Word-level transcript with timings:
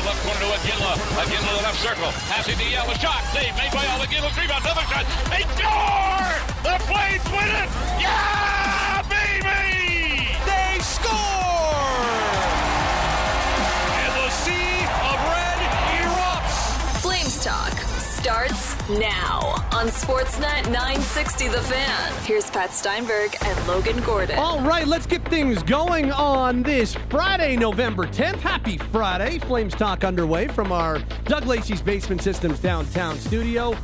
the 0.00 0.06
left 0.06 0.22
corner 0.22 0.40
to 0.40 0.46
Iginla. 0.46 0.94
Iginla 1.18 1.48
to 1.48 1.56
the 1.58 1.62
left 1.62 1.80
circle. 1.80 2.10
Passing 2.30 2.56
to 2.56 2.64
Yell. 2.70 2.90
A 2.90 2.98
shot. 2.98 3.22
Save 3.32 3.54
made 3.56 3.72
by 3.72 3.82
Yell. 3.82 3.98
Iginla. 3.98 4.30
Rebound. 4.38 4.64
Another 4.64 4.86
shot. 4.86 5.04
They 5.30 5.42
score! 5.58 6.30
The 6.62 6.78
Flames 6.86 7.26
win 7.34 7.50
it! 7.50 7.68
Yeah, 7.98 9.02
baby! 9.10 10.38
They 10.46 10.78
score! 10.82 11.98
And 13.98 14.12
the 14.22 14.30
sea 14.30 14.86
of 15.10 15.18
red 15.34 15.58
erupts. 15.98 17.02
Flames 17.02 17.42
Talk 17.42 17.87
starts 18.18 18.76
now 18.90 19.38
on 19.72 19.86
Sportsnet 19.86 20.64
960 20.72 21.46
The 21.48 21.60
Fan. 21.60 22.24
Here's 22.24 22.50
Pat 22.50 22.72
Steinberg 22.72 23.36
and 23.44 23.68
Logan 23.68 24.02
Gordon. 24.02 24.36
All 24.40 24.60
right, 24.62 24.88
let's 24.88 25.06
get 25.06 25.24
things 25.26 25.62
going 25.62 26.10
on 26.10 26.64
this 26.64 26.94
Friday, 27.10 27.54
November 27.56 28.06
10th. 28.06 28.40
Happy 28.40 28.76
Friday. 28.76 29.38
Flames 29.38 29.72
Talk 29.72 30.02
underway 30.02 30.48
from 30.48 30.72
our 30.72 30.98
Doug 31.26 31.46
Lacey's 31.46 31.80
Basement 31.80 32.20
Systems 32.20 32.58
downtown 32.58 33.16
studio. 33.18 33.76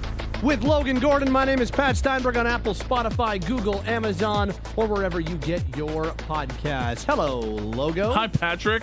With 0.42 0.64
Logan 0.64 0.98
Gordon, 0.98 1.30
my 1.30 1.44
name 1.44 1.60
is 1.60 1.70
Pat 1.70 1.96
Steinberg 1.96 2.36
on 2.36 2.48
Apple, 2.48 2.74
Spotify, 2.74 3.44
Google, 3.46 3.82
Amazon, 3.86 4.52
or 4.74 4.88
wherever 4.88 5.20
you 5.20 5.36
get 5.36 5.62
your 5.76 6.06
podcasts. 6.06 7.04
Hello, 7.04 7.38
Logo. 7.38 8.12
Hi, 8.12 8.26
Patrick. 8.26 8.82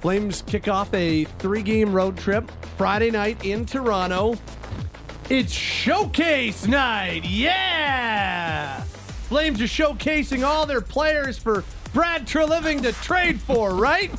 Flames 0.00 0.42
kick 0.46 0.68
off 0.68 0.92
a 0.94 1.24
three 1.24 1.62
game 1.62 1.92
road 1.92 2.16
trip 2.16 2.50
Friday 2.82 3.12
night 3.12 3.44
in 3.44 3.64
Toronto. 3.64 4.34
It's 5.30 5.52
showcase 5.52 6.66
night. 6.66 7.24
Yeah! 7.24 8.80
Flames 9.28 9.60
are 9.60 9.66
showcasing 9.66 10.44
all 10.44 10.66
their 10.66 10.80
players 10.80 11.38
for 11.38 11.62
Brad 11.92 12.26
Treliving 12.26 12.82
to 12.82 12.92
trade 12.94 13.40
for, 13.40 13.72
right? 13.76 14.10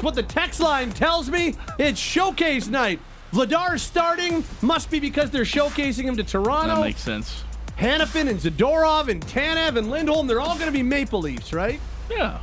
what 0.00 0.16
the 0.16 0.24
text 0.24 0.58
line 0.58 0.90
tells 0.90 1.30
me. 1.30 1.54
It's 1.78 2.00
showcase 2.00 2.66
night. 2.66 2.98
Vladar 3.32 3.78
starting 3.78 4.42
must 4.62 4.90
be 4.90 4.98
because 4.98 5.30
they're 5.30 5.42
showcasing 5.44 6.02
him 6.02 6.16
to 6.16 6.24
Toronto. 6.24 6.74
That 6.74 6.80
makes 6.80 7.02
sense. 7.02 7.44
Hanifin 7.78 8.28
and 8.28 8.40
Zadorov 8.40 9.06
and 9.06 9.24
Tanev 9.24 9.76
and 9.76 9.92
Lindholm, 9.92 10.26
they're 10.26 10.40
all 10.40 10.56
going 10.56 10.66
to 10.66 10.72
be 10.72 10.82
Maple 10.82 11.20
Leafs, 11.20 11.52
right? 11.52 11.78
Yeah. 12.10 12.40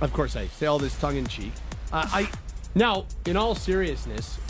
Of 0.00 0.12
course, 0.12 0.34
I 0.34 0.48
say 0.48 0.66
all 0.66 0.80
this 0.80 0.98
tongue 0.98 1.18
in 1.18 1.26
cheek. 1.28 1.52
Uh, 1.92 2.04
I 2.12 2.28
now, 2.74 3.06
in 3.24 3.36
all 3.36 3.54
seriousness, 3.54 4.40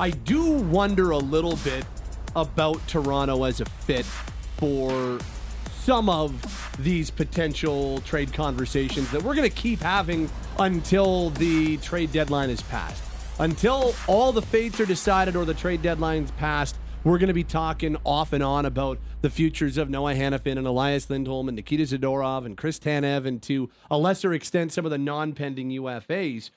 I 0.00 0.08
do 0.08 0.52
wonder 0.52 1.10
a 1.10 1.18
little 1.18 1.56
bit 1.56 1.84
about 2.34 2.88
Toronto 2.88 3.44
as 3.44 3.60
a 3.60 3.66
fit 3.66 4.06
for 4.56 5.18
some 5.82 6.08
of 6.08 6.74
these 6.78 7.10
potential 7.10 8.00
trade 8.00 8.32
conversations 8.32 9.10
that 9.10 9.22
we're 9.22 9.34
going 9.34 9.50
to 9.50 9.54
keep 9.54 9.80
having 9.80 10.30
until 10.58 11.28
the 11.28 11.76
trade 11.78 12.12
deadline 12.12 12.48
is 12.48 12.62
passed. 12.62 13.04
Until 13.38 13.94
all 14.06 14.32
the 14.32 14.40
fates 14.40 14.80
are 14.80 14.86
decided 14.86 15.36
or 15.36 15.44
the 15.44 15.52
trade 15.52 15.82
deadline's 15.82 16.30
passed, 16.30 16.76
we're 17.04 17.18
going 17.18 17.28
to 17.28 17.34
be 17.34 17.44
talking 17.44 17.96
off 18.02 18.32
and 18.32 18.42
on 18.42 18.64
about 18.64 18.98
the 19.20 19.30
futures 19.30 19.76
of 19.76 19.90
Noah 19.90 20.14
Hanifin 20.14 20.56
and 20.56 20.66
Elias 20.66 21.10
Lindholm 21.10 21.48
and 21.48 21.56
Nikita 21.56 21.82
Zadorov 21.84 22.46
and 22.46 22.56
Chris 22.56 22.78
Tanev 22.78 23.26
and 23.26 23.42
to 23.42 23.68
a 23.90 23.98
lesser 23.98 24.32
extent 24.32 24.72
some 24.72 24.86
of 24.86 24.90
the 24.90 24.98
non-pending 24.98 25.70
UFAs. 25.70 26.50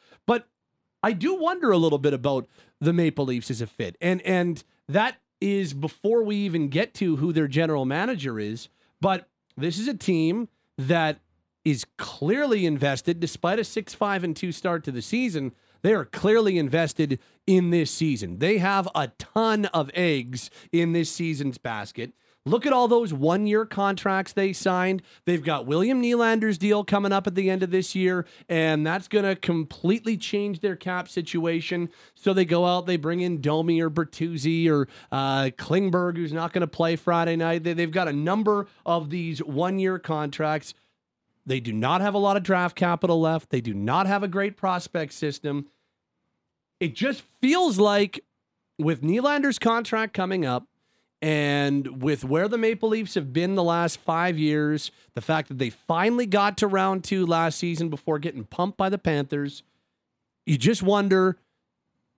I 1.04 1.12
do 1.12 1.36
wonder 1.36 1.72
a 1.72 1.78
little 1.78 2.00
bit 2.00 2.14
about 2.14 2.48
the 2.80 2.94
Maple 2.94 3.26
Leafs 3.26 3.52
as 3.52 3.62
a 3.62 3.68
fit. 3.68 3.98
And 4.02 4.22
and 4.22 4.64
that 4.88 5.18
is 5.42 5.74
before 5.74 6.24
we 6.24 6.38
even 6.38 6.70
get 6.70 6.94
to 6.96 7.18
who 7.18 7.34
their 7.34 7.50
general 7.50 7.86
manager 7.86 8.40
is, 8.40 8.70
but 9.02 9.28
this 9.58 9.78
is 9.78 9.90
a 9.90 9.94
team 9.94 10.48
that 10.78 11.20
is 11.66 11.86
clearly 11.98 12.66
invested 12.66 13.20
despite 13.20 13.60
a 13.60 13.64
6-5 13.64 14.24
and 14.24 14.36
2 14.36 14.52
start 14.52 14.84
to 14.86 14.92
the 14.92 15.02
season. 15.02 15.54
They 15.82 15.94
are 15.94 16.06
clearly 16.06 16.58
invested 16.58 17.20
in 17.46 17.70
this 17.70 17.92
season. 17.92 18.40
They 18.40 18.58
have 18.60 18.88
a 18.96 19.10
ton 19.20 19.66
of 19.66 19.92
eggs 19.94 20.50
in 20.72 20.94
this 20.94 21.12
season's 21.12 21.58
basket. 21.58 22.14
Look 22.46 22.66
at 22.66 22.74
all 22.74 22.90
those 22.90 23.14
one 23.14 23.48
year 23.48 23.66
contracts 23.66 24.34
they 24.34 24.52
signed. 24.52 25.02
They've 25.24 25.44
got 25.44 25.66
William 25.66 26.02
Nylander's 26.02 26.58
deal 26.58 26.84
coming 26.84 27.14
up 27.14 27.26
at 27.26 27.36
the 27.36 27.50
end 27.50 27.64
of 27.64 27.72
this 27.72 27.96
year, 27.96 28.26
and 28.50 28.86
that's 28.86 29.08
going 29.08 29.24
to 29.24 29.38
completely 29.38 30.18
change 30.18 30.60
their 30.60 30.76
cap 30.76 31.08
situation. 31.08 31.90
So 32.16 32.34
they 32.34 32.44
go 32.44 32.66
out, 32.66 32.86
they 32.86 32.98
bring 32.98 33.22
in 33.22 33.40
Domi 33.40 33.80
or 33.80 33.90
Bertuzzi 33.90 34.70
or 34.70 34.90
uh, 35.10 35.52
Klingberg, 35.58 36.18
who's 36.18 36.34
not 36.34 36.52
going 36.52 36.62
to 36.62 36.68
play 36.68 36.98
Friday 36.98 37.38
night. 37.38 37.64
They, 37.64 37.72
they've 37.72 37.90
got 37.90 38.10
a 38.10 38.14
number 38.14 38.68
of 38.86 39.10
these 39.10 39.40
one 39.40 39.80
year 39.80 39.98
contracts. 39.98 40.74
They 41.46 41.62
do 41.62 41.72
not 41.72 42.02
have 42.02 42.14
a 42.14 42.18
lot 42.18 42.36
of 42.36 42.44
draft 42.44 42.76
capital 42.76 43.22
left. 43.22 43.52
They 43.52 43.62
do 43.62 43.74
not 43.74 44.06
have 44.06 44.22
a 44.22 44.28
great 44.28 44.58
prospect 44.58 45.14
system. 45.14 45.68
It 46.82 46.94
just 46.94 47.24
feels 47.40 47.80
like 47.80 48.20
with 48.78 49.02
Nylander's 49.02 49.60
contract 49.60 50.14
coming 50.14 50.46
up, 50.46 50.68
and 51.24 52.04
with 52.04 52.26
where 52.26 52.50
the 52.50 52.58
Maple 52.58 52.90
Leafs 52.90 53.16
have 53.16 53.32
been 53.32 53.56
the 53.56 53.64
last 53.64 53.98
five 53.98 54.38
years, 54.38 54.92
the 55.14 55.22
fact 55.22 55.48
that 55.48 55.58
they 55.58 55.70
finally 55.70 56.26
got 56.26 56.58
to 56.58 56.68
round 56.68 57.06
two 57.06 57.26
last 57.26 57.58
season 57.58 57.88
before 57.88 58.20
getting 58.20 58.44
pumped 58.44 58.78
by 58.78 58.90
the 58.90 58.98
Panthers, 58.98 59.64
you 60.46 60.58
just 60.58 60.84
wonder 60.84 61.38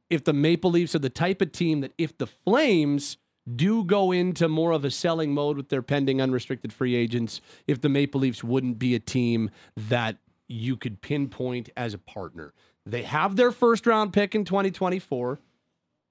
if 0.09 0.23
the 0.23 0.33
Maple 0.33 0.71
Leafs 0.71 0.95
are 0.95 0.99
the 0.99 1.11
type 1.11 1.39
of 1.39 1.51
team 1.51 1.81
that 1.81 1.93
if 1.99 2.17
the 2.17 2.25
Flames 2.25 3.17
do 3.55 3.83
go 3.83 4.11
into 4.11 4.49
more 4.49 4.71
of 4.71 4.83
a 4.83 4.89
selling 4.89 5.35
mode 5.35 5.55
with 5.55 5.69
their 5.69 5.83
pending 5.83 6.19
unrestricted 6.19 6.73
free 6.73 6.95
agents, 6.95 7.41
if 7.67 7.79
the 7.79 7.89
Maple 7.89 8.21
Leafs 8.21 8.43
wouldn't 8.43 8.79
be 8.79 8.95
a 8.95 8.99
team 8.99 9.51
that 9.77 10.17
you 10.47 10.75
could 10.75 11.01
pinpoint 11.01 11.69
as 11.77 11.93
a 11.93 11.99
partner. 11.99 12.55
They 12.87 13.03
have 13.03 13.35
their 13.35 13.51
first 13.51 13.85
round 13.85 14.13
pick 14.13 14.33
in 14.33 14.45
2024. 14.45 15.39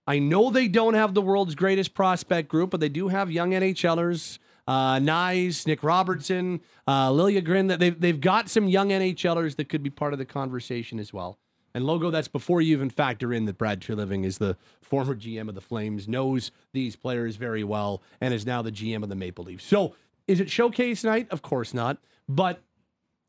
I 0.07 0.19
know 0.19 0.51
they 0.51 0.69
don't 0.69 0.95
have 0.95 1.15
the 1.15 1.23
world's 1.23 1.55
greatest 1.55 1.95
prospect 1.95 2.49
group, 2.49 2.71
but 2.71 2.81
they 2.81 2.89
do 2.89 3.09
have 3.09 3.31
young 3.31 3.53
NHLers. 3.53 4.39
Uh, 4.67 4.97
Knies, 4.99 5.67
Nick 5.67 5.83
Robertson, 5.83 6.61
uh, 6.87 7.13
Grin. 7.13 7.67
That 7.67 7.81
they've 7.81 7.99
they've 8.01 8.21
got 8.21 8.49
some 8.49 8.67
young 8.67 8.89
NHLers 8.89 9.57
that 9.57 9.69
could 9.69 9.83
be 9.83 9.91
part 9.91 10.15
of 10.15 10.19
the 10.19 10.25
conversation 10.25 10.99
as 10.99 11.13
well. 11.13 11.39
And 11.75 11.85
logo, 11.85 12.11
that's 12.11 12.29
before 12.29 12.63
you 12.63 12.77
even 12.77 12.89
factor 12.89 13.33
in 13.33 13.47
that 13.47 13.59
Brad 13.59 13.81
Treliving 13.81 14.25
is 14.25 14.39
the 14.39 14.57
former 14.81 15.15
GM 15.15 15.49
of 15.49 15.57
the 15.57 15.61
Flames, 15.61 16.07
knows 16.07 16.53
these 16.73 16.95
players 16.95 17.35
very 17.37 17.65
well, 17.65 18.01
and 18.21 18.33
is 18.33 18.47
now 18.47 18.63
the 18.63 18.71
GM 18.71 19.03
of 19.03 19.09
the 19.09 19.17
Maple 19.17 19.45
Leafs. 19.45 19.65
So, 19.65 19.97
is 20.29 20.41
it 20.41 20.51
showcase 20.51 21.03
night? 21.03 21.27
Of 21.31 21.43
course 21.43 21.75
not. 21.75 21.99
But 22.29 22.63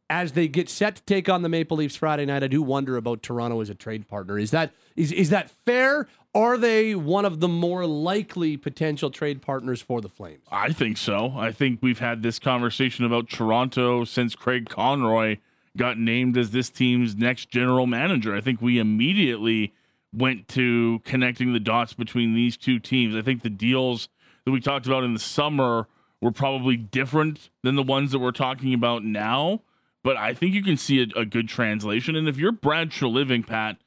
as 0.09 0.33
they 0.33 0.47
get 0.47 0.69
set 0.69 0.97
to 0.97 1.03
take 1.03 1.27
on 1.27 1.41
the 1.41 1.49
Maple 1.49 1.77
Leafs 1.77 1.95
Friday 1.95 2.25
night, 2.25 2.43
I 2.43 2.47
do 2.47 2.61
wonder 2.61 2.97
about 2.97 3.23
Toronto 3.23 3.61
as 3.61 3.69
a 3.69 3.75
trade 3.75 4.07
partner. 4.07 4.37
Is 4.37 4.51
that 4.51 4.71
is 4.95 5.11
is 5.11 5.31
that 5.31 5.49
fair? 5.65 6.07
Are 6.35 6.57
they 6.57 6.95
one 6.95 7.23
of 7.23 7.39
the 7.39 7.47
more 7.47 7.85
likely 7.85 8.57
potential 8.57 9.09
trade 9.09 9.41
partners 9.41 9.81
for 9.81 10.01
the 10.01 10.09
Flames? 10.09 10.43
I 10.51 10.73
think 10.73 10.97
so. 10.97 11.33
I 11.37 11.53
think 11.53 11.79
we've 11.81 11.99
had 11.99 12.23
this 12.23 12.39
conversation 12.39 13.05
about 13.05 13.29
Toronto 13.29 14.03
since 14.03 14.35
Craig 14.35 14.67
Conroy 14.67 15.37
got 15.77 15.97
named 15.97 16.37
as 16.37 16.51
this 16.51 16.69
team's 16.69 17.15
next 17.15 17.49
general 17.49 17.87
manager. 17.87 18.35
I 18.35 18.41
think 18.41 18.61
we 18.61 18.79
immediately 18.79 19.73
went 20.11 20.49
to 20.49 20.99
connecting 21.05 21.53
the 21.53 21.59
dots 21.59 21.93
between 21.93 22.33
these 22.33 22.57
two 22.57 22.79
teams. 22.79 23.15
I 23.15 23.21
think 23.21 23.41
the 23.41 23.49
deals 23.49 24.09
that 24.43 24.51
we 24.51 24.59
talked 24.59 24.85
about 24.85 25.05
in 25.05 25.13
the 25.13 25.19
summer 25.19 25.87
were 26.19 26.31
probably 26.31 26.75
different 26.75 27.49
than 27.63 27.75
the 27.75 27.83
ones 27.83 28.11
that 28.11 28.19
we're 28.19 28.31
talking 28.31 28.73
about 28.73 29.05
now, 29.05 29.61
but 30.03 30.17
I 30.17 30.33
think 30.33 30.53
you 30.53 30.63
can 30.63 30.75
see 30.75 31.01
a, 31.01 31.19
a 31.19 31.25
good 31.25 31.47
translation. 31.47 32.15
And 32.17 32.27
if 32.27 32.37
you're 32.37 32.51
Brad 32.51 32.89
Treliving, 32.89 33.47
Pat, 33.47 33.77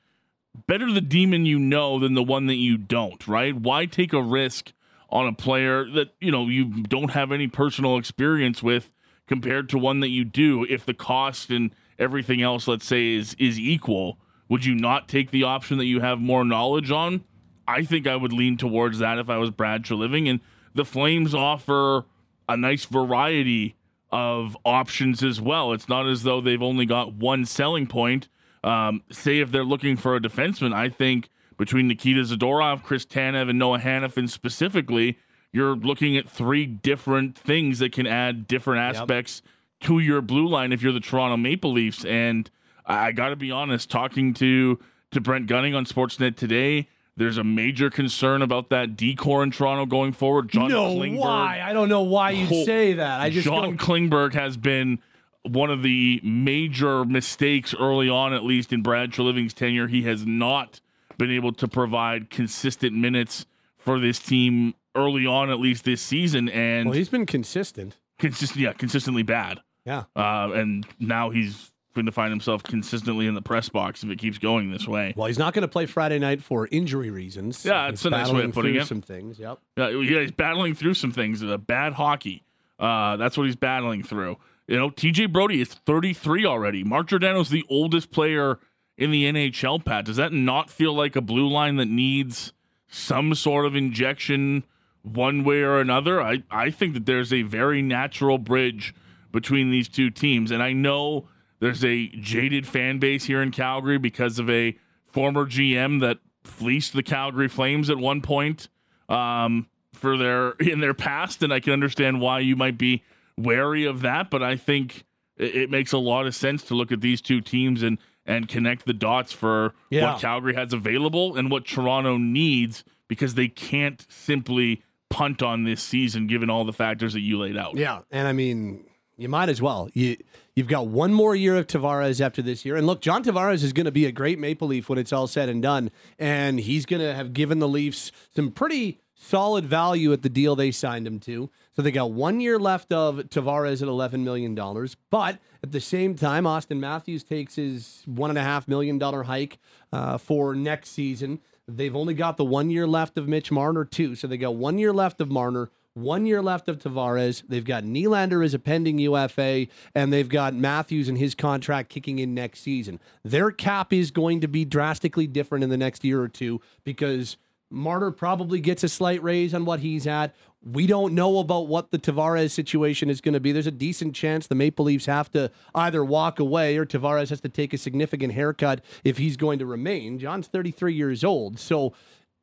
better 0.67 0.91
the 0.93 1.01
demon 1.01 1.47
you 1.47 1.59
know 1.59 1.99
than 1.99 2.15
the 2.15 2.23
one 2.23 2.47
that 2.47 2.57
you 2.57 2.77
don't, 2.77 3.27
right? 3.27 3.55
Why 3.55 3.87
take 3.87 4.13
a 4.13 4.23
risk 4.23 4.73
on 5.11 5.27
a 5.27 5.33
player 5.33 5.89
that, 5.91 6.15
you 6.21 6.31
know, 6.31 6.49
you 6.49 6.83
don't 6.83 7.13
have 7.13 7.33
any 7.33 7.49
personal 7.49 7.97
experience 7.97 8.63
with 8.63 8.93
compared 9.27 9.69
to 9.71 9.79
one 9.79 10.01
that 10.01 10.09
you 10.09 10.25
do 10.25 10.65
if 10.69 10.85
the 10.85 10.95
cost 10.95 11.51
and 11.51 11.71
everything 11.99 12.43
else 12.43 12.69
let's 12.69 12.87
say 12.87 13.15
is 13.15 13.35
is 13.39 13.59
equal? 13.59 14.19
Would 14.49 14.65
you 14.65 14.75
not 14.75 15.09
take 15.09 15.31
the 15.31 15.45
option 15.45 15.79
that 15.79 15.85
you 15.85 16.01
have 16.01 16.19
more 16.19 16.45
knowledge 16.45 16.91
on? 16.91 17.25
I 17.67 17.85
think 17.85 18.07
I 18.07 18.17
would 18.17 18.33
lean 18.33 18.57
towards 18.57 18.99
that 18.99 19.19
if 19.19 19.29
I 19.29 19.37
was 19.37 19.51
Brad 19.51 19.85
Treliving 19.85 20.29
and 20.29 20.41
the 20.75 20.87
Flames 20.87 21.35
offer 21.35 22.07
a 22.49 22.57
nice 22.57 22.87
variety 22.87 23.77
of 24.11 24.57
options 24.65 25.23
as 25.23 25.39
well. 25.39 25.75
It's 25.75 25.89
not 25.89 26.09
as 26.09 26.23
though 26.23 26.41
they've 26.41 26.63
only 26.63 26.87
got 26.87 27.13
one 27.13 27.45
selling 27.45 27.87
point 27.87 28.29
um, 28.65 29.03
say 29.11 29.41
if 29.41 29.51
they're 29.51 29.65
looking 29.65 29.97
for 29.97 30.17
a 30.17 30.21
defenseman, 30.21 30.73
I 30.73 30.89
think 30.89 31.29
between 31.57 31.89
Nikita 31.89 32.21
Zadorov, 32.21 32.83
Chris 32.83 33.05
Tanev, 33.05 33.51
and 33.51 33.59
Noah 33.59 33.81
Hanifin 33.81 34.29
specifically, 34.31 35.19
you're 35.53 35.77
looking 35.77 36.17
at 36.17 36.29
three 36.29 36.67
different 36.67 37.37
things 37.37 37.79
that 37.81 37.93
can 37.93 38.07
add 38.07 38.47
different 38.47 38.81
aspects 38.81 39.43
yep. 39.45 39.89
to 39.89 39.99
your 39.99 40.21
blue 40.21 40.47
line 40.47 40.73
if 40.73 40.83
you're 40.83 40.93
the 40.93 41.01
Toronto 41.01 41.37
Maple 41.37 41.73
Leafs. 41.73 42.05
And 42.05 42.51
I 42.87 43.13
got 43.13 43.31
to 43.31 43.37
be 43.37 43.51
honest, 43.51 43.91
talking 43.91 44.35
to 44.35 44.79
to 45.11 45.21
Brent 45.23 45.47
Gunning 45.47 45.75
on 45.75 45.87
Sportsnet 45.87 46.37
today, 46.37 46.89
there's 47.17 47.39
a 47.39 47.45
major 47.45 47.91
concern 47.91 48.43
about 48.43 48.69
that 48.71 48.97
D 48.97 49.15
corps 49.15 49.43
in 49.43 49.51
Toronto 49.51 49.87
going 49.87 50.13
forward. 50.13 50.51
John 50.51 50.69
no, 50.69 50.95
Klingberg, 50.95 51.19
why? 51.19 51.61
I 51.65 51.73
don't 51.73 51.89
know 51.89 52.03
why 52.03 52.31
you 52.31 52.65
say 52.65 52.93
that. 52.95 53.21
I 53.21 53.31
just 53.31 53.47
John. 53.47 53.77
Klingberg 53.77 54.35
has 54.35 54.57
been 54.57 55.01
one 55.49 55.71
of 55.71 55.83
the 55.83 56.21
major 56.23 57.05
mistakes 57.05 57.75
early 57.79 58.09
on, 58.09 58.33
at 58.33 58.45
least 58.45 58.73
in 58.73 58.83
Brad 58.83 59.11
Treliving's 59.11 59.55
tenure. 59.55 59.87
He 59.89 60.03
has 60.03 60.27
not 60.27 60.81
been 61.17 61.31
able 61.31 61.53
to 61.55 61.67
provide 61.69 62.31
consistent 62.31 62.95
minutes 62.95 63.47
for 63.77 63.99
this 63.99 64.19
team 64.19 64.75
early 64.95 65.27
on, 65.27 65.51
at 65.51 65.59
least 65.61 65.85
this 65.85 66.01
season, 66.03 66.49
and 66.49 66.89
Well, 66.89 66.97
he's 66.99 67.09
been 67.09 67.27
consistent. 67.27 67.97
consist- 68.19 68.57
yeah, 68.57 68.73
consistently 68.73 69.23
bad. 69.23 69.61
Yeah. 69.85 70.05
Uh, 70.15 70.51
and 70.55 70.87
now 70.99 71.31
he's 71.31 71.71
going 71.95 72.07
to 72.07 72.13
find 72.13 72.31
himself 72.31 72.63
consistently 72.63 73.27
in 73.27 73.35
the 73.35 73.43
press 73.43 73.69
box 73.69 74.05
if 74.05 74.11
it 74.11 74.19
keeps 74.19 74.39
going 74.39 74.71
this 74.71 74.87
way. 74.87 75.15
Well, 75.17 75.27
he's 75.27 75.39
not 75.39 75.55
going 75.55 75.63
to 75.63 75.69
play 75.69 75.87
Friday 75.87 76.19
night 76.19 76.43
for 76.43 76.69
injury 76.71 77.11
reasons. 77.11 77.65
Yeah, 77.65 77.89
it's 77.89 78.05
a 78.05 78.11
nice 78.11 78.31
way 78.31 78.45
of 78.45 78.53
putting 78.53 78.75
through 78.75 78.83
it. 78.83 78.87
Some 78.87 79.01
things. 79.01 79.39
Yep. 79.39 79.59
Yeah, 79.77 79.91
he's 80.21 80.31
battling 80.33 80.75
through 80.75 80.95
some 80.95 81.11
things. 81.11 81.43
Uh, 81.43 81.57
bad 81.57 81.95
hockey. 81.95 82.45
Uh, 82.79 83.17
that's 83.17 83.37
what 83.37 83.47
he's 83.47 83.57
battling 83.57 84.03
through. 84.05 84.37
You 84.69 84.79
know, 84.79 84.91
TJ 84.91 85.33
Brodie 85.33 85.63
is 85.63 85.69
33 85.69 86.45
already. 86.45 86.85
Mark 86.85 87.09
Giordano's 87.09 87.49
the 87.49 87.65
oldest 87.71 88.11
player 88.11 88.59
in 88.99 89.11
the 89.11 89.25
NHL, 89.25 89.83
Pat. 89.83 90.05
Does 90.05 90.17
that 90.17 90.33
not 90.33 90.69
feel 90.69 90.93
like 90.95 91.17
a 91.17 91.23
blue 91.23 91.49
line 91.49 91.77
that 91.77 91.89
needs 91.89 92.53
some 92.87 93.35
sort 93.35 93.65
of 93.65 93.75
injection 93.75 94.65
one 95.03 95.43
way 95.43 95.63
or 95.63 95.81
another? 95.81 96.21
I, 96.21 96.43
I 96.51 96.71
think 96.71 96.93
that 96.93 97.07
there's 97.07 97.33
a 97.33 97.43
very 97.43 97.81
natural 97.81 98.37
bridge 98.37 98.95
between 99.33 99.71
these 99.71 99.89
two 99.89 100.11
teams. 100.11 100.51
And 100.51 100.63
I 100.63 100.75
know 100.75 101.29
there's 101.61 101.85
a 101.85 102.09
jaded 102.09 102.67
fan 102.67 102.99
base 102.99 103.25
here 103.25 103.41
in 103.41 103.51
Calgary 103.51 103.99
because 103.99 104.39
of 104.39 104.51
a 104.51 104.77
former 105.07 105.47
GM 105.47 106.01
that 106.01 106.19
fleeced 106.45 106.93
the 106.93 107.03
Calgary 107.03 107.49
Flames 107.49 107.89
at 107.89 107.97
one 107.97 108.21
point 108.21 108.69
um, 109.09 109.67
for 109.95 110.19
their 110.19 110.51
in 110.61 110.81
their 110.81 110.95
past, 110.95 111.43
and 111.43 111.53
I 111.53 111.61
can 111.61 111.73
understand 111.73 112.21
why 112.21 112.41
you 112.41 112.55
might 112.55 112.77
be 112.77 113.03
wary 113.39 113.85
of 113.85 114.01
that. 114.03 114.31
But 114.31 114.43
I 114.43 114.57
think 114.57 115.05
it, 115.37 115.55
it 115.57 115.71
makes 115.71 115.93
a 115.93 115.99
lot 115.99 116.27
of 116.27 116.35
sense 116.35 116.63
to 116.65 116.75
look 116.75 116.93
at 116.93 117.01
these 117.01 117.21
two 117.21 117.41
teams 117.41 117.83
and 117.83 117.99
and 118.27 118.47
connect 118.47 118.85
the 118.85 118.93
dots 118.93 119.33
for 119.33 119.73
Yeah. 119.91 120.13
what 120.13 120.21
Calgary 120.21 120.55
has 120.55 120.73
available 120.75 121.37
and 121.37 121.51
what 121.51 121.65
Toronto 121.65 122.19
needs 122.19 122.85
because 123.09 123.35
they 123.35 123.49
can't 123.49 124.05
simply 124.11 124.83
punt 125.09 125.43
on 125.43 125.65
this 125.65 125.83
season 125.83 126.27
given 126.27 126.51
all 126.51 126.65
the 126.67 126.73
factors 126.75 127.15
that 127.15 127.21
you 127.21 127.39
laid 127.39 127.57
out. 127.57 127.75
Yeah, 127.79 128.01
and 128.11 128.29
I 128.29 128.35
mean, 128.35 128.85
you 129.17 129.31
might 129.31 129.49
as 129.49 129.63
well. 129.63 129.89
You 129.95 130.19
you've 130.55 130.69
got 130.69 130.89
one 130.89 131.15
more 131.15 131.35
year 131.35 131.57
of 131.57 131.67
Tavares 131.67 132.21
after 132.21 132.43
this 132.43 132.67
year, 132.67 132.77
and 132.77 132.87
look, 132.87 133.01
John 133.01 133.25
Tavares 133.25 133.63
is 133.63 133.73
going 133.73 133.87
to 133.87 133.91
be 133.93 134.05
a 134.05 134.13
great 134.13 134.39
Maple 134.39 134.69
Leaf 134.69 134.91
when 134.91 134.99
it's 134.99 135.13
all 135.13 135.27
said 135.27 135.49
and 135.49 135.63
done, 135.63 135.91
and 136.19 136.61
he's 136.61 136.85
going 136.85 137.01
to 137.01 137.15
have 137.15 137.33
given 137.33 137.61
the 137.61 137.69
Leafs 137.69 138.13
some 138.37 138.51
pretty 138.51 139.01
solid 139.15 139.65
value 139.65 140.13
at 140.13 140.21
the 140.21 140.29
deal 140.29 140.55
they 140.55 140.71
signed 140.71 141.07
him 141.07 141.19
to. 141.21 141.49
So 141.79 141.83
they 141.83 141.93
got 141.93 142.11
one 142.11 142.41
year 142.41 142.59
left 142.59 142.93
of 142.93 143.19
Tavares 143.29 143.83
at 143.83 143.87
eleven 143.87 144.25
million 144.25 144.57
dollars, 144.57 144.97
but 145.11 145.39
at 145.63 145.71
the 145.71 145.81
same 145.81 146.17
time, 146.17 146.43
Auston 146.43 146.81
Matthews 146.81 147.23
takes 147.23 147.55
his 147.55 148.03
one 148.05 148.31
and 148.31 148.39
a 148.39 148.43
half 148.43 148.67
million 148.67 148.99
dollar 148.99 149.23
hike 149.23 149.61
uh, 149.93 150.19
for 150.19 150.57
next 150.57 150.91
season. 150.91 151.39
They've 151.69 151.95
only 151.95 152.15
got 152.15 152.37
the 152.37 152.45
one 152.45 152.71
year 152.71 152.85
left 152.85 153.17
of 153.17 153.29
Mitch 153.29 153.53
Marner 153.53 153.85
too, 153.85 154.17
so 154.17 154.27
they 154.27 154.37
got 154.37 154.57
one 154.57 154.79
year 154.79 154.93
left 154.93 155.21
of 155.21 155.31
Marner. 155.31 155.71
One 155.95 156.27
year 156.27 156.43
left 156.43 156.69
of 156.69 156.79
Tavares. 156.79 157.45
They've 157.49 157.65
got 157.65 157.85
Nylander 157.85 158.45
as 158.45 158.55
a 158.55 158.59
pending 158.59 158.99
UFA, 158.99 159.69
and 159.95 160.13
they've 160.13 160.29
got 160.29 160.55
Matthews 160.55 161.09
and 161.09 161.17
his 161.17 161.37
contract 161.37 161.91
kicking 161.91 162.19
in 162.19 162.35
next 162.35 162.61
season. 162.61 162.99
Their 163.25 163.53
cap 163.53 163.93
is 163.93 164.11
going 164.11 164.41
to 164.41 164.49
be 164.49 164.65
drastically 164.65 165.29
different 165.29 165.63
in 165.63 165.71
the 165.71 165.77
next 165.77 166.03
year 166.03 166.21
or 166.21 166.29
two 166.29 166.61
because 166.83 167.37
Marner 167.71 168.11
probably 168.11 168.61
gets 168.61 168.83
a 168.83 168.89
slight 168.89 169.23
raise 169.23 169.53
on 169.55 169.65
what 169.65 169.81
he's 169.81 170.07
at. 170.07 170.35
We 170.63 170.87
don't 170.87 171.15
know 171.15 171.39
about 171.39 171.69
what 171.69 171.91
the 171.91 171.99
Tavares 171.99 172.51
situation 172.51 173.11
is 173.11 173.21
going 173.21 173.35
to 173.35 173.41
be. 173.41 173.53
There's 173.53 173.67
a 173.67 173.71
decent 173.71 174.15
chance 174.15 174.47
the 174.47 174.55
Maple 174.55 174.87
Leafs 174.87 175.07
have 175.07 175.31
to 175.33 175.51
either 175.75 176.05
walk 176.05 176.41
away 176.41 176.77
or 176.77 176.85
Tavares 176.85 177.31
has 177.31 177.41
to 177.43 177.49
take 177.49 177.73
a 177.73 177.79
significant 177.79 178.33
haircut 178.33 178.85
if 179.05 179.19
he's 179.19 179.37
going 179.37 179.59
to 179.59 179.67
remain. 179.67 180.19
John's 180.19 180.49
33 180.49 180.95
years 180.95 181.23
old. 181.23 181.59
So 181.59 181.93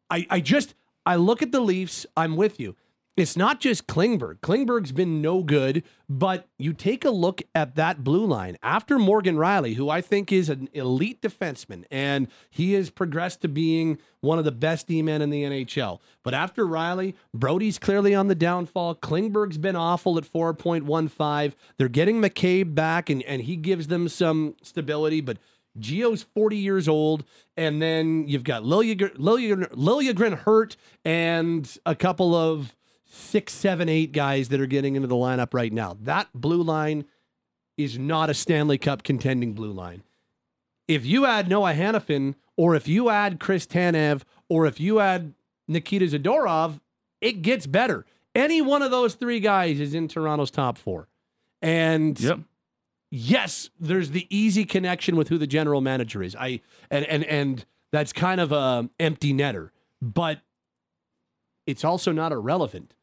I, 0.10 0.26
I 0.30 0.40
just 0.40 0.76
I 1.06 1.18
look 1.18 1.42
at 1.42 1.52
the 1.52 1.60
Leafs, 1.60 2.06
I'm 2.16 2.36
with 2.36 2.60
you. 2.60 2.76
It's 3.18 3.38
not 3.38 3.62
just 3.62 3.88
Klingberg. 3.88 4.42
Klingberg's 4.42 4.92
been 4.92 5.22
no 5.22 5.42
good, 5.42 5.84
but 6.10 6.50
you 6.60 6.74
take 6.74 7.06
a 7.06 7.10
look 7.10 7.42
at 7.56 7.76
that 7.76 8.04
blue 8.04 8.26
line 8.26 8.58
after 8.62 9.00
Morgan 9.00 9.38
Rielly, 9.38 9.76
who 9.76 9.90
I 9.90 10.02
think 10.02 10.34
is 10.34 10.50
an 10.50 10.68
elite 10.74 11.22
defenseman, 11.22 11.86
and 11.90 12.28
he 12.50 12.74
has 12.74 12.90
progressed 12.90 13.42
to 13.44 13.48
being 13.48 14.00
one 14.20 14.38
of 14.38 14.44
the 14.44 14.52
best 14.52 14.88
D 14.88 15.02
men 15.02 15.22
in 15.22 15.30
the 15.30 15.44
NHL. 15.44 16.00
But 16.24 16.34
after 16.34 16.66
Rielly, 16.66 17.14
Brodie's 17.34 17.80
clearly 17.80 18.14
on 18.14 18.28
the 18.28 18.36
downfall. 18.36 18.96
Klingberg's 18.96 19.58
been 19.58 19.78
awful 19.78 20.18
at 20.18 20.26
4.15. 20.26 21.54
They're 21.78 21.88
getting 21.88 22.22
McCabe 22.22 22.76
back, 22.76 23.10
and, 23.10 23.24
and 23.24 23.44
he 23.44 23.56
gives 23.56 23.88
them 23.88 24.10
some 24.10 24.56
stability, 24.62 25.22
but 25.22 25.38
Gio's 25.80 26.24
40 26.24 26.58
years 26.58 26.90
old, 26.90 27.24
and 27.56 27.82
then 27.82 28.28
you've 28.28 28.44
got 28.44 28.64
Liljegren, 28.64 30.38
hurt, 30.40 30.76
and 31.06 31.78
a 31.86 31.96
couple 31.96 32.36
of 32.36 32.76
six, 33.16 33.54
seven, 33.54 33.90
eight 33.90 34.12
guys 34.12 34.50
that 34.50 34.60
are 34.62 34.66
getting 34.66 34.96
into 34.96 35.08
the 35.08 35.16
lineup 35.16 35.54
right 35.54 35.72
now. 35.74 35.98
That 36.02 36.28
blue 36.34 36.62
line 36.62 37.06
is 37.78 37.98
not 37.98 38.30
a 38.30 38.34
Stanley 38.34 38.78
Cup 38.78 39.04
contending 39.04 39.54
blue 39.54 39.72
line. 39.72 40.04
If 40.88 41.06
you 41.06 41.26
add 41.26 41.50
Noah 41.50 41.74
Hanifin, 41.74 42.36
or 42.58 42.76
if 42.76 42.88
you 42.88 43.10
add 43.10 43.40
Chris 43.40 43.66
Tanev, 43.66 44.22
or 44.50 44.66
if 44.66 44.80
you 44.80 45.00
add 45.00 45.34
Nikita 45.68 46.06
Zadorov, 46.06 46.80
it 47.22 47.42
gets 47.42 47.66
better. 47.68 48.06
Any 48.36 48.62
one 48.62 48.82
of 48.82 48.92
those 48.92 49.16
three 49.16 49.40
guys 49.40 49.80
is 49.80 49.94
in 49.94 50.08
Toronto's 50.08 50.52
top 50.52 50.78
four. 50.78 51.08
And 51.62 52.20
Yep. 52.20 52.40
yes, 53.10 53.70
there's 53.80 54.12
the 54.12 54.28
easy 54.30 54.64
connection 54.66 55.16
with 55.16 55.30
who 55.30 55.38
the 55.38 55.48
general 55.48 55.82
manager 55.82 56.22
is. 56.22 56.36
I 56.36 56.62
and 56.92 57.06
and 57.06 57.24
and 57.26 57.66
that's 57.92 58.14
kind 58.14 58.40
of 58.40 58.52
a 58.52 58.90
empty 59.00 59.34
netter, 59.34 59.70
but 60.02 60.42
it's 61.66 61.84
also 61.84 62.12
not 62.12 62.32
irrelevant. 62.32 62.94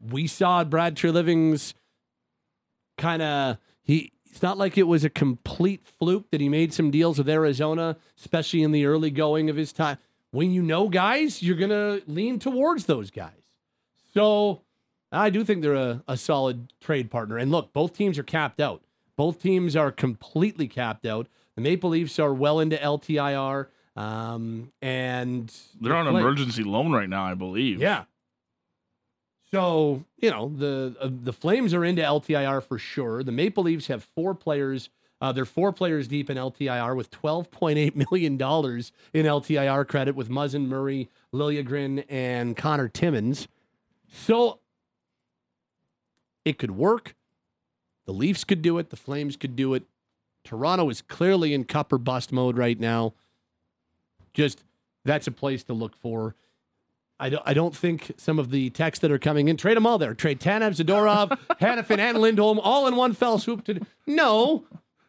We 0.00 0.26
saw 0.26 0.64
Brad 0.64 0.96
Treliving's 0.96 1.74
kind 2.96 3.22
of 3.22 3.58
he. 3.82 4.12
It's 4.30 4.42
not 4.42 4.58
like 4.58 4.78
it 4.78 4.84
was 4.86 5.04
a 5.04 5.10
complete 5.10 5.86
fluke 5.98 6.30
that 6.30 6.40
he 6.40 6.48
made 6.48 6.72
some 6.72 6.90
deals 6.90 7.18
with 7.18 7.28
Arizona, 7.28 7.96
especially 8.18 8.62
in 8.62 8.72
the 8.72 8.84
early 8.86 9.10
going 9.10 9.50
of 9.50 9.56
his 9.56 9.72
time. 9.72 9.98
When 10.30 10.52
you 10.52 10.62
know 10.62 10.88
guys, 10.88 11.42
you're 11.42 11.56
gonna 11.56 12.00
lean 12.06 12.38
towards 12.38 12.84
those 12.86 13.10
guys. 13.10 13.32
So 14.14 14.60
I 15.10 15.30
do 15.30 15.42
think 15.42 15.62
they're 15.62 15.74
a, 15.74 16.02
a 16.06 16.16
solid 16.16 16.72
trade 16.80 17.10
partner. 17.10 17.38
And 17.38 17.50
look, 17.50 17.72
both 17.72 17.94
teams 17.96 18.18
are 18.18 18.22
capped 18.22 18.60
out. 18.60 18.82
Both 19.16 19.42
teams 19.42 19.74
are 19.74 19.90
completely 19.90 20.68
capped 20.68 21.06
out. 21.06 21.26
The 21.56 21.62
Maple 21.62 21.90
Leafs 21.90 22.18
are 22.18 22.32
well 22.32 22.60
into 22.60 22.76
LTIR. 22.76 23.66
Um, 23.96 24.70
and 24.80 25.52
They're 25.80 25.96
on 25.96 26.06
Flames- 26.06 26.20
emergency 26.20 26.62
loan 26.62 26.92
right 26.92 27.08
now, 27.08 27.24
I 27.24 27.34
believe. 27.34 27.80
Yeah. 27.80 28.04
So 29.52 30.04
you 30.18 30.30
know 30.30 30.52
the 30.54 30.96
uh, 31.00 31.08
the 31.10 31.32
Flames 31.32 31.72
are 31.74 31.84
into 31.84 32.02
LTIR 32.02 32.62
for 32.62 32.78
sure. 32.78 33.22
The 33.22 33.32
Maple 33.32 33.64
Leafs 33.64 33.86
have 33.86 34.04
four 34.14 34.34
players. 34.34 34.90
Uh, 35.20 35.32
they're 35.32 35.44
four 35.44 35.72
players 35.72 36.06
deep 36.06 36.30
in 36.30 36.36
LTIR 36.36 36.94
with 36.94 37.10
twelve 37.10 37.50
point 37.50 37.78
eight 37.78 37.96
million 37.96 38.36
dollars 38.36 38.92
in 39.12 39.26
LTIR 39.26 39.86
credit 39.88 40.14
with 40.14 40.28
Muzzin, 40.28 40.66
Murray, 40.66 41.08
Liljegren, 41.32 42.04
and 42.08 42.56
Connor 42.56 42.88
Timmins. 42.88 43.48
So 44.12 44.60
it 46.44 46.58
could 46.58 46.72
work. 46.72 47.14
The 48.06 48.12
Leafs 48.12 48.44
could 48.44 48.62
do 48.62 48.78
it. 48.78 48.90
The 48.90 48.96
Flames 48.96 49.36
could 49.36 49.54
do 49.56 49.74
it. 49.74 49.84
Toronto 50.44 50.88
is 50.88 51.02
clearly 51.02 51.52
in 51.52 51.64
cup 51.64 51.92
or 51.92 51.98
bust 51.98 52.32
mode 52.32 52.56
right 52.56 52.78
now. 52.78 53.12
Just 54.32 54.64
that's 55.04 55.26
a 55.26 55.30
place 55.30 55.62
to 55.64 55.72
look 55.72 55.96
for. 55.96 56.34
I 57.20 57.30
don't, 57.30 57.42
I 57.44 57.54
don't 57.54 57.74
think 57.74 58.12
some 58.16 58.38
of 58.38 58.50
the 58.50 58.70
texts 58.70 59.02
that 59.02 59.10
are 59.10 59.18
coming 59.18 59.48
in 59.48 59.56
trade 59.56 59.76
them 59.76 59.86
all 59.86 59.98
there. 59.98 60.14
Trade 60.14 60.40
Tanev, 60.40 60.76
Zadorov, 60.76 61.36
Hanifin, 61.60 61.98
and 61.98 62.18
Lindholm 62.18 62.60
all 62.60 62.86
in 62.86 62.96
one 62.96 63.12
fell 63.12 63.38
swoop. 63.38 63.64
To 63.64 63.80
no, 64.06 64.64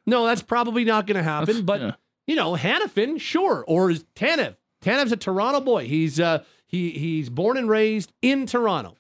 no, 0.05 0.25
that's 0.25 0.41
probably 0.41 0.83
not 0.83 1.05
going 1.05 1.17
to 1.17 1.23
happen. 1.23 1.65
But 1.65 1.81
yeah. 1.81 1.91
you 2.27 2.35
know, 2.35 2.53
Hanifin, 2.53 3.19
sure, 3.19 3.63
or 3.67 3.91
is 3.91 4.05
Tanev. 4.15 4.55
Tanev's 4.81 5.11
a 5.11 5.17
Toronto 5.17 5.61
boy. 5.61 5.85
He's 5.85 6.19
uh, 6.19 6.43
he 6.65 6.91
he's 6.91 7.29
born 7.29 7.57
and 7.57 7.69
raised 7.69 8.11
in 8.21 8.45
Toronto. 8.45 8.95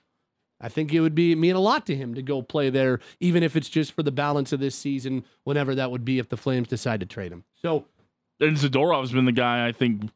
I 0.61 0.67
think 0.67 0.93
it 0.93 0.99
would 0.99 1.15
be 1.15 1.35
mean 1.35 1.55
a 1.55 1.59
lot 1.59 1.85
to 1.85 1.95
him 1.95 2.13
to 2.15 2.21
go 2.21 2.41
play 2.41 2.69
there, 2.69 2.99
even 3.19 3.43
if 3.43 3.55
it's 3.55 3.69
just 3.69 3.93
for 3.93 4.03
the 4.03 4.11
balance 4.11 4.51
of 4.51 4.59
this 4.59 4.75
season, 4.75 5.23
whenever 5.45 5.73
that 5.75 5.89
would 5.89 6.03
be 6.03 6.19
if 6.19 6.29
the 6.29 6.37
Flames 6.37 6.67
decide 6.67 6.99
to 6.99 7.05
trade 7.05 7.31
him. 7.31 7.45
So 7.61 7.85
And 8.39 8.57
Zadorov's 8.57 9.13
been 9.13 9.25
the 9.25 9.31
guy 9.31 9.67
I 9.67 9.71
think 9.71 10.11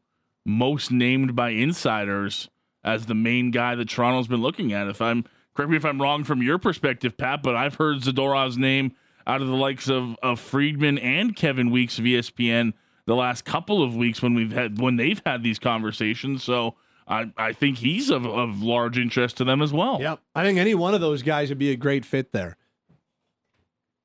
most 0.46 0.92
named 0.92 1.36
by 1.36 1.52
insiders 1.52 2.50
as 2.84 3.06
the 3.06 3.16
main 3.16 3.52
guy 3.52 3.76
that 3.76 3.90
Toronto's 3.90 4.28
been 4.28 4.42
looking 4.42 4.74
at. 4.74 4.88
If 4.88 5.02
I'm 5.02 5.26
correct 5.54 5.72
me 5.72 5.78
if 5.78 5.86
I'm 5.86 6.02
wrong 6.02 6.24
from 6.24 6.42
your 6.42 6.58
perspective, 6.58 7.18
Pat, 7.18 7.44
but 7.44 7.56
I've 7.56 7.76
heard 7.76 7.98
Zadorov's 7.98 8.58
name 8.58 8.94
out 9.26 9.42
of 9.42 9.48
the 9.48 9.56
likes 9.56 9.90
of, 9.90 10.16
of 10.22 10.40
Friedman 10.40 10.98
and 10.98 11.36
Kevin 11.36 11.72
Weekes 11.72 11.98
of 11.98 12.06
ESPN 12.06 12.74
the 13.06 13.16
last 13.16 13.46
couple 13.46 13.84
of 13.84 13.96
weeks 13.96 14.22
when 14.22 14.34
we've 14.34 14.52
had 14.52 14.80
when 14.80 14.96
they've 14.98 15.22
had 15.26 15.44
these 15.44 15.60
conversations. 15.60 16.44
So 16.44 16.76
I, 17.08 17.32
I 17.38 17.54
think 17.54 17.78
he's 17.80 18.10
of, 18.10 18.26
of 18.26 18.62
large 18.62 18.98
interest 18.98 19.38
to 19.38 19.44
them 19.44 19.62
as 19.62 19.74
well. 19.74 20.00
Yep. 20.02 20.20
I 20.36 20.44
think 20.44 20.58
any 20.58 20.76
one 20.76 20.94
of 20.94 21.02
those 21.02 21.22
guys 21.22 21.50
would 21.50 21.60
be 21.60 21.72
a 21.72 21.76
great 21.76 22.06
fit 22.06 22.32
there. 22.32 22.58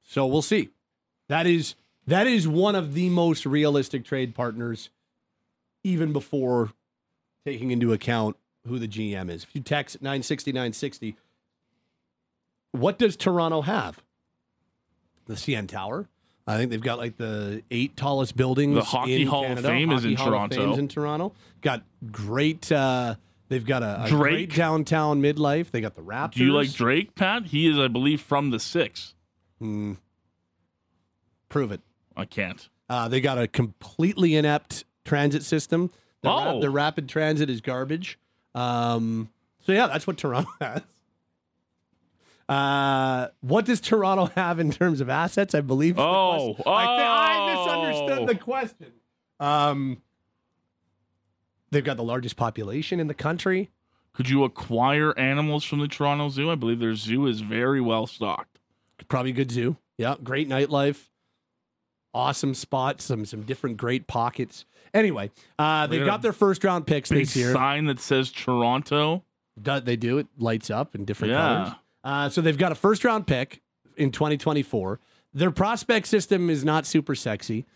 So 0.02 0.26
we'll 0.26 0.42
see. 0.42 0.70
That 1.28 1.46
is 1.46 1.74
that 2.06 2.26
is 2.26 2.48
one 2.48 2.74
of 2.74 2.94
the 2.94 3.10
most 3.10 3.44
realistic 3.44 4.04
trade 4.04 4.34
partners. 4.34 4.90
even 5.84 6.12
before 6.12 6.72
taking 7.44 7.70
into 7.70 7.92
account 7.92 8.36
who 8.66 8.78
the 8.78 8.88
GM 8.88 9.30
is. 9.30 9.44
If 9.44 9.54
you 9.54 9.60
text 9.62 9.96
at 9.96 10.02
960 10.02 10.52
960, 10.52 11.16
what 12.72 12.98
does 12.98 13.16
Toronto 13.16 13.62
have? 13.62 14.02
The 15.26 15.34
CN 15.34 15.68
Tower. 15.68 16.08
I 16.46 16.56
think 16.56 16.70
they've 16.70 16.80
got 16.80 16.98
like 16.98 17.16
the 17.18 17.62
eight 17.70 17.96
tallest 17.96 18.36
buildings. 18.36 18.74
The 18.74 18.82
Hockey 18.82 19.22
in 19.22 19.28
Hall 19.28 19.42
of 19.42 19.48
Canada. 19.48 19.68
Fame 19.68 19.92
is 19.92 20.04
in 20.04 20.16
Hall 20.16 20.28
of 20.28 20.32
Toronto. 20.32 20.56
Fame's 20.56 20.78
in 20.78 20.88
Toronto. 20.88 21.32
Got 21.60 21.82
great. 22.10 22.72
Uh, 22.72 23.16
they've 23.50 23.66
got 23.66 23.82
a, 23.82 24.04
a 24.04 24.08
great 24.08 24.54
downtown 24.54 25.20
midlife. 25.20 25.70
They 25.70 25.82
got 25.82 25.94
the 25.94 26.02
Raptors. 26.02 26.32
Do 26.34 26.44
you 26.44 26.52
like 26.54 26.72
Drake, 26.72 27.14
Pat? 27.14 27.46
He 27.46 27.68
is, 27.68 27.78
I 27.78 27.88
believe, 27.88 28.22
from 28.22 28.50
the 28.50 28.58
six. 28.58 29.14
Prove 29.60 29.98
it. 31.72 31.80
I 32.16 32.24
can't. 32.24 32.68
Uh, 32.88 33.08
they 33.08 33.20
got 33.20 33.38
a 33.38 33.46
completely 33.46 34.34
inept 34.34 34.84
transit 35.04 35.42
system. 35.42 35.90
The, 36.22 36.28
ra- 36.28 36.52
Oh. 36.52 36.60
the 36.60 36.70
rapid 36.70 37.08
transit 37.08 37.50
is 37.50 37.60
garbage. 37.60 38.18
Um, 38.58 39.30
so 39.60 39.72
yeah, 39.72 39.86
that's 39.86 40.06
what 40.06 40.16
Toronto 40.18 40.50
has. 40.60 40.82
Uh, 42.48 43.28
what 43.40 43.66
does 43.66 43.80
Toronto 43.80 44.26
have 44.34 44.58
in 44.58 44.70
terms 44.70 45.00
of 45.00 45.10
assets? 45.10 45.54
I 45.54 45.60
believe. 45.60 45.96
the 45.96 46.02
Oh. 46.02 46.54
I, 46.66 46.86
thi- 46.86 47.02
I 47.04 47.36
oh. 47.38 47.92
misunderstood 47.92 48.28
the 48.28 48.42
question. 48.42 48.92
Um, 49.38 50.02
they've 51.70 51.84
got 51.84 51.96
the 51.98 52.02
largest 52.02 52.36
population 52.36 53.00
in 53.00 53.06
the 53.06 53.14
country. 53.14 53.70
Could 54.14 54.28
you 54.28 54.42
acquire 54.44 55.16
animals 55.18 55.62
from 55.62 55.78
the 55.78 55.86
Toronto 55.86 56.28
Zoo? 56.30 56.50
I 56.50 56.54
believe 56.54 56.80
their 56.80 56.94
zoo 56.94 57.26
is 57.26 57.40
very 57.40 57.80
well 57.80 58.06
stocked. 58.06 58.58
Probably 59.08 59.30
a 59.30 59.34
good 59.34 59.52
zoo. 59.52 59.76
Yeah, 59.96 60.16
great 60.22 60.48
nightlife. 60.48 61.08
Awesome 62.14 62.54
spots. 62.54 63.04
Some 63.04 63.26
some 63.26 63.42
different 63.42 63.76
great 63.76 64.06
pockets. 64.06 64.64
Anyway, 64.94 65.30
uh, 65.58 65.86
they've 65.86 66.06
got 66.06 66.22
their 66.22 66.32
first 66.32 66.64
round 66.64 66.86
picks 66.86 67.10
Big 67.10 67.20
this 67.26 67.36
year. 67.36 67.52
sign 67.52 67.86
that 67.86 68.00
says 68.00 68.30
Toronto. 68.30 69.24
Do- 69.60 69.80
They 69.80 69.96
do. 69.96 70.18
It 70.18 70.26
lights 70.38 70.70
up 70.70 70.94
in 70.94 71.04
different 71.04 71.32
Yeah. 71.32 71.38
colors. 71.56 71.72
Uh, 72.04 72.28
so 72.28 72.40
they've 72.40 72.56
got 72.58 72.72
a 72.72 72.76
first 72.76 73.04
round 73.04 73.26
pick 73.26 73.60
in 73.96 74.10
2024. 74.12 75.00
Their 75.34 75.50
prospect 75.50 76.06
system 76.06 76.48
is 76.48 76.64
not 76.64 76.86
super 76.86 77.14
sexy, 77.14 77.66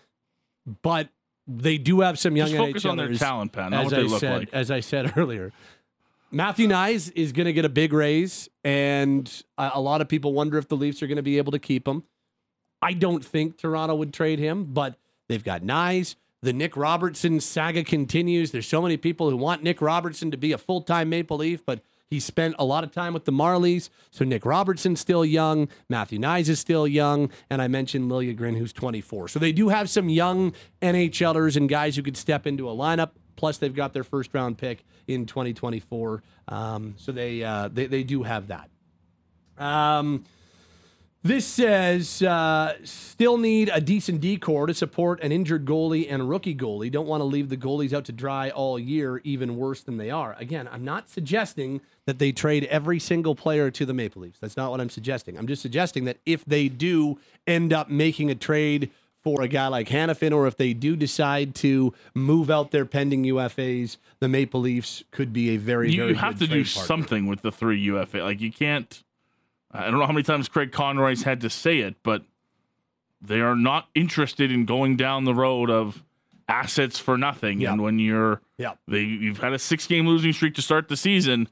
but 0.82 1.08
they 1.46 1.76
do 1.76 2.00
have 2.00 2.18
some 2.18 2.36
young 2.36 2.48
Just 2.48 2.58
focus 2.58 2.84
on 2.84 2.96
their 2.96 3.12
talent, 3.14 3.52
Pat, 3.52 3.70
not 3.72 3.80
as 3.80 3.84
what 3.86 3.94
they 3.96 4.00
I 4.02 4.04
look 4.04 4.20
said, 4.20 4.38
like. 4.38 4.48
As 4.52 4.70
I 4.70 4.80
said 4.80 5.12
earlier, 5.16 5.52
Matthew 6.30 6.66
Knies 6.68 7.12
is 7.14 7.32
going 7.32 7.46
to 7.46 7.52
get 7.52 7.64
a 7.64 7.68
big 7.68 7.92
raise, 7.92 8.48
and 8.64 9.30
a, 9.58 9.72
a 9.74 9.80
lot 9.80 10.00
of 10.00 10.08
people 10.08 10.32
wonder 10.32 10.56
if 10.56 10.68
the 10.68 10.76
Leafs 10.76 11.02
are 11.02 11.06
going 11.06 11.16
to 11.16 11.22
be 11.22 11.36
able 11.36 11.52
to 11.52 11.58
keep 11.58 11.86
him. 11.86 12.04
I 12.80 12.94
don't 12.94 13.24
think 13.24 13.58
Toronto 13.58 13.94
would 13.96 14.14
trade 14.14 14.38
him, 14.38 14.64
but 14.72 14.96
they've 15.28 15.44
got 15.44 15.62
Knies. 15.62 16.14
The 16.42 16.52
Nick 16.52 16.76
Robertson 16.76 17.38
saga 17.38 17.84
continues. 17.84 18.50
There's 18.50 18.66
so 18.66 18.82
many 18.82 18.96
people 18.96 19.30
who 19.30 19.36
want 19.36 19.62
Nick 19.62 19.80
Robertson 19.80 20.32
to 20.32 20.36
be 20.36 20.50
a 20.50 20.58
full 20.58 20.82
time 20.82 21.08
Maple 21.08 21.36
Leaf, 21.36 21.64
but 21.64 21.82
he 22.10 22.18
spent 22.18 22.56
a 22.58 22.64
lot 22.64 22.82
of 22.82 22.90
time 22.90 23.14
with 23.14 23.26
the 23.26 23.32
Marlies. 23.32 23.90
So 24.10 24.24
Nick 24.24 24.44
Robertson's 24.44 25.00
still 25.00 25.24
young. 25.24 25.68
Matthew 25.88 26.18
Knies 26.18 26.48
is 26.48 26.58
still 26.58 26.86
young. 26.86 27.30
And 27.48 27.62
I 27.62 27.68
mentioned 27.68 28.10
Liljegren, 28.10 28.58
who's 28.58 28.72
24. 28.72 29.28
So 29.28 29.38
they 29.38 29.52
do 29.52 29.68
have 29.68 29.88
some 29.88 30.08
young 30.08 30.52
NHLers 30.82 31.56
and 31.56 31.68
guys 31.68 31.94
who 31.94 32.02
could 32.02 32.16
step 32.16 32.44
into 32.46 32.68
a 32.68 32.74
lineup. 32.74 33.12
Plus, 33.36 33.58
they've 33.58 33.74
got 33.74 33.92
their 33.92 34.04
first 34.04 34.34
round 34.34 34.58
pick 34.58 34.84
in 35.06 35.26
2024. 35.26 36.22
Um, 36.48 36.94
so 36.98 37.12
they, 37.12 37.42
uh, 37.44 37.68
they 37.68 37.86
they 37.86 38.02
do 38.02 38.24
have 38.24 38.48
that. 38.48 38.68
Um, 39.56 40.24
this 41.24 41.46
says 41.46 42.20
uh, 42.22 42.74
still 42.84 43.38
need 43.38 43.70
a 43.72 43.80
decent 43.80 44.20
D 44.20 44.36
corps 44.36 44.66
to 44.66 44.74
support 44.74 45.22
an 45.22 45.30
injured 45.30 45.64
goalie 45.64 46.06
and 46.10 46.28
rookie 46.28 46.54
goalie. 46.54 46.90
Don't 46.90 47.06
want 47.06 47.20
to 47.20 47.24
leave 47.24 47.48
the 47.48 47.56
goalies 47.56 47.92
out 47.92 48.04
to 48.06 48.12
dry 48.12 48.50
all 48.50 48.78
year, 48.78 49.20
even 49.24 49.56
worse 49.56 49.82
than 49.82 49.96
they 49.98 50.10
are. 50.10 50.34
Again, 50.38 50.68
I'm 50.70 50.84
not 50.84 51.08
suggesting 51.08 51.80
that 52.06 52.18
they 52.18 52.32
trade 52.32 52.64
every 52.64 52.98
single 52.98 53.34
player 53.36 53.70
to 53.70 53.86
the 53.86 53.94
Maple 53.94 54.22
Leafs. 54.22 54.40
That's 54.40 54.56
not 54.56 54.70
what 54.72 54.80
I'm 54.80 54.90
suggesting. 54.90 55.38
I'm 55.38 55.46
just 55.46 55.62
suggesting 55.62 56.04
that 56.06 56.18
if 56.26 56.44
they 56.44 56.68
do 56.68 57.18
end 57.46 57.72
up 57.72 57.88
making 57.88 58.30
a 58.30 58.34
trade 58.34 58.90
for 59.22 59.40
a 59.42 59.46
guy 59.46 59.68
like 59.68 59.88
Hanifin, 59.88 60.34
or 60.34 60.48
if 60.48 60.56
they 60.56 60.74
do 60.74 60.96
decide 60.96 61.54
to 61.54 61.94
move 62.12 62.50
out 62.50 62.72
their 62.72 62.84
pending 62.84 63.22
UFAs, 63.22 63.98
the 64.18 64.28
Maple 64.28 64.60
Leafs 64.60 65.04
could 65.12 65.32
be 65.32 65.50
a 65.50 65.58
very, 65.58 65.92
You, 65.92 65.98
very 65.98 66.08
you 66.08 66.14
have 66.16 66.40
to 66.40 66.46
do 66.48 66.64
partner. 66.64 66.64
something 66.64 67.26
with 67.26 67.42
the 67.42 67.52
three 67.52 67.78
UFA. 67.78 68.18
Like 68.18 68.40
you 68.40 68.50
can't. 68.50 69.04
I 69.72 69.90
don't 69.90 69.98
know 69.98 70.06
how 70.06 70.12
many 70.12 70.22
times 70.22 70.48
Craig 70.48 70.70
Conroy's 70.72 71.22
had 71.22 71.40
to 71.42 71.50
say 71.50 71.78
it, 71.78 71.96
but 72.02 72.22
they 73.20 73.40
are 73.40 73.56
not 73.56 73.88
interested 73.94 74.50
in 74.50 74.64
going 74.66 74.96
down 74.96 75.24
the 75.24 75.34
road 75.34 75.70
of 75.70 76.02
assets 76.48 76.98
for 76.98 77.16
nothing. 77.16 77.60
Yeah. 77.60 77.72
And 77.72 77.82
when 77.82 77.98
you're 77.98 78.40
Yeah. 78.58 78.74
they 78.86 79.00
you've 79.00 79.38
had 79.38 79.52
a 79.52 79.58
six 79.58 79.86
game 79.86 80.06
losing 80.06 80.32
streak 80.32 80.54
to 80.56 80.62
start 80.62 80.88
the 80.88 80.96
season, 80.96 81.48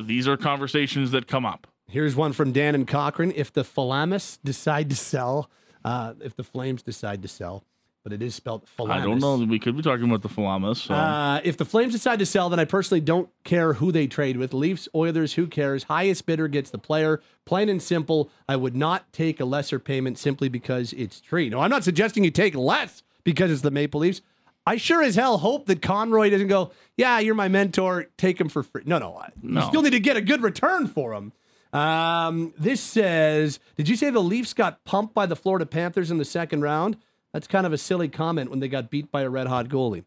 these 0.00 0.26
are 0.26 0.36
conversations 0.36 1.10
that 1.12 1.28
come 1.28 1.46
up. 1.46 1.66
Here's 1.86 2.16
one 2.16 2.32
from 2.32 2.50
Dan 2.50 2.74
and 2.74 2.88
Cochrane. 2.88 3.32
If 3.36 3.52
the 3.52 3.62
Flamus 3.62 4.38
decide 4.42 4.88
to 4.90 4.96
sell, 4.96 5.50
uh, 5.84 6.14
if 6.20 6.34
the 6.34 6.42
Flames 6.42 6.82
decide 6.82 7.22
to 7.22 7.28
sell, 7.28 7.64
but 8.04 8.12
it 8.12 8.22
is 8.22 8.34
spelled 8.34 8.66
Flamus. 8.78 8.90
I 8.90 9.00
don't 9.02 9.18
know. 9.18 9.36
We 9.36 9.58
could 9.58 9.76
be 9.76 9.82
talking 9.82 10.04
about 10.04 10.20
the 10.20 10.28
Falamas. 10.28 10.76
So. 10.76 10.94
Uh, 10.94 11.40
if 11.42 11.56
the 11.56 11.64
Flames 11.64 11.94
decide 11.94 12.18
to 12.18 12.26
sell, 12.26 12.50
then 12.50 12.60
I 12.60 12.66
personally 12.66 13.00
don't 13.00 13.30
care 13.44 13.72
who 13.72 13.90
they 13.90 14.06
trade 14.06 14.36
with. 14.36 14.52
Leafs, 14.52 14.88
Oilers, 14.94 15.32
who 15.32 15.46
cares? 15.46 15.84
Highest 15.84 16.26
bidder 16.26 16.46
gets 16.46 16.68
the 16.70 16.78
player. 16.78 17.22
Plain 17.46 17.70
and 17.70 17.82
simple. 17.82 18.30
I 18.46 18.56
would 18.56 18.76
not 18.76 19.10
take 19.12 19.40
a 19.40 19.46
lesser 19.46 19.78
payment 19.78 20.18
simply 20.18 20.50
because 20.50 20.92
it's 20.92 21.20
tree. 21.20 21.48
No, 21.48 21.60
I'm 21.60 21.70
not 21.70 21.82
suggesting 21.82 22.24
you 22.24 22.30
take 22.30 22.54
less 22.54 23.02
because 23.24 23.50
it's 23.50 23.62
the 23.62 23.70
Maple 23.70 24.00
Leafs. 24.00 24.20
I 24.66 24.76
sure 24.76 25.02
as 25.02 25.14
hell 25.14 25.38
hope 25.38 25.66
that 25.66 25.82
Conroy 25.82 26.30
doesn't 26.30 26.48
go, 26.48 26.72
yeah, 26.96 27.18
you're 27.18 27.34
my 27.34 27.48
mentor, 27.48 28.06
take 28.16 28.40
him 28.40 28.48
for 28.48 28.62
free. 28.62 28.82
No, 28.84 28.98
no. 28.98 29.16
I, 29.16 29.30
You 29.42 29.62
still 29.62 29.82
need 29.82 29.90
to 29.90 30.00
get 30.00 30.16
a 30.16 30.22
good 30.22 30.42
return 30.42 30.86
for 30.86 31.12
him. 31.14 31.32
Um, 31.72 32.54
this 32.56 32.80
says, 32.80 33.58
did 33.76 33.88
you 33.88 33.96
say 33.96 34.10
the 34.10 34.22
Leafs 34.22 34.54
got 34.54 34.84
pumped 34.84 35.12
by 35.12 35.26
the 35.26 35.36
Florida 35.36 35.66
Panthers 35.66 36.10
in 36.10 36.18
the 36.18 36.24
second 36.24 36.62
round? 36.62 36.96
That's 37.34 37.48
kind 37.48 37.66
of 37.66 37.72
a 37.72 37.78
silly 37.78 38.08
comment 38.08 38.48
when 38.48 38.60
they 38.60 38.68
got 38.68 38.88
beat 38.90 39.10
by 39.10 39.22
a 39.22 39.28
red 39.28 39.48
hot 39.48 39.68
goalie. 39.68 40.04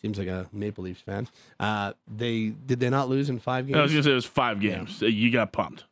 Seems 0.00 0.18
like 0.18 0.26
a 0.28 0.46
Maple 0.52 0.84
Leafs 0.84 1.02
fan. 1.02 1.28
Uh, 1.60 1.92
they 2.08 2.48
did 2.48 2.80
they 2.80 2.88
not 2.88 3.10
lose 3.10 3.28
in 3.28 3.38
five 3.38 3.66
games? 3.66 3.76
I 3.78 3.82
was 3.82 3.92
gonna 3.92 4.02
say 4.02 4.12
it 4.12 4.14
was 4.14 4.24
five 4.24 4.58
games. 4.58 5.02
Uh, 5.02 5.06
You 5.06 5.30
got 5.30 5.52
pumped. 5.52 5.84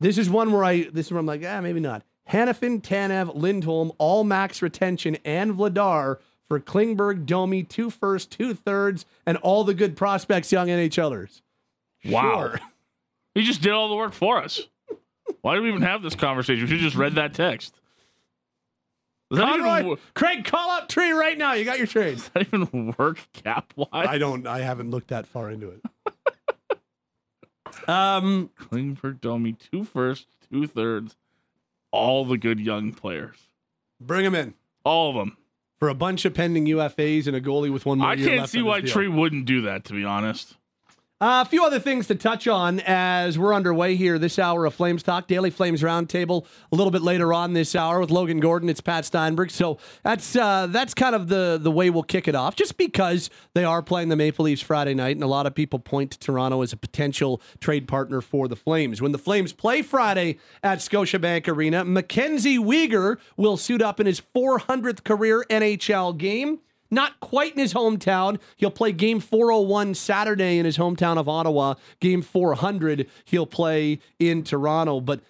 This 0.00 0.16
is 0.16 0.30
one 0.30 0.50
where 0.50 0.64
I 0.64 0.84
this 0.84 1.06
is 1.06 1.12
where 1.12 1.20
I'm 1.20 1.26
like, 1.26 1.42
ah, 1.46 1.60
maybe 1.60 1.80
not. 1.80 2.02
Hanifin, 2.30 2.80
Tanev, 2.80 3.34
Lindholm, 3.34 3.92
all 3.98 4.24
max 4.24 4.62
retention, 4.62 5.18
and 5.24 5.52
Vladar 5.54 6.16
for 6.48 6.58
Klingberg, 6.58 7.26
Domi, 7.26 7.62
two 7.62 7.90
first, 7.90 8.30
two 8.30 8.54
thirds, 8.54 9.04
and 9.26 9.36
all 9.38 9.62
the 9.64 9.74
good 9.74 9.96
prospects, 9.96 10.50
young 10.50 10.68
NHLers. 10.68 11.42
Wow. 12.06 12.22
Sure. 12.48 12.60
He 13.34 13.44
just 13.44 13.60
did 13.60 13.72
all 13.72 13.88
the 13.90 13.94
work 13.96 14.12
for 14.14 14.38
us. 14.42 14.66
Why 15.42 15.54
do 15.54 15.62
we 15.62 15.68
even 15.68 15.82
have 15.82 16.02
this 16.02 16.14
conversation? 16.14 16.62
We 16.64 16.68
should 16.68 16.78
have 16.80 16.84
just 16.86 16.96
read 16.96 17.14
that 17.16 17.34
text. 17.34 17.74
Does 19.30 19.38
that, 19.38 19.48
even, 19.48 19.64
Conroy, 19.64 19.88
wo- 19.90 19.98
Craig, 20.14 20.44
call 20.44 20.70
up 20.70 20.88
Tree 20.88 21.12
right 21.12 21.38
now. 21.38 21.52
You 21.52 21.64
got 21.64 21.78
your 21.78 21.86
trade. 21.86 22.16
does 22.16 22.28
that 22.30 22.46
even 22.52 22.94
work 22.98 23.18
cap 23.32 23.72
wise? 23.76 23.88
I 23.92 24.18
don't. 24.18 24.46
I 24.46 24.60
haven't 24.60 24.90
looked 24.90 25.08
that 25.08 25.26
far 25.26 25.50
into 25.50 25.68
it. 25.70 25.80
um, 27.88 28.50
Klingberg, 28.58 29.20
Domi, 29.20 29.52
two 29.52 29.84
first, 29.84 30.26
two 30.50 30.66
thirds, 30.66 31.16
all 31.92 32.24
the 32.24 32.38
good 32.38 32.60
young 32.60 32.92
players, 32.92 33.36
bring 34.00 34.24
them 34.24 34.34
in 34.34 34.54
all 34.84 35.10
of 35.10 35.16
them. 35.16 35.36
for 35.78 35.88
a 35.88 35.94
bunch 35.94 36.24
of 36.24 36.34
pending 36.34 36.66
UFAs 36.66 37.26
and 37.26 37.36
a 37.36 37.40
goalie 37.40 37.72
with 37.72 37.86
one 37.86 37.98
more 37.98 38.08
I 38.08 38.14
year 38.14 38.26
can't 38.28 38.40
left 38.40 38.52
see 38.52 38.62
why. 38.62 38.80
Tree 38.80 39.08
wouldn't 39.08 39.44
do 39.46 39.62
that. 39.62 39.84
To 39.86 39.92
be 39.92 40.04
honest, 40.04 40.56
Uh, 41.22 41.44
a 41.44 41.48
few 41.50 41.62
other 41.62 41.78
things 41.78 42.06
to 42.06 42.14
touch 42.14 42.48
on 42.48 42.80
as 42.86 43.38
we're 43.38 43.52
underway 43.52 43.94
here 43.94 44.18
this 44.18 44.38
hour 44.38 44.64
of 44.64 44.72
Flames 44.72 45.02
Talk, 45.02 45.26
Daily 45.26 45.50
Flames 45.50 45.82
Roundtable. 45.82 46.46
A 46.72 46.76
little 46.76 46.90
bit 46.90 47.02
later 47.02 47.34
on 47.34 47.52
this 47.52 47.76
hour 47.76 48.00
with 48.00 48.10
Logan 48.10 48.40
Gordon, 48.40 48.70
it's 48.70 48.80
Pat 48.80 49.04
Steinberg. 49.04 49.50
So 49.50 49.76
that's 50.02 50.34
uh, 50.34 50.66
that's 50.68 50.94
kind 50.94 51.14
of 51.14 51.28
the 51.28 51.58
the 51.60 51.70
way 51.70 51.90
we'll 51.90 52.04
kick 52.04 52.26
it 52.26 52.34
off, 52.34 52.56
just 52.56 52.78
because 52.78 53.28
they 53.52 53.64
are 53.64 53.82
playing 53.82 54.08
the 54.08 54.16
Maple 54.16 54.46
Leafs 54.46 54.62
Friday 54.62 54.94
night, 54.94 55.14
and 55.14 55.22
a 55.22 55.26
lot 55.26 55.44
of 55.44 55.54
people 55.54 55.78
point 55.78 56.12
to 56.12 56.18
Toronto 56.18 56.62
as 56.62 56.72
a 56.72 56.78
potential 56.78 57.42
trade 57.60 57.86
partner 57.86 58.22
for 58.22 58.48
the 58.48 58.56
Flames. 58.56 59.02
When 59.02 59.12
the 59.12 59.18
Flames 59.18 59.52
play 59.52 59.82
Friday 59.82 60.38
at 60.62 60.78
Scotiabank 60.78 61.46
Arena, 61.48 61.84
Mackenzie 61.84 62.56
Weegar 62.56 63.18
will 63.36 63.58
suit 63.58 63.82
up 63.82 64.00
in 64.00 64.06
his 64.06 64.22
400th 64.22 65.04
career 65.04 65.44
NHL 65.50 66.16
game. 66.16 66.60
Not 66.90 67.20
quite 67.20 67.52
in 67.52 67.58
his 67.58 67.72
hometown. 67.72 68.40
He'll 68.56 68.70
play 68.70 68.92
game 68.92 69.20
401 69.20 69.94
Saturday 69.94 70.58
in 70.58 70.64
his 70.64 70.76
hometown 70.76 71.18
of 71.18 71.28
Ottawa. 71.28 71.74
Game 72.00 72.22
400, 72.22 73.08
he'll 73.24 73.46
play 73.46 74.00
in 74.18 74.42
Toronto. 74.42 75.00
But, 75.00 75.20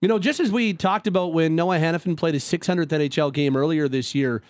you 0.00 0.08
know, 0.08 0.18
just 0.18 0.40
as 0.40 0.50
we 0.50 0.72
talked 0.72 1.06
about 1.06 1.32
when 1.32 1.54
Noah 1.54 1.78
Hanifin 1.78 2.16
played 2.16 2.34
his 2.34 2.44
600th 2.44 2.86
NHL 2.86 3.32
game 3.32 3.56
earlier 3.56 3.88
this 3.88 4.14
year, 4.14 4.42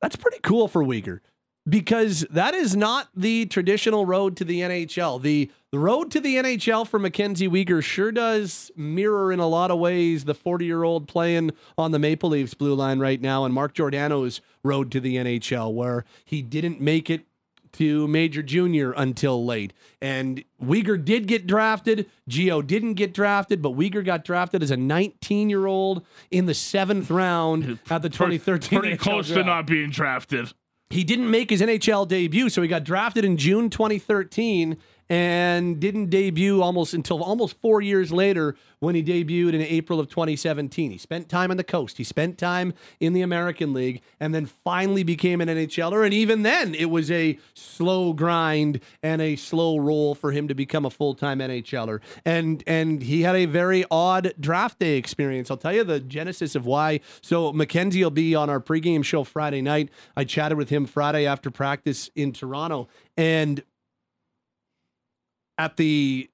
that's 0.00 0.16
pretty 0.16 0.38
cool 0.42 0.68
for 0.68 0.82
Weegar. 0.84 1.20
Because 1.68 2.26
that 2.30 2.54
is 2.54 2.74
not 2.74 3.08
the 3.14 3.46
traditional 3.46 4.04
road 4.04 4.36
to 4.38 4.44
the 4.44 4.60
NHL. 4.60 5.22
The 5.22 5.50
the 5.70 5.78
road 5.78 6.10
to 6.10 6.20
the 6.20 6.36
NHL 6.36 6.86
for 6.86 6.98
Mackenzie 6.98 7.48
Weegar 7.48 7.82
sure 7.82 8.12
does 8.12 8.70
mirror 8.76 9.32
in 9.32 9.38
a 9.38 9.46
lot 9.46 9.70
of 9.70 9.78
ways 9.78 10.24
the 10.24 10.34
40 10.34 10.66
year 10.66 10.82
old 10.82 11.08
playing 11.08 11.52
on 11.78 11.92
the 11.92 11.98
Maple 11.98 12.30
Leafs 12.30 12.52
blue 12.52 12.74
line 12.74 12.98
right 12.98 13.20
now 13.20 13.44
and 13.44 13.54
Mark 13.54 13.74
Giordano's 13.74 14.40
road 14.62 14.90
to 14.92 15.00
the 15.00 15.16
NHL, 15.16 15.72
where 15.72 16.04
he 16.24 16.42
didn't 16.42 16.80
make 16.80 17.08
it 17.08 17.26
to 17.72 18.06
Major 18.06 18.42
Junior 18.42 18.92
until 18.92 19.44
late. 19.44 19.72
And 20.00 20.44
Weegar 20.62 21.02
did 21.02 21.26
get 21.26 21.46
drafted. 21.46 22.08
Gio 22.28 22.66
didn't 22.66 22.94
get 22.94 23.14
drafted, 23.14 23.62
but 23.62 23.72
Weegar 23.72 24.04
got 24.04 24.24
drafted 24.24 24.62
as 24.62 24.70
a 24.70 24.76
19 24.76 25.48
year 25.48 25.66
old 25.66 26.04
in 26.30 26.46
the 26.46 26.54
seventh 26.54 27.10
round 27.10 27.78
at 27.90 28.02
the 28.02 28.10
2013. 28.10 28.78
Pretty 28.78 28.96
NHL 28.96 29.00
close 29.00 29.28
to 29.28 29.42
not 29.42 29.66
being 29.66 29.90
drafted. 29.90 30.52
He 30.92 31.04
didn't 31.04 31.30
make 31.30 31.48
his 31.48 31.62
NHL 31.62 32.06
debut, 32.06 32.50
so 32.50 32.60
he 32.60 32.68
got 32.68 32.84
drafted 32.84 33.24
in 33.24 33.38
June 33.38 33.70
2013 33.70 34.76
and 35.12 35.78
didn't 35.78 36.08
debut 36.08 36.62
almost 36.62 36.94
until 36.94 37.22
almost 37.22 37.60
four 37.60 37.82
years 37.82 38.10
later 38.10 38.56
when 38.78 38.94
he 38.94 39.02
debuted 39.02 39.52
in 39.52 39.60
April 39.60 40.00
of 40.00 40.08
2017. 40.08 40.90
He 40.90 40.96
spent 40.96 41.28
time 41.28 41.50
on 41.50 41.58
the 41.58 41.64
coast, 41.64 41.98
he 41.98 42.04
spent 42.04 42.38
time 42.38 42.72
in 42.98 43.12
the 43.12 43.20
American 43.20 43.74
League, 43.74 44.00
and 44.18 44.34
then 44.34 44.46
finally 44.46 45.02
became 45.02 45.42
an 45.42 45.48
NHLer. 45.48 46.02
And 46.02 46.14
even 46.14 46.44
then, 46.44 46.74
it 46.74 46.86
was 46.86 47.10
a 47.10 47.38
slow 47.52 48.14
grind 48.14 48.80
and 49.02 49.20
a 49.20 49.36
slow 49.36 49.76
roll 49.76 50.14
for 50.14 50.32
him 50.32 50.48
to 50.48 50.54
become 50.54 50.86
a 50.86 50.90
full 50.90 51.14
time 51.14 51.40
NHLer. 51.40 52.00
And 52.24 52.64
and 52.66 53.02
he 53.02 53.20
had 53.20 53.36
a 53.36 53.44
very 53.44 53.84
odd 53.90 54.32
draft 54.40 54.78
day 54.78 54.96
experience. 54.96 55.50
I'll 55.50 55.58
tell 55.58 55.74
you 55.74 55.84
the 55.84 56.00
genesis 56.00 56.54
of 56.54 56.64
why. 56.64 57.00
So 57.20 57.52
Mackenzie 57.52 58.02
will 58.02 58.10
be 58.10 58.34
on 58.34 58.48
our 58.48 58.60
pregame 58.60 59.04
show 59.04 59.24
Friday 59.24 59.60
night. 59.60 59.90
I 60.16 60.24
chatted 60.24 60.56
with 60.56 60.70
him 60.70 60.86
Friday 60.86 61.26
after 61.26 61.50
practice 61.50 62.08
in 62.16 62.32
Toronto, 62.32 62.88
and 63.14 63.62
at 65.58 65.76
the 65.76 66.28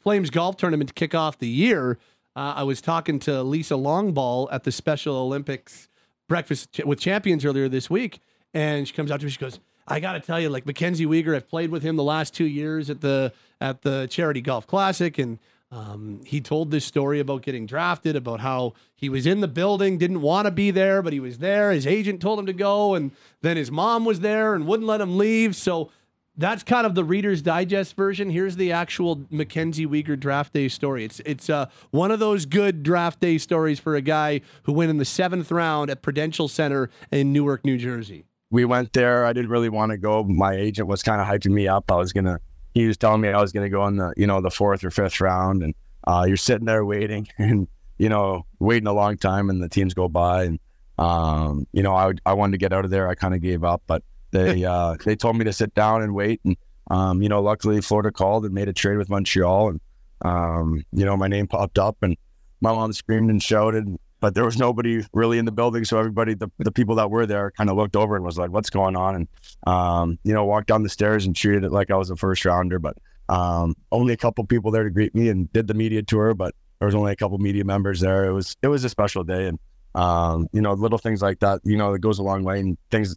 Flames 0.00 0.30
golf 0.30 0.56
tournament 0.56 0.88
to 0.88 0.94
kick 0.94 1.14
off 1.14 1.38
the 1.38 1.48
year, 1.48 1.98
uh, 2.36 2.54
I 2.56 2.62
was 2.62 2.80
talking 2.80 3.18
to 3.20 3.42
Lisa 3.42 3.74
Longball 3.74 4.48
at 4.52 4.64
the 4.64 4.72
Special 4.72 5.16
Olympics 5.16 5.88
breakfast 6.28 6.80
with 6.84 7.00
champions 7.00 7.44
earlier 7.44 7.68
this 7.68 7.88
week, 7.88 8.20
and 8.52 8.86
she 8.86 8.94
comes 8.94 9.10
out 9.10 9.20
to 9.20 9.26
me. 9.26 9.30
She 9.30 9.38
goes, 9.38 9.60
"I 9.86 10.00
got 10.00 10.12
to 10.12 10.20
tell 10.20 10.40
you, 10.40 10.48
like 10.48 10.66
Mackenzie 10.66 11.06
Weegar, 11.06 11.34
I've 11.34 11.48
played 11.48 11.70
with 11.70 11.82
him 11.82 11.96
the 11.96 12.04
last 12.04 12.34
two 12.34 12.46
years 12.46 12.90
at 12.90 13.00
the 13.00 13.32
at 13.60 13.82
the 13.82 14.06
Charity 14.10 14.40
Golf 14.40 14.66
Classic, 14.66 15.16
and 15.16 15.38
um, 15.70 16.20
he 16.26 16.40
told 16.40 16.70
this 16.70 16.84
story 16.84 17.20
about 17.20 17.42
getting 17.42 17.66
drafted, 17.66 18.16
about 18.16 18.40
how 18.40 18.74
he 18.94 19.08
was 19.08 19.26
in 19.26 19.40
the 19.40 19.48
building, 19.48 19.96
didn't 19.96 20.20
want 20.20 20.46
to 20.46 20.50
be 20.50 20.70
there, 20.70 21.02
but 21.02 21.12
he 21.12 21.20
was 21.20 21.38
there. 21.38 21.72
His 21.72 21.86
agent 21.86 22.20
told 22.20 22.38
him 22.38 22.46
to 22.46 22.52
go, 22.52 22.94
and 22.94 23.12
then 23.42 23.56
his 23.56 23.70
mom 23.70 24.04
was 24.04 24.20
there 24.20 24.54
and 24.54 24.66
wouldn't 24.66 24.86
let 24.88 25.00
him 25.00 25.16
leave. 25.16 25.56
So." 25.56 25.90
That's 26.36 26.62
kind 26.62 26.86
of 26.86 26.94
the 26.94 27.04
Reader's 27.04 27.42
Digest 27.42 27.94
version. 27.96 28.30
Here's 28.30 28.56
the 28.56 28.72
actual 28.72 29.24
Mackenzie 29.30 29.86
Weegar 29.86 30.18
draft 30.18 30.52
day 30.52 30.68
story. 30.68 31.04
It's 31.04 31.20
it's 31.20 31.48
uh, 31.48 31.66
one 31.90 32.10
of 32.10 32.18
those 32.18 32.44
good 32.46 32.82
draft 32.82 33.20
day 33.20 33.38
stories 33.38 33.78
for 33.78 33.94
a 33.94 34.00
guy 34.00 34.40
who 34.64 34.72
went 34.72 34.90
in 34.90 34.98
the 34.98 35.04
seventh 35.04 35.50
round 35.52 35.90
at 35.90 36.02
Prudential 36.02 36.48
Center 36.48 36.90
in 37.12 37.32
Newark, 37.32 37.64
New 37.64 37.78
Jersey. 37.78 38.24
we 38.50 38.64
went 38.64 38.92
there. 38.92 39.24
I 39.24 39.32
didn't 39.32 39.50
really 39.50 39.68
want 39.68 39.90
to 39.92 39.98
go. 39.98 40.24
My 40.24 40.54
agent 40.54 40.88
was 40.88 41.02
kind 41.02 41.20
of 41.20 41.26
hyping 41.26 41.52
me 41.52 41.68
up. 41.68 41.90
I 41.90 41.96
was 41.96 42.12
gonna. 42.12 42.40
He 42.74 42.86
was 42.86 42.96
telling 42.96 43.20
me 43.20 43.28
I 43.28 43.40
was 43.40 43.52
gonna 43.52 43.70
go 43.70 43.86
in 43.86 43.96
the 43.96 44.12
you 44.16 44.26
know 44.26 44.40
the 44.40 44.50
fourth 44.50 44.82
or 44.82 44.90
fifth 44.90 45.20
round, 45.20 45.62
and 45.62 45.74
uh, 46.06 46.24
you're 46.26 46.36
sitting 46.36 46.66
there 46.66 46.84
waiting, 46.84 47.28
and 47.38 47.68
you 47.98 48.08
know 48.08 48.44
waiting 48.58 48.88
a 48.88 48.92
long 48.92 49.16
time, 49.18 49.50
and 49.50 49.62
the 49.62 49.68
teams 49.68 49.94
go 49.94 50.08
by, 50.08 50.44
and 50.44 50.58
um, 50.98 51.66
you 51.72 51.82
know 51.84 51.94
I 51.94 52.12
I 52.26 52.32
wanted 52.32 52.52
to 52.52 52.58
get 52.58 52.72
out 52.72 52.84
of 52.84 52.90
there. 52.90 53.08
I 53.08 53.14
kind 53.14 53.34
of 53.34 53.40
gave 53.40 53.62
up, 53.62 53.82
but 53.86 54.02
they 54.34 54.64
uh, 54.66 54.96
they 55.04 55.16
told 55.16 55.36
me 55.36 55.44
to 55.44 55.52
sit 55.52 55.74
down 55.74 56.02
and 56.02 56.14
wait, 56.14 56.40
and 56.44 56.56
um, 56.90 57.22
you 57.22 57.30
know 57.30 57.40
luckily 57.40 57.80
Florida 57.80 58.12
called 58.12 58.44
and 58.44 58.52
made 58.52 58.68
a 58.68 58.74
trade 58.74 58.98
with 58.98 59.08
Montreal, 59.08 59.70
and 59.70 59.80
um, 60.22 60.84
you 60.92 61.06
know 61.06 61.16
my 61.16 61.28
name 61.28 61.46
popped 61.46 61.78
up, 61.78 61.96
and 62.02 62.16
my 62.60 62.72
mom 62.72 62.92
screamed 62.92 63.30
and 63.30 63.42
shouted, 63.42 63.96
but 64.24 64.34
there 64.34 64.44
was 64.44 64.56
nobody 64.56 65.04
really 65.12 65.36
in 65.36 65.44
the 65.44 65.52
building. 65.52 65.84
So 65.84 65.98
everybody, 65.98 66.32
the, 66.32 66.50
the 66.56 66.72
people 66.72 66.94
that 66.94 67.10
were 67.10 67.26
there 67.26 67.50
kind 67.50 67.68
of 67.68 67.76
looked 67.76 67.94
over 67.94 68.16
and 68.16 68.24
was 68.24 68.38
like, 68.38 68.50
what's 68.50 68.70
going 68.70 68.96
on? 68.96 69.16
And, 69.16 69.28
um, 69.66 70.18
you 70.24 70.32
know, 70.32 70.46
walked 70.46 70.68
down 70.68 70.82
the 70.82 70.88
stairs 70.88 71.26
and 71.26 71.36
treated 71.36 71.62
it 71.62 71.72
like 71.72 71.90
I 71.90 71.96
was 71.96 72.08
a 72.08 72.16
first 72.16 72.42
rounder, 72.46 72.78
but 72.78 72.96
um, 73.28 73.74
only 73.92 74.14
a 74.14 74.16
couple 74.16 74.42
people 74.46 74.70
there 74.70 74.84
to 74.84 74.88
greet 74.88 75.14
me 75.14 75.28
and 75.28 75.52
did 75.52 75.66
the 75.66 75.74
media 75.74 76.02
tour, 76.02 76.32
but 76.32 76.54
there 76.78 76.86
was 76.86 76.94
only 76.94 77.12
a 77.12 77.16
couple 77.16 77.36
media 77.36 77.66
members 77.66 78.00
there. 78.00 78.24
It 78.24 78.32
was, 78.32 78.56
it 78.62 78.68
was 78.68 78.82
a 78.82 78.88
special 78.88 79.24
day. 79.24 79.46
And, 79.46 79.58
um, 79.94 80.48
you 80.54 80.62
know, 80.62 80.72
little 80.72 80.96
things 80.96 81.20
like 81.20 81.40
that, 81.40 81.60
you 81.62 81.76
know, 81.76 81.92
it 81.92 82.00
goes 82.00 82.18
a 82.18 82.22
long 82.22 82.44
way 82.44 82.60
and 82.60 82.78
things, 82.90 83.14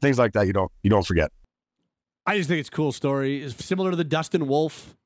things 0.00 0.18
like 0.18 0.32
that, 0.32 0.46
you 0.46 0.52
don't, 0.52 0.70
you 0.82 0.90
don't 0.90 1.06
forget. 1.06 1.30
I 2.26 2.36
just 2.36 2.48
think 2.48 2.60
it's 2.60 2.68
a 2.68 2.72
cool 2.72 2.92
story. 2.92 3.42
It's 3.42 3.64
similar 3.64 3.90
to 3.90 3.96
the 3.96 4.04
Dustin 4.04 4.46
Wolf 4.46 4.96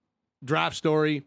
draft 0.45 0.77
story, 0.77 1.21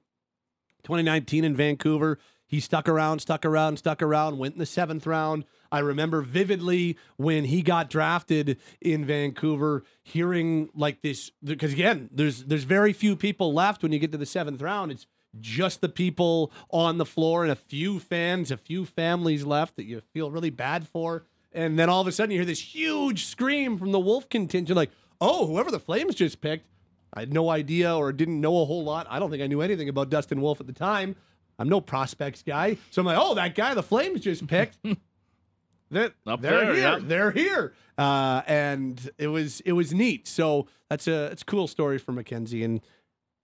2019 0.83 1.43
in 1.43 1.55
Vancouver. 1.55 2.19
He 2.45 2.59
stuck 2.59 2.89
around, 2.89 3.19
stuck 3.19 3.45
around, 3.45 3.77
stuck 3.77 4.01
around, 4.01 4.39
went 4.39 4.55
in 4.55 4.59
the 4.59 4.65
seventh 4.65 5.05
round. 5.05 5.45
I 5.71 5.79
remember 5.79 6.21
vividly 6.21 6.97
when 7.17 7.45
he 7.45 7.61
got 7.61 7.91
drafted 7.91 8.57
in 8.81 9.05
Vancouver, 9.05 9.83
hearing 10.01 10.69
like 10.73 11.03
this 11.03 11.31
because 11.43 11.73
again, 11.73 12.09
there's 12.11 12.43
there's 12.45 12.63
very 12.63 12.91
few 12.91 13.15
people 13.15 13.53
left 13.53 13.83
when 13.83 13.91
you 13.91 13.99
get 13.99 14.11
to 14.13 14.17
the 14.17 14.25
seventh 14.25 14.63
round. 14.63 14.91
It's 14.91 15.05
just 15.39 15.81
the 15.81 15.89
people 15.89 16.51
on 16.71 16.97
the 16.97 17.05
floor 17.05 17.43
and 17.43 17.51
a 17.51 17.55
few 17.55 17.99
fans, 17.99 18.49
a 18.49 18.57
few 18.57 18.83
families 18.83 19.45
left 19.45 19.75
that 19.75 19.85
you 19.85 20.01
feel 20.11 20.31
really 20.31 20.49
bad 20.49 20.87
for. 20.87 21.25
And 21.51 21.79
then 21.79 21.89
all 21.89 22.01
of 22.01 22.07
a 22.07 22.11
sudden 22.11 22.31
you 22.31 22.37
hear 22.39 22.45
this 22.45 22.59
huge 22.61 23.25
scream 23.25 23.77
from 23.77 23.91
the 23.91 23.99
Wolf 23.99 24.29
contingent, 24.29 24.75
like, 24.77 24.91
oh, 25.19 25.47
whoever 25.47 25.71
the 25.71 25.79
Flames 25.79 26.15
just 26.15 26.41
picked. 26.41 26.65
I 27.13 27.21
had 27.21 27.33
no 27.33 27.49
idea 27.49 27.95
or 27.95 28.11
didn't 28.13 28.39
know 28.39 28.61
a 28.61 28.65
whole 28.65 28.83
lot. 28.83 29.07
I 29.09 29.17
don't 29.17 29.31
think 29.31 29.41
I 29.41 29.47
knew 29.47 29.61
anything 29.61 29.89
about 29.89 30.09
Dustin 30.09 30.41
Wolf 30.41 30.61
at 30.61 30.67
the 30.67 30.73
time. 30.73 31.15
I'm 31.57 31.67
no 31.67 31.81
prospects 31.81 32.43
guy. 32.43 32.77
So 32.91 33.01
I'm 33.01 33.05
like, 33.07 33.17
oh, 33.19 33.33
that 33.33 33.55
guy 33.55 33.73
the 33.73 33.83
Flames 33.83 34.21
just 34.21 34.45
picked. 34.47 34.77
that 35.91 36.13
Up 36.27 36.41
they're 36.41 36.51
there, 36.51 36.73
here. 36.73 36.75
yeah. 36.83 36.99
They're 37.01 37.31
here. 37.31 37.73
Uh, 37.97 38.41
and 38.47 39.09
it 39.17 39.27
was 39.27 39.59
it 39.61 39.73
was 39.73 39.93
neat. 39.93 40.27
So 40.27 40.67
that's 40.89 41.07
a 41.07 41.25
it's 41.31 41.41
a 41.41 41.45
cool 41.45 41.67
story 41.67 41.97
for 41.97 42.11
Mackenzie. 42.11 42.63
And 42.63 42.79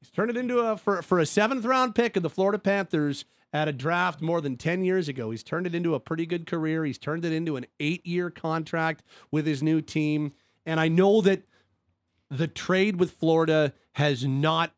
he's 0.06 0.12
turned 0.12 0.30
it 0.30 0.38
into 0.38 0.60
a 0.60 0.78
for 0.78 1.02
for 1.02 1.20
a 1.20 1.26
seventh 1.26 1.66
round 1.66 1.96
pick 1.96 2.16
of 2.16 2.24
the 2.24 2.30
Florida 2.30 2.60
Panthers 2.60 3.26
at 3.52 3.68
a 3.68 3.74
draft 3.74 4.22
more 4.22 4.42
than 4.42 4.58
10 4.58 4.84
years 4.84 5.08
ago. 5.08 5.32
He's 5.32 5.44
turned 5.44 5.66
it 5.66 5.74
into 5.74 5.96
a 5.96 6.00
pretty 6.00 6.26
good 6.26 6.46
career. 6.46 6.84
He's 6.84 6.98
turned 6.98 7.24
it 7.24 7.32
into 7.32 7.56
an 7.56 7.66
eight 7.80 8.06
year 8.06 8.30
contract 8.30 9.04
with 9.32 9.46
his 9.46 9.64
new 9.64 9.82
team. 9.82 10.34
And 10.66 10.80
I 10.80 10.90
know 10.90 11.22
that 11.22 11.44
the 12.30 12.48
trade 12.48 13.00
with 13.00 13.12
Florida 13.12 13.74
has 13.94 14.26
not 14.26 14.74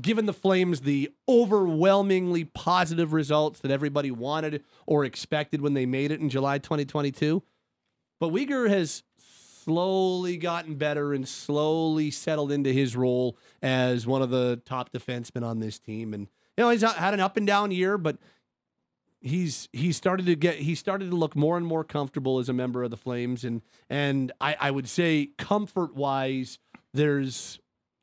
given 0.00 0.26
the 0.26 0.32
Flames 0.32 0.82
the 0.82 1.10
overwhelmingly 1.28 2.44
positive 2.44 3.12
results 3.12 3.60
that 3.60 3.70
everybody 3.70 4.10
wanted 4.10 4.62
or 4.86 5.04
expected 5.04 5.60
when 5.60 5.74
they 5.74 5.86
made 5.86 6.12
it 6.12 6.20
in 6.20 6.28
July 6.28 6.58
2022. 6.58 7.42
But 8.20 8.30
Weegar 8.32 8.68
has 8.68 9.02
slowly 9.66 10.36
gotten 10.36 10.76
better 10.76 11.12
and 11.12 11.26
slowly 11.26 12.10
settled 12.10 12.52
into 12.52 12.72
his 12.72 12.94
role 12.94 13.36
as 13.60 14.06
one 14.06 14.22
of 14.22 14.30
the 14.30 14.60
top 14.64 14.92
defensemen 14.92 15.44
on 15.44 15.58
this 15.58 15.78
team. 15.78 16.14
And 16.14 16.28
you 16.56 16.64
know, 16.64 16.70
he's 16.70 16.82
had 16.82 17.14
an 17.14 17.20
up 17.20 17.36
and 17.36 17.46
down 17.46 17.72
year, 17.72 17.98
but 17.98 18.16
he's 19.20 19.68
he 19.72 19.92
started 19.92 20.26
to 20.26 20.36
get 20.36 20.56
he 20.56 20.74
started 20.74 21.10
to 21.10 21.16
look 21.16 21.34
more 21.34 21.56
and 21.56 21.66
more 21.66 21.82
comfortable 21.82 22.38
as 22.38 22.48
a 22.48 22.52
member 22.52 22.84
of 22.84 22.90
the 22.90 22.96
Flames. 22.96 23.44
And 23.44 23.62
and 23.90 24.32
I, 24.40 24.56
I 24.60 24.70
would 24.70 24.88
say 24.88 25.30
comfort 25.36 25.94
wise, 25.96 26.58
there's 26.94 27.58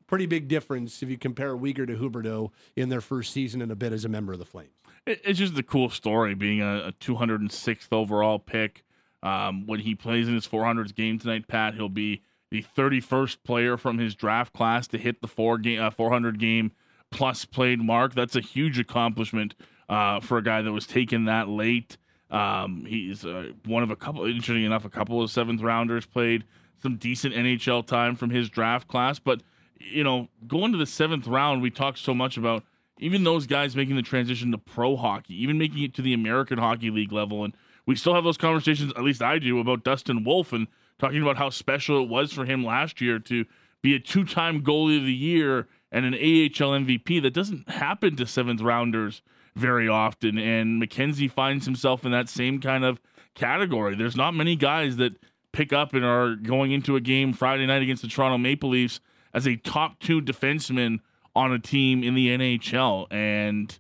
pretty 0.06 0.26
big 0.26 0.48
difference 0.50 1.02
if 1.02 1.10
you 1.10 1.18
compare 1.18 1.56
Weegar 1.56 1.88
to 1.88 1.96
Huberdeau 1.96 2.52
in 2.76 2.90
their 2.90 3.02
first 3.02 3.32
season 3.32 3.62
and 3.62 3.72
a 3.72 3.76
bit 3.76 3.94
as 3.94 4.04
a 4.06 4.10
member 4.10 4.34
of 4.34 4.40
the 4.40 4.46
Flames. 4.46 4.74
It's 5.06 5.40
just 5.40 5.58
a 5.58 5.64
cool 5.64 5.90
story 5.90 6.34
being 6.34 6.62
a 6.62 6.94
206th 7.00 7.88
overall 7.92 8.40
pick. 8.40 8.84
Um, 9.24 9.66
when 9.66 9.80
he 9.80 9.96
plays 9.96 10.28
in 10.28 10.36
his 10.36 10.46
400th 10.46 10.94
game 10.94 11.18
tonight, 11.18 11.48
Pat, 11.48 11.76
he'll 11.76 11.90
be 11.90 12.22
the 12.52 12.64
31st 12.78 13.38
player 13.44 13.78
from 13.78 13.98
his 13.98 14.14
draft 14.14 14.54
class 14.54 14.86
to 14.90 14.98
hit 15.00 15.22
the 15.22 15.28
four 15.28 15.58
game, 15.58 15.82
uh, 15.82 15.90
400 15.90 16.38
game 16.38 16.74
plus 17.10 17.46
played 17.46 17.80
mark. 17.80 18.14
That's 18.14 18.36
a 18.36 18.42
huge 18.42 18.78
accomplishment 18.78 19.56
uh, 19.88 20.20
for 20.20 20.38
a 20.38 20.44
guy 20.44 20.62
that 20.62 20.72
was 20.72 20.86
taken 20.86 21.26
that 21.26 21.48
late. 21.48 21.98
Um, 22.30 22.86
he's 22.86 23.26
uh, 23.26 23.54
one 23.66 23.82
of 23.82 23.92
a 23.92 23.96
couple, 23.96 24.26
interesting 24.26 24.64
enough, 24.64 24.86
a 24.86 24.90
couple 24.90 25.22
of 25.22 25.32
seventh 25.32 25.62
rounders 25.62 26.06
played 26.06 26.44
some 26.82 26.98
decent 26.98 27.34
NHL 27.34 27.88
time 27.88 28.16
from 28.16 28.30
his 28.30 28.50
draft 28.50 28.88
class. 28.88 29.20
But, 29.20 29.42
you 29.80 30.04
know, 30.04 30.28
going 30.48 30.74
to 30.74 30.78
the 30.78 30.86
seventh 30.86 31.28
round, 31.28 31.62
we 31.62 31.70
talked 31.70 32.00
so 32.00 32.14
much 32.14 32.36
about 32.36 32.64
even 33.00 33.24
those 33.24 33.48
guys 33.48 33.76
making 33.76 33.96
the 33.96 34.02
transition 34.02 34.52
to 34.52 34.58
pro 34.58 34.96
hockey, 34.96 35.42
even 35.42 35.58
making 35.58 35.84
it 35.84 35.94
to 35.96 36.02
the 36.02 36.14
American 36.14 36.58
Hockey 36.58 36.90
League 36.90 37.12
level. 37.12 37.44
And 37.44 37.56
we 37.86 37.96
still 37.96 38.14
have 38.14 38.24
those 38.24 38.38
conversations, 38.38 38.92
at 38.96 39.04
least 39.04 39.22
I 39.22 39.40
do, 39.40 39.60
about 39.60 39.84
Dustin 39.84 40.24
Wolf 40.24 40.54
and 40.54 40.68
talking 41.00 41.22
about 41.22 41.38
how 41.38 41.50
special 41.50 42.02
it 42.02 42.10
was 42.10 42.32
for 42.32 42.46
him 42.46 42.64
last 42.64 43.02
year 43.02 43.20
to 43.20 43.46
be 43.82 43.96
a 43.96 44.00
two 44.00 44.24
time 44.24 44.62
goalie 44.62 44.98
of 44.98 45.04
the 45.04 45.14
year 45.14 45.68
and 45.92 46.06
an 46.06 46.14
AHL 46.14 46.72
MVP. 46.72 47.22
That 47.22 47.34
doesn't 47.34 47.70
happen 47.70 48.16
to 48.16 48.26
seventh 48.26 48.62
rounders 48.62 49.22
very 49.56 49.88
often. 49.88 50.38
And 50.38 50.82
McKenzie 50.82 51.32
finds 51.32 51.66
himself 51.66 52.06
in 52.06 52.12
that 52.12 52.30
same 52.30 52.60
kind 52.60 52.84
of 52.84 53.00
category. 53.36 53.96
There's 53.96 54.16
not 54.16 54.34
many 54.34 54.56
guys 54.56 54.98
that 54.98 55.14
pick 55.52 55.72
up 55.72 55.94
and 55.94 56.04
are 56.04 56.36
going 56.36 56.72
into 56.72 56.96
a 56.96 57.02
game 57.02 57.34
Friday 57.34 57.66
night 57.66 57.82
against 57.82 58.02
the 58.02 58.08
Toronto 58.08 58.38
Maple 58.38 58.70
Leafs 58.70 59.00
as 59.34 59.48
a 59.48 59.56
top 59.58 60.00
two 60.00 60.22
defenseman 60.22 61.00
on 61.36 61.52
a 61.52 61.60
team 61.60 62.04
in 62.04 62.14
the 62.14 62.28
NHL, 62.30 63.12
and 63.12 63.80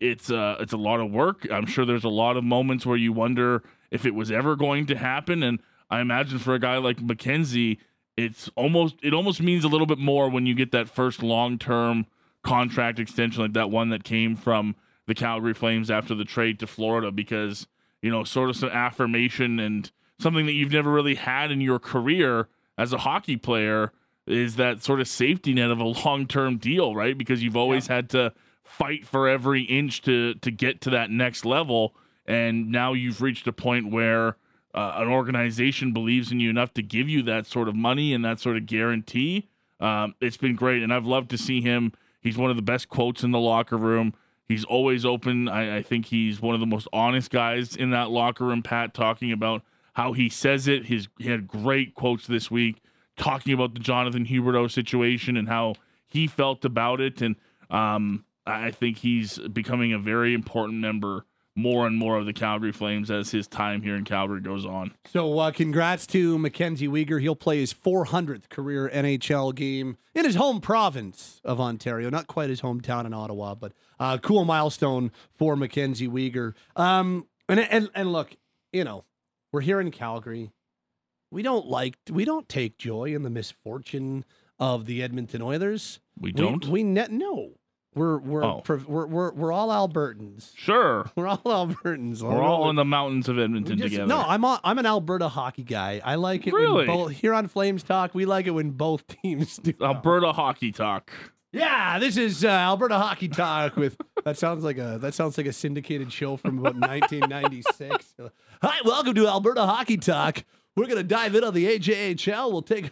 it's 0.00 0.30
uh, 0.30 0.56
it's 0.60 0.72
a 0.72 0.78
lot 0.78 1.00
of 1.00 1.10
work. 1.10 1.46
I'm 1.50 1.66
sure 1.66 1.84
there's 1.84 2.04
a 2.04 2.08
lot 2.08 2.36
of 2.36 2.44
moments 2.44 2.86
where 2.86 2.96
you 2.96 3.12
wonder 3.12 3.62
if 3.90 4.06
it 4.06 4.14
was 4.14 4.30
ever 4.30 4.56
going 4.56 4.86
to 4.86 4.96
happen, 4.96 5.42
and 5.42 5.60
I 5.90 6.00
imagine 6.00 6.38
for 6.38 6.54
a 6.54 6.58
guy 6.58 6.78
like 6.78 6.98
McKenzie, 6.98 7.78
it's 8.16 8.50
almost 8.56 8.96
it 9.02 9.12
almost 9.12 9.40
means 9.40 9.64
a 9.64 9.68
little 9.68 9.86
bit 9.86 9.98
more 9.98 10.28
when 10.28 10.46
you 10.46 10.54
get 10.54 10.72
that 10.72 10.88
first 10.88 11.22
long 11.22 11.58
term 11.58 12.06
contract 12.42 12.98
extension 12.98 13.42
like 13.42 13.54
that 13.54 13.70
one 13.70 13.88
that 13.90 14.04
came 14.04 14.36
from 14.36 14.76
the 15.06 15.14
Calgary 15.14 15.54
Flames 15.54 15.90
after 15.90 16.14
the 16.14 16.24
trade 16.24 16.58
to 16.60 16.66
Florida 16.66 17.10
because 17.10 17.66
you 18.02 18.10
know 18.10 18.24
sort 18.24 18.50
of 18.50 18.56
some 18.56 18.70
affirmation 18.70 19.58
and 19.58 19.90
something 20.18 20.46
that 20.46 20.52
you've 20.52 20.72
never 20.72 20.90
really 20.90 21.16
had 21.16 21.50
in 21.50 21.60
your 21.60 21.78
career 21.78 22.48
as 22.78 22.92
a 22.92 22.98
hockey 22.98 23.36
player 23.36 23.92
is 24.26 24.56
that 24.56 24.82
sort 24.82 25.00
of 25.00 25.08
safety 25.08 25.52
net 25.52 25.70
of 25.70 25.80
a 25.80 25.84
long 26.04 26.26
term 26.26 26.56
deal, 26.56 26.94
right? 26.94 27.16
Because 27.16 27.42
you've 27.42 27.56
always 27.56 27.88
yeah. 27.88 27.96
had 27.96 28.10
to 28.10 28.32
fight 28.64 29.06
for 29.06 29.28
every 29.28 29.62
inch 29.62 30.02
to 30.02 30.34
to 30.34 30.50
get 30.50 30.80
to 30.82 30.90
that 30.90 31.10
next 31.10 31.44
level, 31.44 31.94
and 32.26 32.70
now 32.70 32.92
you've 32.92 33.22
reached 33.22 33.46
a 33.46 33.52
point 33.52 33.90
where 33.90 34.36
uh, 34.74 34.94
an 34.96 35.08
organization 35.08 35.92
believes 35.92 36.32
in 36.32 36.40
you 36.40 36.50
enough 36.50 36.74
to 36.74 36.82
give 36.82 37.08
you 37.08 37.22
that 37.22 37.46
sort 37.46 37.68
of 37.68 37.76
money 37.76 38.12
and 38.12 38.24
that 38.24 38.40
sort 38.40 38.56
of 38.56 38.66
guarantee. 38.66 39.48
Um, 39.80 40.14
it's 40.20 40.36
been 40.36 40.56
great, 40.56 40.82
and 40.82 40.92
I've 40.92 41.06
loved 41.06 41.30
to 41.30 41.38
see 41.38 41.60
him. 41.60 41.92
He's 42.20 42.36
one 42.36 42.50
of 42.50 42.56
the 42.56 42.62
best 42.62 42.88
quotes 42.88 43.22
in 43.22 43.30
the 43.30 43.38
locker 43.38 43.76
room. 43.76 44.14
He's 44.48 44.64
always 44.64 45.04
open. 45.04 45.48
I, 45.48 45.78
I 45.78 45.82
think 45.82 46.06
he's 46.06 46.40
one 46.40 46.54
of 46.54 46.60
the 46.60 46.66
most 46.66 46.88
honest 46.92 47.30
guys 47.30 47.76
in 47.76 47.90
that 47.90 48.10
locker 48.10 48.44
room. 48.44 48.62
Pat 48.62 48.94
talking 48.94 49.32
about 49.32 49.62
how 49.94 50.12
he 50.12 50.28
says 50.28 50.68
it. 50.68 50.86
His 50.86 51.08
he 51.18 51.28
had 51.28 51.46
great 51.46 51.94
quotes 51.94 52.26
this 52.26 52.50
week 52.50 52.82
talking 53.16 53.52
about 53.52 53.74
the 53.74 53.80
Jonathan 53.80 54.26
Huberdeau 54.26 54.70
situation 54.70 55.36
and 55.36 55.48
how 55.48 55.74
he 56.06 56.26
felt 56.26 56.64
about 56.64 57.00
it. 57.00 57.22
And 57.22 57.36
um, 57.70 58.24
I 58.46 58.70
think 58.70 58.98
he's 58.98 59.38
becoming 59.38 59.92
a 59.92 59.98
very 59.98 60.34
important 60.34 60.78
member 60.78 61.24
more 61.56 61.86
and 61.86 61.96
more 61.96 62.16
of 62.16 62.26
the 62.26 62.32
Calgary 62.32 62.72
Flames 62.72 63.10
as 63.10 63.30
his 63.30 63.46
time 63.46 63.82
here 63.82 63.94
in 63.94 64.04
Calgary 64.04 64.40
goes 64.40 64.66
on. 64.66 64.92
So, 65.12 65.38
uh, 65.38 65.52
congrats 65.52 66.06
to 66.08 66.36
Mackenzie 66.38 66.88
Weegar. 66.88 67.20
He'll 67.20 67.36
play 67.36 67.60
his 67.60 67.72
400th 67.72 68.48
career 68.48 68.90
NHL 68.92 69.54
game 69.54 69.96
in 70.14 70.24
his 70.24 70.34
home 70.34 70.60
province 70.60 71.40
of 71.44 71.60
Ontario. 71.60 72.10
Not 72.10 72.26
quite 72.26 72.50
his 72.50 72.60
hometown 72.62 73.06
in 73.06 73.14
Ottawa, 73.14 73.54
but 73.54 73.72
uh, 74.00 74.18
cool 74.18 74.44
milestone 74.44 75.12
for 75.32 75.54
Mackenzie 75.56 76.08
Weegar. 76.08 76.54
Um, 76.74 77.26
and, 77.48 77.60
and 77.60 77.90
and 77.94 78.12
look, 78.12 78.36
you 78.72 78.84
know, 78.84 79.04
we're 79.52 79.60
here 79.60 79.80
in 79.80 79.90
Calgary. 79.90 80.50
We 81.30 81.42
don't 81.42 81.66
like 81.66 81.96
we 82.10 82.24
don't 82.24 82.48
take 82.48 82.78
joy 82.78 83.14
in 83.14 83.22
the 83.22 83.30
misfortune 83.30 84.24
of 84.58 84.86
the 84.86 85.02
Edmonton 85.02 85.42
Oilers. 85.42 86.00
We 86.18 86.32
don't. 86.32 86.64
We, 86.64 86.70
we 86.70 86.82
ne- 86.82 87.08
no. 87.10 87.52
We're 87.94 88.18
we're, 88.18 88.44
oh. 88.44 88.62
we're 88.88 89.06
we're 89.06 89.32
we're 89.32 89.52
all 89.52 89.68
Albertans. 89.68 90.50
Sure, 90.56 91.08
we're 91.16 91.28
all 91.28 91.38
Albertans. 91.38 92.22
We're 92.22 92.42
all 92.42 92.68
in 92.68 92.76
the 92.76 92.84
mountains 92.84 93.28
of 93.28 93.38
Edmonton 93.38 93.78
just, 93.78 93.90
together. 93.90 94.08
No, 94.08 94.20
I'm 94.20 94.42
a, 94.42 94.60
I'm 94.64 94.78
an 94.78 94.86
Alberta 94.86 95.28
hockey 95.28 95.62
guy. 95.62 96.00
I 96.04 96.16
like 96.16 96.46
it 96.46 96.52
really? 96.52 96.86
when 96.86 96.86
both 96.86 97.12
here 97.12 97.32
on 97.32 97.46
Flames 97.46 97.84
Talk. 97.84 98.12
We 98.12 98.24
like 98.24 98.46
it 98.46 98.50
when 98.50 98.70
both 98.70 99.06
teams 99.22 99.58
do. 99.58 99.74
Alberta 99.80 100.32
hockey 100.32 100.72
talk. 100.72 101.12
Yeah, 101.52 102.00
this 102.00 102.16
is 102.16 102.44
uh, 102.44 102.48
Alberta 102.48 102.98
hockey 102.98 103.28
talk 103.28 103.76
with 103.76 103.96
that 104.24 104.36
sounds 104.38 104.64
like 104.64 104.78
a 104.78 104.98
that 105.00 105.14
sounds 105.14 105.38
like 105.38 105.46
a 105.46 105.52
syndicated 105.52 106.12
show 106.12 106.36
from 106.36 106.58
about 106.58 106.74
1996. 106.74 108.14
Hi, 108.60 108.78
welcome 108.84 109.14
to 109.14 109.28
Alberta 109.28 109.64
hockey 109.64 109.98
talk. 109.98 110.42
We're 110.74 110.86
gonna 110.86 111.04
dive 111.04 111.36
in 111.36 111.44
on 111.44 111.54
the 111.54 111.78
AJHL. 111.78 112.50
We'll 112.50 112.62
take 112.62 112.90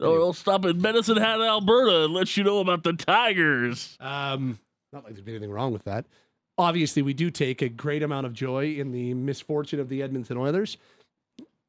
Oh, 0.00 0.12
we'll 0.12 0.32
stop 0.32 0.64
in 0.64 0.80
Medicine 0.80 1.16
Hat, 1.16 1.40
Alberta, 1.40 2.04
and 2.04 2.12
let 2.14 2.36
you 2.36 2.44
know 2.44 2.58
about 2.58 2.82
the 2.82 2.92
Tigers. 2.92 3.96
Um, 4.00 4.58
not 4.92 5.04
like 5.04 5.14
there'd 5.14 5.24
be 5.24 5.32
anything 5.32 5.50
wrong 5.50 5.72
with 5.72 5.84
that. 5.84 6.04
Obviously, 6.58 7.02
we 7.02 7.14
do 7.14 7.30
take 7.30 7.62
a 7.62 7.68
great 7.68 8.02
amount 8.02 8.26
of 8.26 8.32
joy 8.32 8.74
in 8.74 8.92
the 8.92 9.14
misfortune 9.14 9.80
of 9.80 9.88
the 9.88 10.02
Edmonton 10.02 10.36
Oilers. 10.36 10.76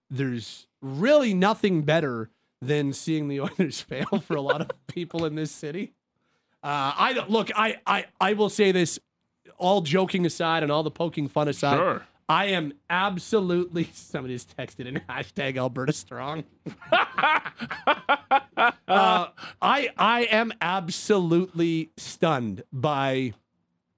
There's 0.10 0.68
really 0.82 1.34
nothing 1.34 1.82
better 1.84 2.30
than 2.62 2.94
seeing 2.94 3.28
the 3.28 3.40
Oilers 3.42 3.82
fail 3.82 4.24
for 4.26 4.36
a 4.36 4.42
lot 4.42 4.62
of 4.62 4.70
people 4.88 5.26
in 5.26 5.36
this 5.36 5.52
city. 5.52 5.94
Uh, 6.64 6.94
I 6.98 7.14
don't 7.14 7.30
look. 7.30 7.52
I, 7.56 7.78
I 7.86 8.06
I 8.20 8.34
will 8.34 8.50
say 8.50 8.72
this, 8.72 9.00
all 9.58 9.82
joking 9.82 10.26
aside 10.26 10.64
and 10.64 10.72
all 10.72 10.82
the 10.84 10.92
poking 10.92 11.28
fun 11.28 11.48
aside. 11.48 11.78
Sure. 11.78 12.06
I 12.28 12.46
am 12.46 12.74
absolutely. 12.90 13.90
Somebody's 13.94 14.46
texted 14.46 14.88
in 14.88 15.02
hashtag 15.10 15.58
Alberta 15.58 15.94
Strong. 15.94 16.44
uh, 16.92 17.08
I 18.88 19.90
I 19.98 20.28
am 20.32 20.52
absolutely 20.62 21.92
stunned 21.98 22.64
by 22.74 23.34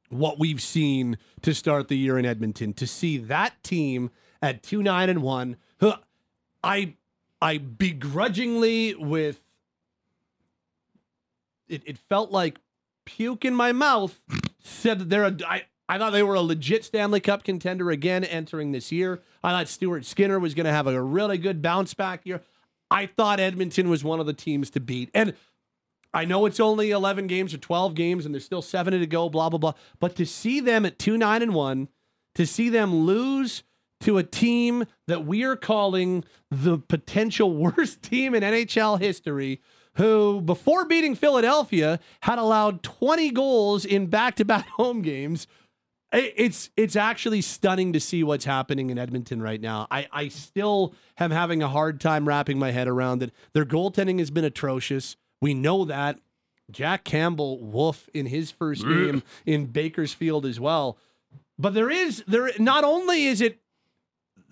what 0.10 0.40
we've 0.40 0.62
seen 0.62 1.18
to 1.42 1.54
start 1.54 1.88
the 1.88 1.98
year 1.98 2.18
in 2.18 2.26
Edmonton. 2.26 2.74
To 2.74 2.88
see 2.88 3.18
that 3.18 3.62
team 3.64 4.12
at 4.42 4.64
two 4.64 4.84
nine 4.84 5.10
and 5.10 5.22
one, 5.22 5.58
I 6.64 6.96
I 7.42 7.58
begrudgingly 7.60 8.96
with 8.96 9.42
it, 11.70 11.84
it 11.86 11.98
felt 11.98 12.32
like 12.32 12.60
puke 13.06 13.46
in 13.46 13.56
my 13.56 13.72
mouth 13.72 14.20
said 14.62 15.00
that 15.00 15.10
they're 15.10 15.26
a 15.26 15.36
I, 15.46 15.64
I 15.90 15.98
thought 15.98 16.12
they 16.12 16.24
were 16.24 16.36
a 16.36 16.42
legit 16.42 16.84
Stanley 16.84 17.20
Cup 17.20 17.44
contender 17.44 17.90
again 17.92 18.24
entering 18.24 18.72
this 18.72 18.92
year. 18.92 19.22
I 19.44 19.52
thought 19.52 19.70
Stuart 19.70 20.06
Skinner 20.06 20.40
was 20.40 20.54
going 20.54 20.66
to 20.66 20.72
have 20.72 20.88
a 20.88 21.02
really 21.02 21.38
good 21.38 21.62
bounce 21.62 21.94
back 21.94 22.26
year. 22.26 22.42
I 22.92 23.06
thought 23.06 23.40
Edmonton 23.40 23.90
was 23.90 24.04
one 24.04 24.20
of 24.20 24.26
the 24.26 24.34
teams 24.34 24.70
to 24.72 24.80
beat. 24.80 25.10
And 25.14 25.34
I 26.14 26.26
know 26.26 26.46
it's 26.46 26.60
only 26.60 26.92
11 26.92 27.28
games 27.28 27.54
or 27.54 27.58
12 27.58 27.94
games 27.96 28.26
and 28.26 28.34
there's 28.34 28.46
still 28.46 28.62
70 28.62 29.00
to 29.00 29.08
go, 29.08 29.30
blah, 29.30 29.50
blah, 29.50 29.60
blah. 29.60 29.74
But 30.00 30.16
to 30.18 30.26
see 30.26 30.60
them 30.60 30.86
at 30.86 31.00
2 31.00 31.18
9 31.18 31.42
and 31.42 31.54
1, 31.54 31.88
to 32.36 32.46
see 32.46 32.70
them 32.70 32.94
lose 32.94 33.64
to 34.02 34.18
a 34.18 34.24
team 34.24 34.86
that 35.08 35.26
we 35.26 35.44
are 35.44 35.56
calling 35.56 36.24
the 36.52 36.78
potential 36.78 37.56
worst 37.56 38.02
team 38.02 38.36
in 38.36 38.44
NHL 38.44 39.00
history, 39.00 39.62
who 39.96 40.42
before 40.42 40.86
beating 40.86 41.16
Philadelphia 41.16 42.00
had 42.22 42.38
allowed 42.38 42.84
20 42.84 43.32
goals 43.32 43.86
in 43.86 44.08
back 44.08 44.36
to 44.36 44.46
back 44.46 44.68
home 44.70 45.02
games 45.02 45.48
it's 46.12 46.70
it's 46.78 46.96
actually 46.96 47.42
stunning 47.42 47.94
to 47.94 48.00
see 48.00 48.24
what's 48.24 48.46
happening 48.46 48.90
in 48.90 48.98
Edmonton 48.98 49.42
right 49.42 49.60
now. 49.60 49.88
I, 49.92 50.08
I 50.12 50.28
still 50.30 50.94
am 51.20 51.32
having 51.32 51.62
a 51.62 51.68
hard 51.68 52.00
time 52.00 52.28
wrapping 52.28 52.58
my 52.58 52.72
head 52.72 52.88
around 52.88 53.24
it. 53.24 53.34
Their 53.54 53.66
goaltending 53.66 54.20
has 54.20 54.32
been 54.32 54.46
atrocious. 54.46 55.18
We 55.42 55.54
know 55.54 55.86
that. 55.86 56.20
Jack 56.70 57.06
Campbell, 57.06 57.64
woof, 57.64 58.10
in 58.14 58.26
his 58.26 58.52
first 58.52 58.84
game 58.84 59.24
in 59.46 59.68
Bakersfield 59.68 60.46
as 60.46 60.60
well. 60.60 60.98
But 61.58 61.74
there 61.74 61.90
is 61.90 62.24
there 62.28 62.52
not 62.60 62.84
only 62.84 63.26
is 63.26 63.40
it 63.40 63.60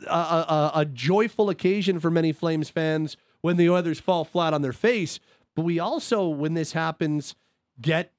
a, 0.07 0.13
a, 0.13 0.71
a 0.75 0.85
joyful 0.85 1.49
occasion 1.49 1.99
for 1.99 2.09
many 2.09 2.31
Flames 2.31 2.69
fans 2.69 3.17
when 3.41 3.57
the 3.57 3.69
Oilers 3.69 3.99
fall 3.99 4.23
flat 4.23 4.53
on 4.53 4.61
their 4.61 4.73
face, 4.73 5.19
but 5.55 5.63
we 5.63 5.79
also, 5.79 6.27
when 6.27 6.53
this 6.53 6.71
happens, 6.71 7.35
get 7.81 8.11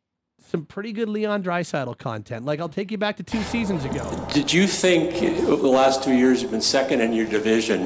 some 0.46 0.64
pretty 0.64 0.92
good 0.92 1.08
Leon 1.08 1.42
Draisaitl 1.42 1.98
content. 1.98 2.44
Like 2.44 2.60
I'll 2.60 2.68
take 2.68 2.90
you 2.90 2.98
back 2.98 3.16
to 3.16 3.22
two 3.22 3.42
seasons 3.42 3.84
ago. 3.84 4.26
Did 4.32 4.52
you 4.52 4.66
think 4.66 5.14
over 5.44 5.60
the 5.60 5.68
last 5.68 6.04
two 6.04 6.14
years 6.14 6.40
you've 6.40 6.52
been 6.52 6.60
second 6.60 7.00
in 7.00 7.12
your 7.12 7.26
division 7.26 7.82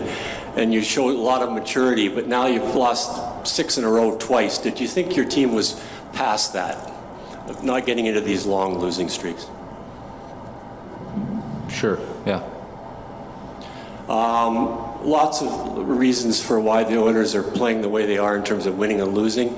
and 0.56 0.72
you 0.72 0.82
showed 0.82 1.14
a 1.14 1.18
lot 1.18 1.42
of 1.42 1.52
maturity, 1.52 2.08
but 2.08 2.26
now 2.26 2.46
you've 2.46 2.74
lost 2.74 3.48
six 3.48 3.78
in 3.78 3.84
a 3.84 3.88
row 3.88 4.16
twice. 4.18 4.58
Did 4.58 4.78
you 4.78 4.86
think 4.86 5.16
your 5.16 5.24
team 5.24 5.54
was 5.54 5.82
past 6.12 6.52
that, 6.52 6.92
not 7.62 7.86
getting 7.86 8.06
into 8.06 8.20
these 8.20 8.44
long 8.44 8.78
losing 8.78 9.08
streaks? 9.08 9.46
Sure. 11.70 11.98
Yeah. 12.26 12.42
Um, 14.08 15.06
lots 15.08 15.40
of 15.40 15.88
reasons 15.88 16.42
for 16.42 16.60
why 16.60 16.84
the 16.84 17.00
Oilers 17.00 17.34
are 17.34 17.44
playing 17.44 17.80
the 17.80 17.88
way 17.88 18.06
they 18.06 18.18
are 18.18 18.36
in 18.36 18.44
terms 18.44 18.66
of 18.66 18.76
winning 18.76 19.00
and 19.00 19.14
losing. 19.14 19.50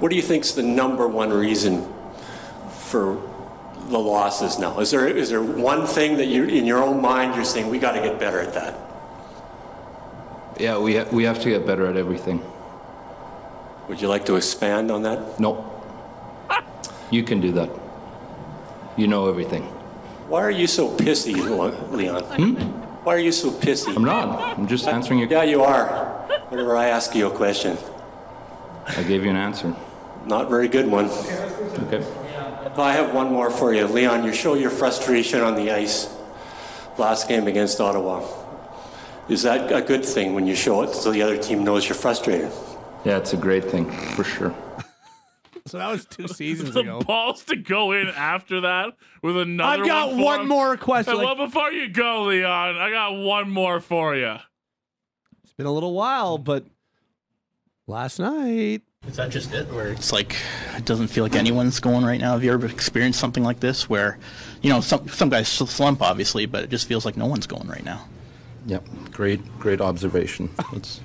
What 0.00 0.10
do 0.10 0.16
you 0.16 0.22
think 0.22 0.44
is 0.44 0.54
the 0.54 0.62
number 0.62 1.06
one 1.06 1.32
reason 1.32 1.88
for 2.92 3.16
the 3.88 3.98
losses 3.98 4.58
now? 4.58 4.78
Is 4.78 4.90
there 4.90 5.08
is 5.08 5.30
there 5.30 5.42
one 5.42 5.86
thing 5.86 6.18
that 6.18 6.26
you 6.26 6.44
in 6.44 6.64
your 6.66 6.84
own 6.84 7.00
mind 7.00 7.34
you're 7.34 7.44
saying 7.44 7.68
we 7.70 7.78
got 7.78 7.92
to 7.92 8.00
get 8.00 8.20
better 8.20 8.38
at 8.38 8.52
that? 8.52 8.74
Yeah, 10.60 10.78
we 10.78 10.96
ha- 10.96 11.08
we 11.10 11.24
have 11.24 11.40
to 11.40 11.48
get 11.48 11.66
better 11.66 11.86
at 11.86 11.96
everything. 11.96 12.38
Would 13.88 14.00
you 14.00 14.08
like 14.08 14.26
to 14.26 14.36
expand 14.36 14.90
on 14.90 15.02
that? 15.02 15.40
No. 15.40 15.68
You 17.10 17.22
can 17.24 17.40
do 17.40 17.52
that. 17.52 17.68
You 18.96 19.06
know 19.08 19.28
everything. 19.28 19.64
Why 20.28 20.40
are 20.42 20.50
you 20.50 20.66
so 20.66 20.94
pissy, 20.96 21.34
Leon? 21.90 22.22
Hmm? 22.38 22.54
Why 23.04 23.14
are 23.16 23.24
you 23.28 23.32
so 23.32 23.50
pissy? 23.50 23.96
I'm 23.96 24.04
not. 24.04 24.58
I'm 24.58 24.68
just 24.68 24.86
answering 24.86 25.18
your. 25.18 25.28
Yeah, 25.28 25.42
you 25.42 25.62
are. 25.62 25.88
Whenever 26.48 26.76
I 26.76 26.88
ask 26.88 27.14
you 27.14 27.26
a 27.26 27.30
question. 27.30 27.76
I 28.86 29.02
gave 29.02 29.24
you 29.24 29.30
an 29.30 29.36
answer. 29.36 29.74
Not 30.26 30.48
very 30.48 30.68
good 30.68 30.86
one. 30.88 31.06
Okay. 31.06 32.04
I 32.76 32.92
have 32.92 33.14
one 33.14 33.30
more 33.32 33.50
for 33.50 33.74
you. 33.74 33.86
Leon, 33.86 34.24
you 34.24 34.32
show 34.32 34.54
your 34.54 34.70
frustration 34.70 35.40
on 35.40 35.56
the 35.56 35.70
ice 35.70 36.08
last 36.96 37.28
game 37.28 37.46
against 37.46 37.80
Ottawa. 37.80 38.26
Is 39.28 39.42
that 39.42 39.70
a 39.72 39.82
good 39.82 40.04
thing 40.04 40.34
when 40.34 40.46
you 40.46 40.54
show 40.54 40.82
it 40.82 40.94
so 40.94 41.12
the 41.12 41.22
other 41.22 41.36
team 41.36 41.64
knows 41.64 41.88
you're 41.88 41.94
frustrated? 41.96 42.50
Yeah, 43.04 43.18
it's 43.18 43.32
a 43.32 43.36
great 43.36 43.64
thing 43.64 43.90
for 43.90 44.24
sure. 44.24 44.54
So 45.66 45.78
that 45.78 45.90
was 45.90 46.04
two 46.06 46.26
seasons 46.40 46.74
the 46.74 46.80
ago. 46.80 47.00
balls 47.02 47.44
to 47.44 47.56
go 47.56 47.92
in 47.92 48.08
after 48.08 48.62
that 48.62 48.94
with 49.22 49.36
another. 49.36 49.82
I've 49.82 49.86
got 49.86 50.08
one, 50.10 50.16
for 50.18 50.24
one 50.24 50.40
him. 50.42 50.48
more 50.48 50.76
question. 50.76 51.16
Like, 51.16 51.24
well, 51.36 51.46
before 51.46 51.70
you 51.70 51.88
go, 51.88 52.24
Leon, 52.24 52.76
I 52.76 52.90
got 52.90 53.12
one 53.16 53.50
more 53.50 53.80
for 53.80 54.16
you. 54.16 54.36
it's 55.44 55.52
been 55.52 55.66
a 55.66 55.72
little 55.72 55.94
while, 55.94 56.36
but 56.38 56.64
last 57.86 58.18
night 58.18 58.82
Is 59.06 59.16
that 59.16 59.30
just 59.30 59.52
it? 59.52 59.72
Where 59.72 59.88
it's 59.88 60.12
like 60.12 60.36
it 60.76 60.84
doesn't 60.84 61.08
feel 61.08 61.24
like 61.24 61.34
anyone's 61.34 61.80
going 61.80 62.04
right 62.04 62.20
now. 62.20 62.32
Have 62.32 62.44
you 62.44 62.52
ever 62.52 62.66
experienced 62.66 63.18
something 63.18 63.42
like 63.42 63.60
this 63.60 63.90
where, 63.90 64.18
you 64.62 64.70
know, 64.70 64.80
some 64.80 65.08
some 65.08 65.28
guys 65.28 65.48
slump 65.48 66.02
obviously, 66.02 66.46
but 66.46 66.64
it 66.64 66.70
just 66.70 66.86
feels 66.86 67.04
like 67.04 67.16
no 67.16 67.26
one's 67.26 67.46
going 67.46 67.66
right 67.66 67.84
now. 67.84 68.06
Yep, 68.66 68.86
great, 69.10 69.58
great 69.58 69.80
observation. 69.80 70.50
It's 70.72 71.00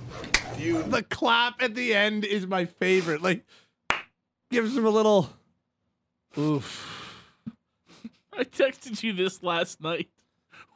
the 0.58 1.06
clap 1.10 1.62
at 1.62 1.74
the 1.74 1.96
end 1.96 2.24
is 2.24 2.46
my 2.46 2.66
favorite. 2.66 3.22
Like 3.22 3.46
gives 4.52 4.78
him 4.78 4.86
a 4.86 4.92
little 4.92 5.30
oof. 6.38 7.24
I 8.34 8.44
texted 8.44 9.02
you 9.02 9.14
this 9.14 9.42
last 9.42 9.82
night. 9.82 10.10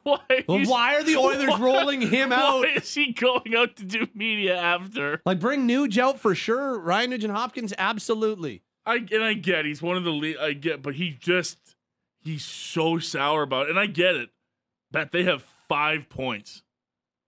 Why? 0.03 0.19
Well, 0.47 0.57
he's- 0.57 0.67
why 0.69 0.95
are 0.95 1.03
the 1.03 1.15
Oilers 1.17 1.47
why- 1.49 1.59
rolling 1.59 2.01
him 2.01 2.31
out? 2.31 2.61
Why 2.61 2.73
is 2.77 2.93
he 2.93 3.11
going 3.13 3.55
out 3.55 3.75
to 3.77 3.83
do 3.85 4.07
media 4.15 4.57
after? 4.57 5.21
Like 5.25 5.39
bring 5.39 5.67
Nuge 5.67 5.97
out 5.97 6.19
for 6.19 6.33
sure. 6.33 6.79
Ryan 6.79 7.11
Nugent 7.11 7.33
Hopkins, 7.33 7.73
absolutely. 7.77 8.63
I 8.85 8.95
and 8.95 9.23
I 9.23 9.33
get 9.33 9.65
he's 9.65 9.81
one 9.81 9.97
of 9.97 10.03
the 10.03 10.11
le- 10.11 10.41
I 10.43 10.53
get, 10.53 10.81
but 10.81 10.95
he 10.95 11.11
just 11.11 11.75
he's 12.23 12.43
so 12.43 12.97
sour 12.97 13.43
about 13.43 13.67
it, 13.67 13.69
and 13.71 13.79
I 13.79 13.85
get 13.85 14.15
it. 14.15 14.29
That 14.89 15.11
they 15.11 15.23
have 15.23 15.43
five 15.69 16.09
points, 16.09 16.63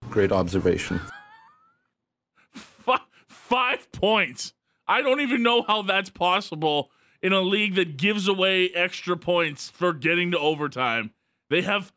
great 0.10 0.32
observation. 0.32 1.00
Fi 2.52 3.00
five 3.28 3.92
points. 3.92 4.54
I 4.88 5.02
don't 5.02 5.22
even 5.22 5.44
know 5.44 5.62
how 5.62 5.82
that's 5.82 6.10
possible 6.10 6.92
in 7.22 7.32
a 7.34 7.42
league 7.42 7.76
that 7.76 7.96
gives 7.98 8.28
away 8.28 8.70
extra 8.70 9.16
points 9.16 9.70
for 9.70 9.94
getting 9.94 10.32
to 10.32 10.40
overtime. 10.40 11.12
They 11.50 11.62
have 11.62 11.94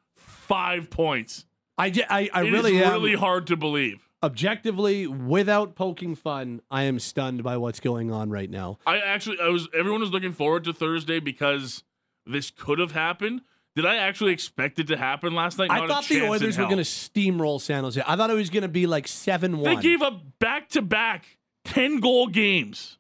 five 0.47 0.91
points. 0.91 1.45
I, 1.79 1.87
I, 2.09 2.31
I 2.33 2.43
It 2.43 2.47
is 2.47 2.53
really 2.53 2.83
am. 2.83 2.93
really 2.93 3.15
hard 3.15 3.47
to 3.49 3.57
believe. 3.57 4.09
objectively, 4.23 5.07
without 5.07 5.75
poking 5.75 6.15
fun, 6.15 6.61
I 6.71 6.85
am 6.85 6.99
stunned 6.99 7.43
by 7.43 7.57
what's 7.59 7.81
going 7.81 8.11
on 8.11 8.31
right 8.31 8.49
now. 8.51 8.79
I 8.87 8.99
actually, 8.99 9.39
I 9.41 9.49
was. 9.49 9.69
Everyone 9.75 10.01
was 10.01 10.11
looking 10.11 10.33
forward 10.33 10.65
to 10.65 10.73
Thursday 10.73 11.21
because 11.21 11.83
this 12.25 12.51
could 12.51 12.79
have 12.79 12.93
happened. 12.93 13.43
Did 13.75 13.85
I 13.85 13.97
actually 13.97 14.33
expect 14.33 14.79
it 14.79 14.87
to 14.87 14.97
happen 14.97 15.35
last 15.35 15.59
night? 15.59 15.71
I 15.71 15.81
Not 15.81 15.85
a 15.85 15.89
thought 15.89 16.05
the 16.07 16.23
Oilers 16.23 16.57
were 16.57 16.65
going 16.65 16.79
to 16.79 16.83
steamroll 16.83 17.61
San 17.61 17.85
Jose. 17.85 18.03
I 18.07 18.17
thought 18.17 18.31
it 18.31 18.35
was 18.35 18.49
going 18.49 18.63
to 18.63 18.69
be 18.69 18.87
like 18.87 19.07
7 19.07 19.59
1. 19.59 19.75
They 19.77 19.83
gave 19.83 20.01
up 20.01 20.19
back 20.39 20.71
to 20.71 20.81
back 20.81 21.37
10 21.67 22.01
goal 22.01 22.29
games. 22.29 22.97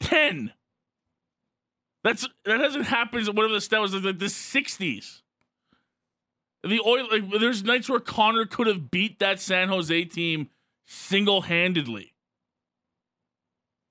10. 0.00 0.52
That's 2.04 2.28
that 2.44 2.60
hasn't 2.60 2.84
happened 2.86 3.26
whatever 3.28 3.54
the 3.54 3.60
stat 3.62 3.80
was 3.80 3.94
like 3.94 4.18
the 4.18 4.26
60s. 4.26 5.22
The 6.68 6.80
oil 6.84 7.06
like, 7.10 7.40
there's 7.40 7.64
nights 7.64 7.88
where 7.88 8.00
Connor 8.00 8.46
could 8.46 8.66
have 8.66 8.90
beat 8.90 9.18
that 9.18 9.40
San 9.40 9.68
Jose 9.68 10.04
team 10.06 10.48
single-handedly. 10.86 12.14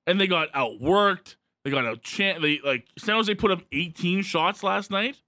And 0.05 0.19
they 0.19 0.27
got 0.27 0.51
outworked. 0.53 1.35
They 1.63 1.71
got 1.71 1.85
out 1.85 2.01
they 2.41 2.61
like 2.63 2.85
San 2.97 3.15
Jose 3.15 3.33
put 3.35 3.51
up 3.51 3.61
18 3.73 4.21
shots 4.21 4.63
last 4.63 4.89
night 4.89 5.21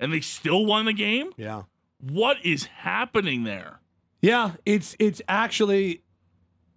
and 0.00 0.12
they 0.12 0.20
still 0.20 0.64
won 0.64 0.86
the 0.86 0.94
game. 0.94 1.30
Yeah. 1.36 1.64
What 2.00 2.38
is 2.42 2.64
happening 2.64 3.44
there? 3.44 3.80
Yeah, 4.22 4.52
it's 4.64 4.96
it's 4.98 5.20
actually, 5.28 6.02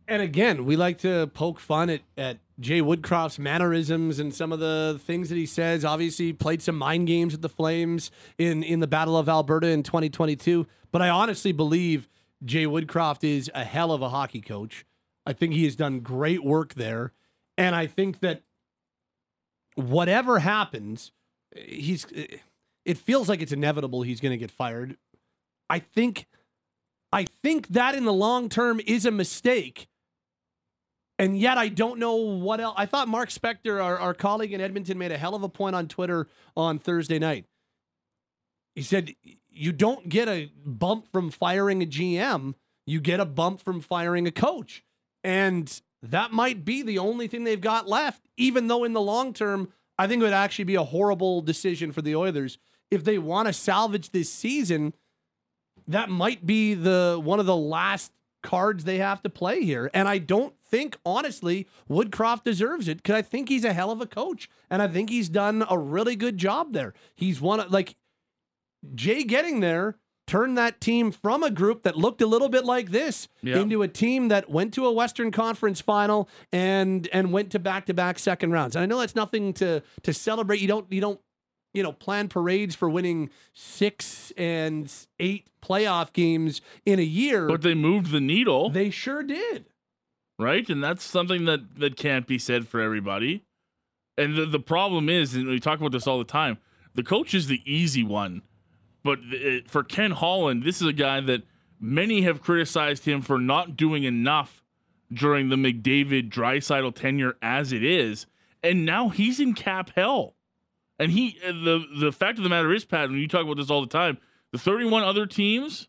and 0.08 0.22
again, 0.22 0.66
we 0.66 0.76
like 0.76 0.98
to 1.00 1.28
poke 1.34 1.62
fun 1.62 1.90
at 1.90 2.02
at 2.18 2.40
Jay 2.60 2.82
Woodcroft's 2.82 3.38
mannerisms 3.38 4.20
and 4.20 4.34
some 4.34 4.52
of 4.52 4.60
the 4.60 5.00
things 5.04 5.30
that 5.30 5.36
he 5.36 5.46
says. 5.46 5.86
Obviously, 5.86 6.34
played 6.34 6.62
some 6.62 6.78
mind 6.78 7.08
games 7.08 7.34
with 7.34 7.42
the 7.42 7.50
Flames 7.50 8.12
in 8.38 8.64
in 8.64 8.80
the 8.80 8.88
Battle 8.88 9.18
of 9.18 9.30
Alberta 9.30 9.68
in 9.68 9.84
2022. 9.84 10.66
But 10.92 11.02
I 11.02 11.10
honestly 11.10 11.52
believe 11.52 12.10
Jay 12.44 12.66
Woodcroft 12.66 13.24
is 13.24 13.52
a 13.54 13.64
hell 13.64 13.92
of 13.92 14.02
a 14.02 14.10
hockey 14.10 14.42
coach. 14.42 14.86
I 15.26 15.34
think 15.34 15.54
he 15.54 15.66
has 15.66 15.76
done 15.76 16.00
great 16.00 16.44
work 16.44 16.74
there, 16.74 17.12
and 17.58 17.76
I 17.76 17.86
think 17.86 18.22
that 18.22 18.44
whatever 19.76 20.40
happens, 20.40 21.12
he's. 21.56 22.06
It 22.86 22.98
feels 22.98 23.28
like 23.28 23.42
it's 23.42 23.52
inevitable 23.52 24.04
he's 24.04 24.22
going 24.22 24.32
to 24.32 24.38
get 24.38 24.50
fired. 24.50 24.96
I 25.70 25.80
think 25.80 26.26
I 27.12 27.26
think 27.44 27.70
that 27.70 27.96
in 27.96 28.06
the 28.06 28.14
long 28.14 28.50
term 28.50 28.82
is 28.86 29.06
a 29.06 29.12
mistake. 29.12 29.88
And 31.20 31.38
yet 31.38 31.58
I 31.58 31.70
don't 31.70 32.00
know 32.00 32.16
what 32.16 32.60
else. 32.60 32.76
I 32.78 32.86
thought 32.86 33.08
Mark 33.08 33.30
Spector, 33.30 33.84
our, 33.84 33.98
our 33.98 34.14
colleague 34.14 34.54
in 34.54 34.62
Edmonton, 34.62 34.98
made 34.98 35.12
a 35.12 35.18
hell 35.18 35.34
of 35.34 35.44
a 35.44 35.50
point 35.50 35.76
on 35.76 35.88
Twitter 35.88 36.28
on 36.56 36.78
Thursday 36.78 37.18
night. 37.18 37.46
He 38.76 38.84
said, 38.84 39.16
You 39.50 39.72
don't 39.72 40.10
get 40.10 40.28
a 40.28 40.52
bump 40.64 41.08
from 41.12 41.32
firing 41.32 41.82
a 41.82 41.88
GM, 41.88 42.54
you 42.86 43.02
get 43.02 43.20
a 43.20 43.26
bump 43.26 43.62
from 43.62 43.82
firing 43.82 44.28
a 44.28 44.32
coach. 44.32 44.84
And 45.24 45.82
that 46.04 46.32
might 46.32 46.64
be 46.64 46.84
the 46.84 47.00
only 47.00 47.28
thing 47.28 47.44
they've 47.44 47.60
got 47.60 47.88
left, 47.88 48.28
even 48.38 48.68
though 48.68 48.84
in 48.84 48.94
the 48.94 49.02
long 49.02 49.34
term, 49.34 49.70
I 49.98 50.08
think 50.08 50.22
it 50.22 50.26
would 50.26 50.34
actually 50.34 50.66
be 50.66 50.76
a 50.76 50.84
horrible 50.84 51.42
decision 51.42 51.92
for 51.92 52.04
the 52.04 52.16
Oilers. 52.16 52.60
If 52.92 53.04
they 53.04 53.18
want 53.18 53.48
to 53.48 53.54
salvage 53.54 54.12
this 54.12 54.32
season, 54.32 54.94
that 55.88 56.10
might 56.10 56.46
be 56.46 56.76
the 56.76 57.20
one 57.22 57.40
of 57.40 57.48
the 57.48 57.56
last 57.56 58.12
cards 58.44 58.84
they 58.84 59.00
have 59.00 59.22
to 59.24 59.30
play 59.30 59.64
here. 59.64 59.90
And 59.94 60.08
I 60.08 60.20
don't 60.20 60.54
think, 60.70 60.98
honestly, 61.06 61.68
Woodcroft 61.90 62.44
deserves 62.44 62.88
it 62.88 62.98
because 62.98 63.16
I 63.16 63.22
think 63.22 63.50
he's 63.50 63.64
a 63.66 63.74
hell 63.74 63.92
of 63.92 64.02
a 64.02 64.06
coach. 64.06 64.50
And 64.70 64.82
I 64.82 64.88
think 64.88 65.10
he's 65.10 65.30
done 65.30 65.66
a 65.70 65.78
really 65.78 66.16
good 66.16 66.38
job 66.38 66.74
there. 66.74 66.94
He's 67.16 67.40
one 67.42 67.60
of, 67.60 67.72
like, 67.72 67.96
Jay 68.96 69.24
getting 69.24 69.60
there 69.60 69.96
turned 70.28 70.58
that 70.58 70.82
team 70.82 71.10
from 71.12 71.42
a 71.42 71.50
group 71.50 71.84
that 71.84 71.96
looked 71.98 72.22
a 72.22 72.28
little 72.28 72.50
bit 72.50 72.66
like 72.66 72.92
this 72.92 73.30
Yeah. 73.42 73.60
into 73.60 73.82
a 73.82 73.88
team 73.88 74.28
that 74.28 74.50
went 74.50 74.74
to 74.74 74.86
a 74.86 74.92
Western 74.92 75.32
Conference 75.32 75.80
final 75.80 76.28
and 76.52 77.08
and 77.14 77.32
went 77.32 77.50
to 77.52 77.60
back-to-back 77.60 78.20
second 78.20 78.52
rounds. 78.52 78.76
And 78.76 78.84
I 78.84 78.86
know 78.86 79.00
that's 79.00 79.16
nothing 79.16 79.54
to 79.54 79.82
to 80.04 80.14
celebrate. 80.14 80.60
You 80.60 80.68
don't 80.68 80.92
you 80.92 81.00
don't 81.00 81.22
you 81.74 81.82
know 81.82 81.94
plan 81.94 82.28
parades 82.28 82.76
for 82.76 82.90
winning 82.90 83.30
6 83.54 84.34
and 84.36 84.92
8 85.20 85.48
playoff 85.62 86.12
games 86.12 86.60
in 86.86 87.00
a 87.00 87.04
year. 87.04 87.48
But 87.48 87.62
they 87.62 87.74
moved 87.74 88.12
the 88.12 88.20
needle. 88.22 88.70
they 88.70 88.90
sure 88.90 89.24
did. 89.24 89.66
Right? 90.40 90.68
And 90.70 90.84
that's 90.84 91.04
something 91.04 91.46
that 91.46 91.80
that 91.80 91.96
can't 91.96 92.28
be 92.28 92.38
said 92.38 92.68
for 92.68 92.80
everybody. 92.80 93.44
And 94.18 94.36
the 94.36 94.46
the 94.46 94.60
problem 94.60 95.10
is, 95.10 95.36
and 95.36 95.48
we 95.48 95.60
talk 95.60 95.80
about 95.80 95.92
this 95.92 96.08
all 96.08 96.18
the 96.18 96.26
time, 96.26 96.58
the 96.96 97.04
coach 97.04 97.34
is 97.34 97.48
the 97.48 97.62
easy 97.66 98.04
one, 98.04 98.42
but 99.04 99.20
it, 99.24 99.70
for 99.70 99.84
Ken 99.84 100.12
Holland, 100.12 100.64
this 100.64 100.82
is 100.82 100.88
a 100.88 100.94
guy 100.94 101.22
that 101.22 101.44
many 101.80 102.22
have 102.24 102.42
criticized 102.42 103.06
him 103.06 103.22
for 103.22 103.40
not 103.40 103.78
doing 103.78 104.04
enough 104.04 104.64
during 105.14 105.50
the 105.50 105.56
McDavid 105.56 106.30
Draisaitl 106.30 106.96
tenure 106.96 107.38
as 107.42 107.72
it 107.72 107.84
is, 107.84 108.26
and 108.64 108.86
now 108.86 109.10
he's 109.10 109.40
in 109.40 109.54
cap 109.54 109.92
hell. 109.96 110.36
And 111.00 111.12
he 111.12 111.40
uh, 111.46 111.52
the 111.52 111.86
the 112.00 112.12
fact 112.12 112.38
of 112.38 112.44
the 112.44 112.50
matter 112.50 112.74
is, 112.74 112.86
Pat, 112.86 113.10
when 113.10 113.20
you 113.20 113.28
talk 113.28 113.44
about 113.44 113.58
this 113.58 113.70
all 113.70 113.82
the 113.82 113.88
time, 113.88 114.18
the 114.52 114.58
31 114.58 115.04
other 115.04 115.26
teams, 115.26 115.88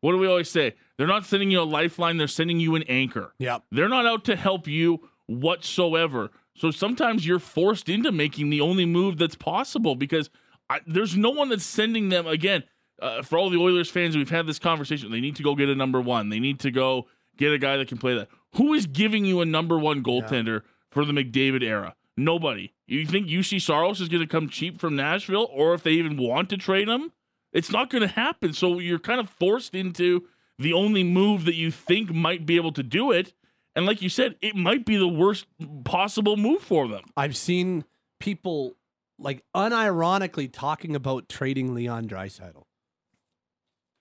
what 0.00 0.12
do 0.12 0.18
we 0.18 0.26
always 0.26 0.50
say? 0.50 0.74
They're 0.96 1.06
not 1.06 1.24
sending 1.24 1.50
you 1.50 1.60
a 1.60 1.62
lifeline, 1.62 2.16
they're 2.16 2.28
sending 2.28 2.60
you 2.60 2.74
an 2.74 2.84
anchor. 2.84 3.34
Yep. 3.38 3.64
They're 3.70 3.88
not 3.88 4.06
out 4.06 4.24
to 4.26 4.36
help 4.36 4.66
you 4.66 5.08
whatsoever. 5.26 6.30
So 6.56 6.70
sometimes 6.70 7.26
you're 7.26 7.38
forced 7.38 7.88
into 7.88 8.12
making 8.12 8.50
the 8.50 8.60
only 8.60 8.84
move 8.84 9.16
that's 9.18 9.34
possible 9.34 9.94
because 9.94 10.28
I, 10.68 10.80
there's 10.86 11.16
no 11.16 11.30
one 11.30 11.48
that's 11.48 11.64
sending 11.64 12.08
them 12.08 12.26
again. 12.26 12.64
Uh, 13.00 13.22
for 13.22 13.38
all 13.38 13.48
the 13.48 13.56
Oilers 13.56 13.90
fans, 13.90 14.14
we've 14.16 14.28
had 14.28 14.46
this 14.46 14.58
conversation. 14.58 15.10
They 15.10 15.20
need 15.20 15.36
to 15.36 15.42
go 15.42 15.54
get 15.54 15.70
a 15.70 15.74
number 15.74 16.00
one. 16.00 16.28
They 16.28 16.38
need 16.38 16.60
to 16.60 16.70
go 16.70 17.06
get 17.38 17.52
a 17.52 17.58
guy 17.58 17.78
that 17.78 17.88
can 17.88 17.96
play 17.96 18.14
that. 18.14 18.28
Who 18.56 18.74
is 18.74 18.86
giving 18.86 19.24
you 19.24 19.40
a 19.40 19.46
number 19.46 19.78
one 19.78 20.02
goaltender 20.02 20.62
for 20.90 21.06
the 21.06 21.12
McDavid 21.12 21.62
era? 21.62 21.94
Nobody. 22.16 22.74
You 22.86 23.06
think 23.06 23.28
Juuse 23.28 23.62
Saros 23.62 24.00
is 24.00 24.10
going 24.10 24.20
to 24.20 24.26
come 24.26 24.48
cheap 24.50 24.78
from 24.78 24.96
Nashville, 24.96 25.48
or 25.50 25.72
if 25.72 25.82
they 25.82 25.92
even 25.92 26.18
want 26.18 26.50
to 26.50 26.58
trade 26.58 26.88
him? 26.88 27.12
It's 27.52 27.70
not 27.70 27.90
going 27.90 28.02
to 28.02 28.08
happen. 28.08 28.52
So 28.52 28.78
you're 28.78 28.98
kind 28.98 29.20
of 29.20 29.28
forced 29.28 29.74
into 29.74 30.26
the 30.58 30.72
only 30.72 31.02
move 31.02 31.44
that 31.46 31.54
you 31.54 31.70
think 31.70 32.12
might 32.12 32.46
be 32.46 32.56
able 32.56 32.72
to 32.72 32.82
do 32.82 33.10
it. 33.10 33.32
And 33.74 33.86
like 33.86 34.02
you 34.02 34.08
said, 34.08 34.36
it 34.42 34.56
might 34.56 34.84
be 34.84 34.96
the 34.96 35.08
worst 35.08 35.46
possible 35.84 36.36
move 36.36 36.62
for 36.62 36.88
them. 36.88 37.02
I've 37.16 37.36
seen 37.36 37.84
people 38.18 38.74
like 39.18 39.42
unironically 39.54 40.50
talking 40.52 40.94
about 40.96 41.28
trading 41.28 41.74
Leon 41.74 42.08
Draisaitl. 42.08 42.62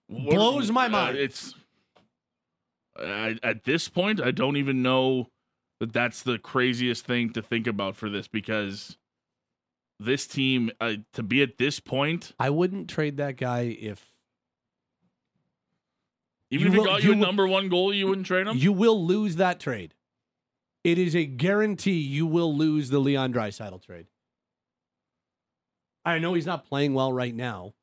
Blows 0.09 0.71
my 0.71 0.85
Uh, 0.85 0.89
mind. 0.89 1.17
it's 1.17 1.53
I, 2.97 3.37
at 3.43 3.63
this 3.63 3.87
point, 3.87 4.19
I 4.21 4.31
don't 4.31 4.57
even 4.57 4.81
know 4.81 5.29
that 5.79 5.93
that's 5.93 6.23
the 6.23 6.37
craziest 6.39 7.05
thing 7.05 7.31
to 7.33 7.41
think 7.41 7.67
about 7.67 7.95
for 7.95 8.09
this 8.09 8.27
because 8.27 8.97
this 9.99 10.25
team 10.27 10.71
uh, 10.79 10.93
to 11.13 11.23
be 11.23 11.41
at 11.41 11.57
this 11.57 11.79
point, 11.79 12.31
I 12.39 12.49
wouldn't 12.49 12.89
trade 12.89 13.17
that 13.17 13.35
guy 13.37 13.77
if 13.79 14.05
Even 16.51 16.67
if 16.67 16.73
will- 16.73 16.83
he 16.85 16.89
got 16.89 17.03
you, 17.03 17.11
a 17.13 17.15
number 17.15 17.47
one 17.47 17.69
goal, 17.69 17.93
you 17.93 18.07
wouldn't 18.07 18.27
trade 18.27 18.47
him. 18.47 18.57
You 18.57 18.71
will 18.71 19.05
lose 19.05 19.35
that 19.35 19.59
trade. 19.59 19.93
It 20.83 20.97
is 20.97 21.15
a 21.15 21.25
guarantee 21.25 21.99
you 21.99 22.25
will 22.25 22.55
lose 22.55 22.89
the 22.89 22.99
Leon 22.99 23.33
Draisaitl 23.33 23.83
trade. 23.85 24.07
I 26.05 26.17
know 26.19 26.33
he's 26.33 26.45
not 26.45 26.65
playing 26.65 26.93
well 26.93 27.11
right 27.11 27.35
now. 27.35 27.73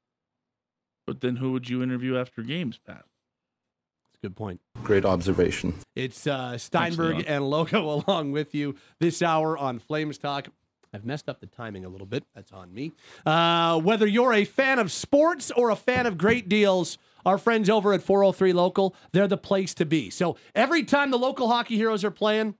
but 1.07 1.21
then 1.21 1.37
who 1.37 1.53
would 1.53 1.69
you 1.69 1.83
interview 1.83 2.17
after 2.17 2.43
games, 2.43 2.79
Pat? 2.85 3.05
That's 3.05 4.17
a 4.17 4.27
good 4.27 4.35
point. 4.37 4.61
Great 4.83 5.05
observation. 5.05 5.75
It's 5.95 6.27
uh, 6.27 6.59
Steinberg 6.59 7.17
Leon. 7.19 7.25
and 7.29 7.49
Logo 7.49 8.03
along 8.09 8.33
with 8.33 8.55
you 8.55 8.75
this 8.99 9.23
hour 9.23 9.57
on 9.57 9.79
Flames 9.79 10.19
Talk. 10.19 10.49
I've 10.97 11.05
messed 11.05 11.29
up 11.29 11.41
the 11.41 11.47
timing 11.47 11.85
a 11.85 11.91
little 11.91 12.07
bit. 12.07 12.25
That's 12.35 12.53
on 12.53 12.73
me. 12.73 12.93
Uh, 13.27 13.79
whether 13.79 14.07
you're 14.07 14.33
a 14.33 14.47
fan 14.47 14.79
of 14.79 14.91
sports 14.91 15.51
or 15.51 15.69
a 15.69 15.77
fan 15.77 16.07
of 16.07 16.17
great 16.17 16.49
deals, 16.49 16.97
our 17.27 17.37
friends 17.37 17.69
over 17.69 17.93
at 17.93 18.03
403 18.03 18.55
Local, 18.55 18.97
they're 19.13 19.29
the 19.29 19.37
place 19.37 19.75
to 19.75 19.85
be. 19.85 20.09
So 20.09 20.39
every 20.55 20.85
time 20.85 21.11
the 21.11 21.19
local 21.19 21.49
hockey 21.49 21.77
heroes 21.77 22.03
are 22.03 22.11
playing, 22.11 22.55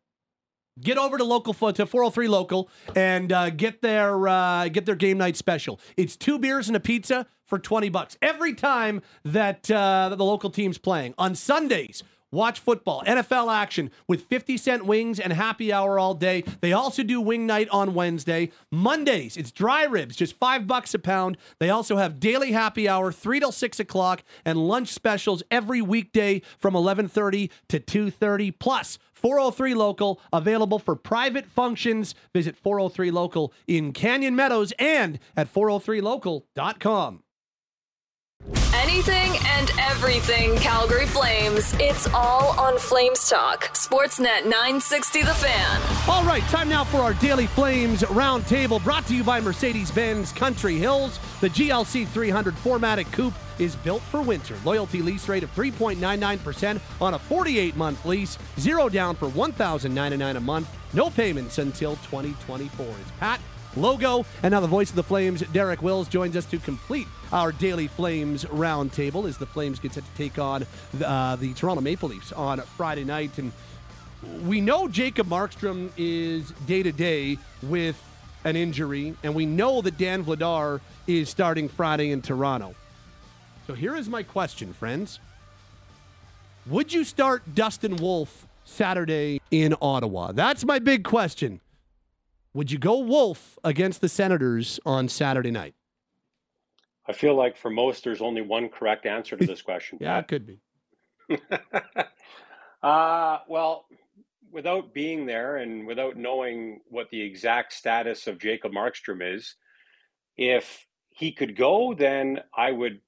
get 0.79 0.99
over 0.99 1.17
to 1.17 1.25
local 1.25 1.55
to 1.55 1.87
403 1.87 2.29
local 2.29 2.69
and 2.95 3.33
uh, 3.33 3.49
get 3.49 3.81
their 3.81 4.29
uh, 4.29 4.69
get 4.69 4.85
their 4.85 4.97
game 4.97 5.17
night 5.17 5.39
special. 5.39 5.81
It's 5.97 6.15
two 6.15 6.39
beers 6.39 6.69
and 6.69 6.77
a 6.77 6.81
pizza 6.81 7.27
for 7.47 7.59
20 7.59 7.89
bucks 7.89 8.19
every 8.21 8.53
time 8.53 9.01
that, 9.25 9.71
uh, 9.71 10.11
that 10.11 10.19
the 10.19 10.25
local 10.25 10.51
team's 10.51 10.77
playing. 10.77 11.15
On 11.17 11.35
Sundays, 11.35 12.03
watch 12.37 12.61
football, 12.61 13.03
NFL 13.07 13.53
action 13.53 13.91
with 14.07 14.27
50 14.27 14.57
cent 14.59 14.85
wings 14.85 15.19
and 15.19 15.33
happy 15.33 15.73
hour 15.73 15.99
all 15.99 16.15
day. 16.15 16.45
They 16.61 16.73
also 16.73 17.03
do 17.03 17.21
wing 17.21 17.47
night 17.47 17.69
on 17.71 17.95
Wednesday. 17.95 18.51
Mondays, 18.71 19.37
it's 19.37 19.51
dry 19.51 19.85
ribs, 19.85 20.15
just 20.15 20.37
five 20.37 20.67
bucks 20.67 20.95
a 20.95 20.99
pound. 20.99 21.39
They 21.59 21.71
also 21.71 21.97
have 21.97 22.21
daily 22.21 22.53
happy 22.53 22.89
hour, 22.89 23.11
three 23.11 23.41
till 23.41 23.53
six 23.53 23.81
o'clock, 23.81 24.23
and 24.45 24.59
lunch 24.59 24.89
specials 24.93 25.43
every 25.51 25.81
weekday 25.81 26.43
from 26.59 26.75
11:30 26.75 27.51
to 27.69 27.81
2:30. 27.81 28.51
Plus, 28.53 28.99
403 29.15 29.75
Local, 29.75 30.21
available 30.33 30.79
for 30.79 30.95
private 30.95 31.47
functions. 31.47 32.15
Visit 32.35 32.55
403 32.57 33.11
Local 33.11 33.53
in 33.67 33.93
Canyon 33.93 34.37
Meadows 34.37 34.73
and 34.79 35.19
at 35.37 35.53
403local.com. 35.53 37.23
Anything 38.75 39.37
and 39.47 39.71
everything 39.81 40.57
Calgary 40.59 41.07
Flames. 41.07 41.75
It's 41.81 42.07
all 42.15 42.59
on 42.59 42.79
Flames 42.79 43.29
Talk. 43.29 43.65
Sportsnet 43.75 44.45
960 44.45 45.23
The 45.23 45.35
Fan. 45.35 45.83
All 46.09 46.25
right, 46.25 46.43
time 46.45 46.69
now 46.69 46.85
for 46.85 46.99
our 46.99 47.15
Daily 47.15 47.47
Flames 47.47 48.03
Roundtable, 48.03 48.83
brought 48.85 49.07
to 49.07 49.17
you 49.17 49.25
by 49.25 49.41
Mercedes 49.41 49.91
Benz 49.91 50.33
Country 50.33 50.77
Hills. 50.77 51.19
The 51.41 51.51
GLC 51.51 52.07
300 52.07 52.55
4MATIC 52.55 53.11
Coupe 53.13 53.35
is 53.59 53.75
built 53.77 54.03
for 54.03 54.23
winter. 54.23 54.57
Loyalty 54.65 55.03
lease 55.03 55.29
rate 55.29 55.43
of 55.43 55.55
3.99% 55.55 56.81
on 57.01 57.15
a 57.15 57.19
48 57.19 57.77
month 57.77 58.05
lease, 58.05 58.39
zero 58.61 58.89
down 58.89 59.17
for 59.17 59.29
$1,099 59.29 60.37
a 60.37 60.41
month, 60.41 60.69
no 60.95 61.11
payments 61.11 61.59
until 61.59 61.97
2024. 61.97 62.87
It's 62.87 63.11
Pat. 63.19 63.41
Logan, 63.77 64.25
and 64.43 64.53
now 64.53 64.61
the 64.61 64.67
voice 64.67 64.91
of 64.91 64.97
the 64.97 65.03
Flames, 65.03 65.43
Derek 65.53 65.83
Wills, 65.83 66.09
joins 66.09 66.37
us 66.37 66.47
to 66.47 66.59
complete 66.59 67.07
our 67.33 67.53
daily 67.53 67.87
Flames 67.87 68.45
roundtable 68.47 69.29
as 69.29 69.37
the 69.37 69.47
Flames 69.47 69.79
get 69.79 69.93
set 69.93 70.05
to 70.05 70.11
take 70.17 70.39
on 70.39 70.67
uh, 71.05 71.37
the 71.37 71.53
Toronto 71.55 71.83
Maple 71.83 72.09
Leafs 72.09 72.33
on 72.33 72.61
Friday 72.61 73.05
night. 73.05 73.39
And 73.39 73.53
we 74.45 74.61
know 74.61 74.89
Jacob 74.89 75.27
Markstrom 75.29 75.91
is 75.97 76.51
day 76.67 76.83
to 76.83 76.93
day 76.93 77.39
with 77.63 78.03
an 78.45 78.57
injury, 78.57 79.15
and 79.23 79.35
we 79.35 79.45
know 79.45 79.83
that 79.83 79.99
Dan 79.99 80.25
Vladar 80.25 80.81
is 81.07 81.29
starting 81.29 81.69
Friday 81.69 82.11
in 82.11 82.23
Toronto. 82.23 82.75
So 83.67 83.75
here 83.75 83.97
is 83.97 84.09
my 84.09 84.23
question, 84.23 84.73
friends. 84.73 85.19
Would 86.67 86.93
you 86.93 87.05
start 87.05 87.55
Dustin 87.55 87.97
Wolf 87.97 88.47
Saturday 88.65 89.41
in 89.51 89.75
Ottawa? 89.83 90.33
That's 90.33 90.65
my 90.65 90.79
big 90.79 91.05
question. 91.05 91.61
Would 92.57 92.73
you 92.73 92.79
go 92.79 93.01
Wolf 93.01 93.59
against 93.65 94.01
the 94.01 94.09
Senators 94.09 94.81
on 94.87 95.11
Saturday 95.11 95.51
night? 95.51 95.75
I 97.07 97.13
feel 97.13 97.35
like 97.35 97.55
for 97.55 97.71
most, 97.71 98.03
there's 98.03 98.23
only 98.23 98.41
one 98.41 98.71
correct 98.71 99.05
answer 99.05 99.37
to 99.37 99.47
this 99.47 99.61
question. 99.61 99.99
Yeah, 100.01 100.19
it 100.19 100.27
could 100.27 100.47
be. 100.47 100.61
Uh, 102.83 103.39
well, 103.49 103.87
without 104.53 104.95
being 104.95 105.27
there 105.27 105.57
and 105.57 105.89
without 105.89 106.17
knowing 106.17 106.81
what 106.89 107.11
the 107.11 107.21
exact 107.21 107.73
status 107.73 108.29
of 108.29 108.39
Jacob 108.39 108.71
Markstrom 108.71 109.35
is, 109.35 109.57
if 110.37 110.87
he 111.09 111.33
could 111.33 111.57
go, 111.57 111.95
then 111.95 112.41
I 112.57 112.71
would 112.71 113.01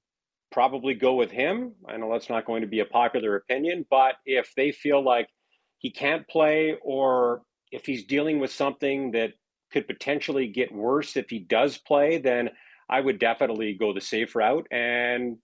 probably 0.50 0.94
go 0.94 1.14
with 1.14 1.30
him. 1.30 1.74
I 1.86 1.96
know 1.96 2.10
that's 2.10 2.30
not 2.30 2.44
going 2.44 2.62
to 2.62 2.66
be 2.66 2.80
a 2.80 2.86
popular 2.86 3.36
opinion, 3.36 3.86
but 3.88 4.14
if 4.24 4.52
they 4.56 4.72
feel 4.72 5.04
like 5.04 5.28
he 5.76 5.92
can't 5.92 6.26
play 6.26 6.76
or 6.82 7.42
if 7.72 7.86
he's 7.86 8.04
dealing 8.04 8.38
with 8.38 8.52
something 8.52 9.12
that 9.12 9.32
could 9.72 9.86
potentially 9.86 10.46
get 10.46 10.72
worse 10.72 11.16
if 11.16 11.28
he 11.28 11.38
does 11.38 11.78
play, 11.78 12.18
then 12.18 12.50
I 12.88 13.00
would 13.00 13.18
definitely 13.18 13.74
go 13.74 13.92
the 13.92 14.00
safe 14.00 14.34
route 14.34 14.66
and 14.70 15.36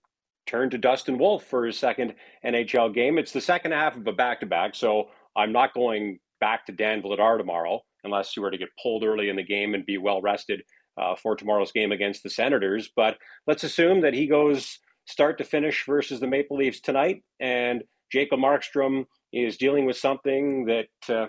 turn 0.47 0.69
to 0.71 0.77
Dustin 0.77 1.17
Wolf 1.17 1.43
for 1.45 1.65
his 1.65 1.77
second 1.77 2.15
NHL 2.43 2.93
game. 2.93 3.17
It's 3.17 3.31
the 3.31 3.41
second 3.41 3.71
half 3.71 3.95
of 3.95 4.07
a 4.07 4.13
back 4.13 4.39
to 4.39 4.45
back, 4.45 4.75
so 4.75 5.09
I'm 5.35 5.51
not 5.51 5.73
going 5.73 6.19
back 6.39 6.65
to 6.65 6.71
Dan 6.71 7.01
Vladar 7.01 7.37
tomorrow 7.37 7.81
unless 8.03 8.35
you 8.35 8.43
were 8.43 8.51
to 8.51 8.57
get 8.57 8.69
pulled 8.81 9.03
early 9.03 9.29
in 9.29 9.35
the 9.35 9.43
game 9.43 9.73
and 9.73 9.85
be 9.85 9.97
well 9.97 10.21
rested 10.21 10.61
uh, 10.97 11.15
for 11.15 11.35
tomorrow's 11.35 11.71
game 11.71 11.91
against 11.91 12.23
the 12.23 12.29
Senators. 12.29 12.89
But 12.95 13.17
let's 13.47 13.63
assume 13.63 14.01
that 14.01 14.13
he 14.13 14.27
goes 14.27 14.79
start 15.05 15.37
to 15.37 15.43
finish 15.43 15.85
versus 15.85 16.19
the 16.19 16.27
Maple 16.27 16.57
Leafs 16.57 16.79
tonight, 16.79 17.23
and 17.39 17.83
Jacob 18.11 18.39
Markstrom 18.39 19.05
is 19.31 19.57
dealing 19.57 19.85
with 19.85 19.97
something 19.97 20.65
that. 20.65 20.87
Uh, 21.07 21.27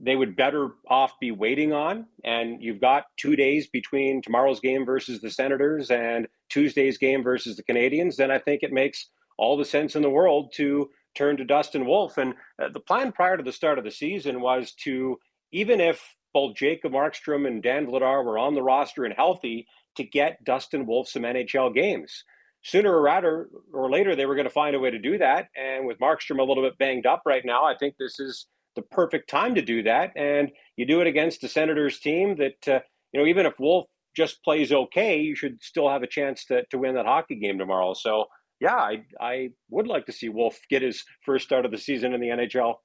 they 0.00 0.16
would 0.16 0.36
better 0.36 0.70
off 0.88 1.18
be 1.20 1.30
waiting 1.30 1.72
on. 1.72 2.06
And 2.24 2.62
you've 2.62 2.80
got 2.80 3.04
two 3.16 3.36
days 3.36 3.68
between 3.68 4.22
tomorrow's 4.22 4.60
game 4.60 4.84
versus 4.84 5.20
the 5.20 5.30
Senators 5.30 5.90
and 5.90 6.26
Tuesday's 6.48 6.98
game 6.98 7.22
versus 7.22 7.56
the 7.56 7.62
Canadiens. 7.62 8.16
Then 8.16 8.30
I 8.30 8.38
think 8.38 8.62
it 8.62 8.72
makes 8.72 9.08
all 9.38 9.56
the 9.56 9.64
sense 9.64 9.96
in 9.96 10.02
the 10.02 10.10
world 10.10 10.52
to 10.56 10.90
turn 11.14 11.36
to 11.36 11.44
Dustin 11.44 11.86
Wolf. 11.86 12.18
And 12.18 12.34
uh, 12.60 12.68
the 12.72 12.80
plan 12.80 13.12
prior 13.12 13.36
to 13.36 13.42
the 13.42 13.52
start 13.52 13.78
of 13.78 13.84
the 13.84 13.90
season 13.90 14.40
was 14.40 14.72
to, 14.84 15.18
even 15.52 15.80
if 15.80 16.14
both 16.32 16.56
Jacob 16.56 16.92
Markstrom 16.92 17.46
and 17.46 17.62
Dan 17.62 17.86
Vladar 17.86 18.24
were 18.24 18.38
on 18.38 18.54
the 18.54 18.62
roster 18.62 19.04
and 19.04 19.14
healthy, 19.14 19.66
to 19.96 20.02
get 20.02 20.42
Dustin 20.44 20.86
Wolf 20.86 21.08
some 21.08 21.22
NHL 21.22 21.72
games. 21.72 22.24
Sooner 22.62 22.92
or 22.92 23.02
rather 23.02 23.48
or 23.72 23.88
later, 23.90 24.16
they 24.16 24.26
were 24.26 24.34
going 24.34 24.46
to 24.46 24.50
find 24.50 24.74
a 24.74 24.80
way 24.80 24.90
to 24.90 24.98
do 24.98 25.18
that. 25.18 25.48
And 25.56 25.86
with 25.86 26.00
Markstrom 26.00 26.40
a 26.40 26.42
little 26.42 26.64
bit 26.64 26.78
banged 26.78 27.06
up 27.06 27.22
right 27.24 27.44
now, 27.44 27.64
I 27.64 27.76
think 27.78 27.94
this 27.96 28.18
is 28.18 28.46
the 28.76 28.82
perfect 28.82 29.28
time 29.28 29.54
to 29.54 29.62
do 29.62 29.82
that. 29.84 30.12
And 30.16 30.50
you 30.76 30.86
do 30.86 31.00
it 31.00 31.06
against 31.06 31.40
the 31.40 31.48
Senators 31.48 32.00
team 32.00 32.36
that, 32.36 32.68
uh, 32.68 32.80
you 33.12 33.20
know, 33.20 33.26
even 33.26 33.46
if 33.46 33.58
Wolf 33.58 33.86
just 34.16 34.42
plays 34.42 34.72
okay, 34.72 35.20
you 35.20 35.34
should 35.34 35.62
still 35.62 35.88
have 35.88 36.02
a 36.02 36.06
chance 36.06 36.44
to, 36.46 36.64
to 36.70 36.78
win 36.78 36.94
that 36.94 37.06
hockey 37.06 37.36
game 37.36 37.58
tomorrow. 37.58 37.94
So, 37.94 38.26
yeah, 38.60 38.76
I, 38.76 39.04
I 39.20 39.50
would 39.70 39.86
like 39.86 40.06
to 40.06 40.12
see 40.12 40.28
Wolf 40.28 40.58
get 40.70 40.82
his 40.82 41.04
first 41.24 41.44
start 41.44 41.64
of 41.64 41.70
the 41.70 41.78
season 41.78 42.14
in 42.14 42.20
the 42.20 42.28
NHL. 42.28 42.76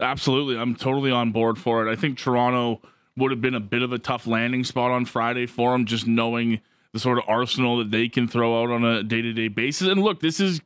Absolutely. 0.00 0.58
I'm 0.58 0.74
totally 0.74 1.10
on 1.10 1.32
board 1.32 1.58
for 1.58 1.86
it. 1.86 1.90
I 1.90 1.96
think 1.96 2.18
Toronto 2.18 2.80
would 3.16 3.30
have 3.30 3.40
been 3.40 3.54
a 3.54 3.60
bit 3.60 3.82
of 3.82 3.92
a 3.92 3.98
tough 3.98 4.26
landing 4.26 4.64
spot 4.64 4.90
on 4.90 5.04
Friday 5.04 5.46
for 5.46 5.74
him, 5.74 5.86
just 5.86 6.06
knowing 6.06 6.60
the 6.92 6.98
sort 6.98 7.18
of 7.18 7.24
arsenal 7.28 7.78
that 7.78 7.90
they 7.90 8.08
can 8.08 8.28
throw 8.28 8.62
out 8.62 8.70
on 8.70 8.84
a 8.84 9.02
day 9.02 9.22
to 9.22 9.32
day 9.32 9.48
basis. 9.48 9.88
And 9.88 10.02
look, 10.02 10.20
this 10.20 10.40
is 10.40 10.60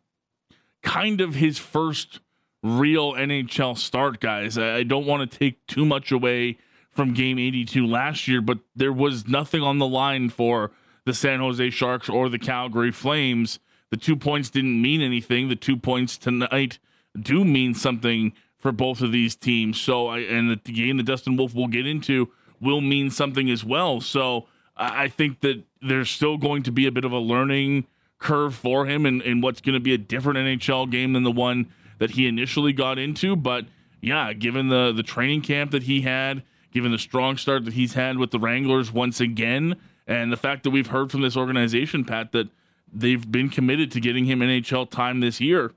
kind 0.83 1.21
of 1.21 1.35
his 1.35 1.59
first 1.59 2.21
real 2.63 3.13
NHL 3.13 3.77
start, 3.77 4.21
guys. 4.21 4.59
I 4.59 4.83
don't 4.83 5.07
want 5.07 5.31
to 5.31 5.39
take 5.39 5.67
too 5.67 5.85
much 5.85 6.11
away 6.11 6.59
from 6.91 7.15
game 7.15 7.39
82 7.39 7.87
last 7.87 8.27
year, 8.27 8.41
but 8.41 8.59
there 8.75 8.93
was 8.93 9.29
nothing 9.29 9.63
on 9.63 9.79
the 9.79 9.87
line 9.87 10.31
for 10.31 10.73
the 11.05 11.15
San 11.15 11.41
Jose 11.41 11.71
Sharks 11.71 12.09
or 12.09 12.29
the 12.29 12.39
Calgary 12.39 12.91
Flames. 12.91 13.59
The 13.91 13.97
two 13.97 14.17
points 14.17 14.51
didn't 14.51 14.81
mean 14.81 15.01
anything. 15.01 15.49
The 15.49 15.57
two 15.57 15.77
points 15.77 16.19
tonight 16.19 16.79
do 17.19 17.45
mean 17.45 17.75
something 17.75 18.33
for 18.59 18.73
both 18.73 19.01
of 19.01 19.13
these 19.13 19.37
teams. 19.37 19.81
So, 19.81 20.09
I, 20.09 20.19
and 20.21 20.51
the 20.51 20.73
game 20.73 20.97
that 20.97 21.07
Dustin 21.07 21.37
Wolf 21.37 21.55
will 21.55 21.69
get 21.69 21.87
into 21.87 22.33
will 22.61 22.81
mean 22.81 23.11
something 23.11 23.49
as 23.49 23.65
well. 23.65 24.01
So, 24.01 24.47
I 24.79 25.09
think 25.09 25.41
that 25.41 25.65
there's 25.83 26.09
still 26.09 26.37
going 26.37 26.63
to 26.63 26.71
be 26.71 26.87
a 26.87 26.93
bit 26.93 27.05
of 27.05 27.11
a 27.11 27.19
learning 27.19 27.87
curve 28.19 28.55
for 28.55 28.87
him 28.87 29.07
and, 29.07 29.21
and 29.23 29.43
what's 29.43 29.61
going 29.61 29.75
to 29.75 29.81
be 29.81 29.93
a 29.93 29.99
different 29.99 30.39
NHL 30.39 30.91
game 30.91 31.15
than 31.15 31.25
the 31.25 31.33
one 31.33 31.73
that 31.99 32.11
he 32.13 32.27
initially 32.27 32.73
got 32.73 32.99
into. 32.99 33.37
But 33.37 33.67
yeah, 34.01 34.33
given 34.33 34.69
the 34.69 34.93
the 34.93 35.03
training 35.03 35.43
camp 35.43 35.71
that 35.73 35.85
he 35.85 36.03
had, 36.03 36.43
given 36.73 36.93
the 36.93 36.99
strong 36.99 37.37
start 37.37 37.65
that 37.65 37.75
he's 37.75 37.95
had 37.95 38.19
with 38.19 38.31
the 38.31 38.39
Wranglers 38.39 38.93
once 38.93 39.21
again, 39.21 39.77
and 40.07 40.33
the 40.33 40.37
fact 40.37 40.63
that 40.65 40.71
we've 40.71 40.89
heard 40.89 41.11
from 41.11 41.23
this 41.23 41.37
organization, 41.37 42.05
Pat, 42.05 42.33
that 42.33 42.49
they've 42.93 43.31
been 43.31 43.51
committed 43.51 43.91
to 43.93 44.01
getting 44.01 44.25
him 44.25 44.41
NHL 44.41 44.91
time 44.91 45.21
this 45.21 45.41
year. 45.41 45.73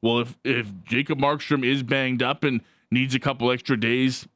Well, 0.00 0.20
if 0.20 0.38
if 0.44 0.72
Jacob 0.84 1.18
Markstrom 1.18 1.64
is 1.64 1.82
banged 1.82 2.22
up 2.22 2.42
and 2.44 2.60
needs 2.90 3.14
a 3.14 3.20
couple 3.20 3.50
extra 3.50 3.78
days 3.78 4.26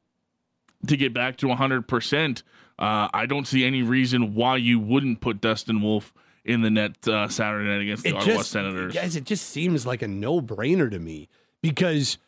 to 0.87 0.97
get 0.97 1.13
back 1.13 1.37
to 1.39 1.47
100%, 1.47 2.43
uh, 2.79 3.09
I 3.13 3.27
don't 3.27 3.47
see 3.47 3.65
any 3.65 3.83
reason 3.83 4.35
why 4.35 4.57
you 4.57 4.79
wouldn't 4.79 5.21
put 5.21 5.41
Dustin 5.41 5.83
Wolf 5.83 6.13
in 6.47 6.63
the 6.63 6.71
net 6.71 7.07
uh, 7.09 7.29
Saturday 7.29 7.69
night 7.69 7.83
against 7.83 8.03
the 8.05 8.11
It 8.11 8.15
Ottawa 8.17 8.37
just- 8.37 8.51
Senators. 8.51 8.95
Guys, 8.95 9.17
it 9.17 9.25
just 9.25 9.49
seems 9.51 9.85
like 9.87 10.03
a 10.03 10.09
no 10.09 10.41
brainer 10.41 10.91
to 10.91 10.99
me 10.99 11.29
because 11.63 12.19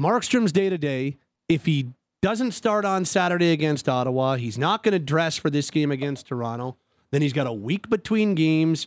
Markstrom's 0.00 0.52
day 0.52 0.68
to 0.68 0.78
day, 0.78 1.16
if 1.48 1.64
he 1.66 1.88
doesn't 2.22 2.52
start 2.52 2.84
on 2.84 3.04
Saturday 3.04 3.52
against 3.52 3.88
Ottawa, 3.88 4.36
he's 4.36 4.58
not 4.58 4.82
going 4.82 4.92
to 4.92 4.98
dress 4.98 5.36
for 5.36 5.50
this 5.50 5.70
game 5.70 5.90
against 5.90 6.26
Toronto. 6.26 6.76
Then 7.12 7.22
he's 7.22 7.32
got 7.32 7.46
a 7.46 7.52
week 7.52 7.88
between 7.88 8.34
games, 8.34 8.86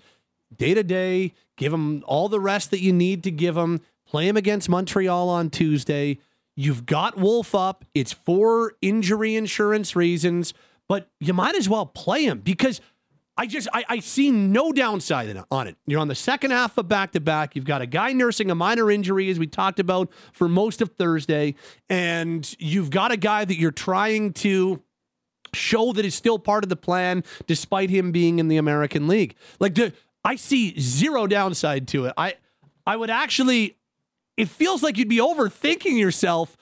day 0.56 0.74
to 0.74 0.84
day. 0.84 1.34
Give 1.58 1.74
him 1.74 2.04
all 2.06 2.30
the 2.30 2.40
rest 2.40 2.72
that 2.72 2.80
you 2.82 2.94
need 2.94 3.24
to 3.24 3.32
give 3.32 3.58
him. 3.58 3.82
Play 4.08 4.28
him 4.28 4.38
against 4.38 4.70
Montreal 4.70 5.30
on 5.30 5.50
Tuesday. 5.50 6.20
You've 6.56 6.86
got 6.86 7.18
Wolf 7.18 7.56
up. 7.56 7.84
It's 7.96 8.14
for 8.14 8.74
injury 8.82 9.36
insurance 9.36 9.96
reasons, 9.96 10.54
but 10.88 11.10
you 11.20 11.34
might 11.34 11.56
as 11.56 11.68
well 11.68 11.86
play 11.88 12.26
him 12.26 12.40
because 12.40 12.80
I 13.36 13.48
just 13.48 13.68
I, 13.74 13.84
I 13.90 14.00
see 14.00 14.32
no 14.32 14.72
downside 14.72 15.36
on 15.50 15.68
it. 15.68 15.76
You're 15.88 16.00
on 16.00 16.08
the 16.08 16.16
second 16.16 16.52
half 16.52 16.78
of 16.78 16.88
back 16.88 17.14
to 17.14 17.20
back. 17.20 17.56
You've 17.56 17.66
got 17.66 17.82
a 17.82 17.88
guy 17.88 18.14
nursing 18.14 18.52
a 18.52 18.56
minor 18.56 18.92
injury, 18.92 19.30
as 19.30 19.40
we 19.40 19.48
talked 19.48 19.80
about 19.80 20.12
for 20.34 20.48
most 20.48 20.82
of 20.82 20.90
Thursday, 20.92 21.56
and 21.90 22.56
you've 22.60 22.92
got 22.92 23.12
a 23.12 23.18
guy 23.18 23.44
that 23.44 23.58
you're 23.58 23.72
trying 23.72 24.34
to 24.34 24.84
show 25.54 25.94
that 25.94 26.06
is 26.06 26.14
still 26.16 26.38
part 26.38 26.64
of 26.64 26.70
the 26.70 26.76
plan, 26.76 27.24
despite 27.48 27.90
him 27.90 28.12
being 28.12 28.40
in 28.40 28.48
the 28.50 28.58
American 28.58 29.08
League. 29.08 29.36
Like 29.60 29.76
the 29.76 29.94
I 30.24 30.36
see 30.36 30.80
zero 30.80 31.26
downside 31.26 31.88
to 31.90 32.06
it. 32.06 32.14
I 32.18 32.36
I 32.86 32.96
would 32.96 33.10
actually 33.10 33.78
it 34.38 34.50
feels 34.50 34.82
like 34.82 34.98
you'd 34.98 35.10
be 35.10 35.18
overthinking 35.18 35.98
yourself 35.98 36.58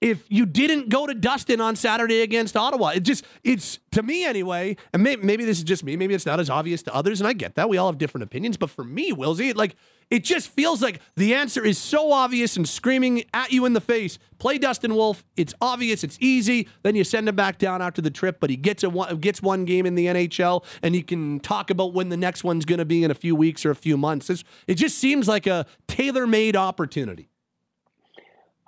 if 0.00 0.24
you 0.28 0.44
didn't 0.44 0.88
go 0.88 1.06
to 1.06 1.14
Dustin 1.14 1.60
on 1.60 1.74
Saturday 1.74 2.20
against 2.20 2.56
Ottawa. 2.56 2.88
It 2.88 3.00
just, 3.00 3.24
it's 3.42 3.78
to 3.92 4.02
me 4.02 4.24
anyway, 4.24 4.76
and 4.92 5.02
may, 5.02 5.16
maybe 5.16 5.44
this 5.44 5.58
is 5.58 5.64
just 5.64 5.84
me, 5.84 5.96
maybe 5.96 6.14
it's 6.14 6.26
not 6.26 6.38
as 6.38 6.50
obvious 6.50 6.82
to 6.84 6.94
others, 6.94 7.20
and 7.20 7.26
I 7.26 7.32
get 7.32 7.54
that. 7.54 7.68
We 7.68 7.78
all 7.78 7.86
have 7.86 7.98
different 7.98 8.24
opinions, 8.24 8.56
but 8.56 8.70
for 8.70 8.84
me, 8.84 9.12
Wilsey, 9.12 9.54
like, 9.56 9.74
it 10.08 10.22
just 10.22 10.48
feels 10.50 10.82
like 10.82 11.00
the 11.16 11.34
answer 11.34 11.64
is 11.64 11.78
so 11.78 12.12
obvious 12.12 12.56
and 12.56 12.68
screaming 12.68 13.24
at 13.34 13.50
you 13.50 13.64
in 13.64 13.72
the 13.72 13.80
face. 13.80 14.18
Play 14.38 14.56
Dustin 14.58 14.94
Wolf. 14.94 15.24
It's 15.36 15.52
obvious. 15.60 16.04
It's 16.04 16.16
easy. 16.20 16.68
Then 16.84 16.94
you 16.94 17.02
send 17.02 17.28
him 17.28 17.34
back 17.34 17.58
down 17.58 17.82
after 17.82 18.00
the 18.00 18.10
trip, 18.10 18.38
but 18.38 18.48
he 18.48 18.56
gets 18.56 18.84
a 18.84 18.90
one, 18.90 19.16
gets 19.16 19.42
one 19.42 19.64
game 19.64 19.84
in 19.84 19.96
the 19.96 20.06
NHL, 20.06 20.64
and 20.82 20.94
you 20.94 21.02
can 21.02 21.40
talk 21.40 21.70
about 21.70 21.92
when 21.92 22.10
the 22.10 22.16
next 22.16 22.44
one's 22.44 22.64
going 22.64 22.78
to 22.78 22.84
be 22.84 23.02
in 23.02 23.10
a 23.10 23.16
few 23.16 23.34
weeks 23.34 23.66
or 23.66 23.72
a 23.72 23.76
few 23.76 23.96
months. 23.96 24.30
It's, 24.30 24.44
it 24.68 24.74
just 24.74 24.98
seems 24.98 25.26
like 25.26 25.46
a 25.48 25.66
tailor-made 25.88 26.54
opportunity. 26.54 27.30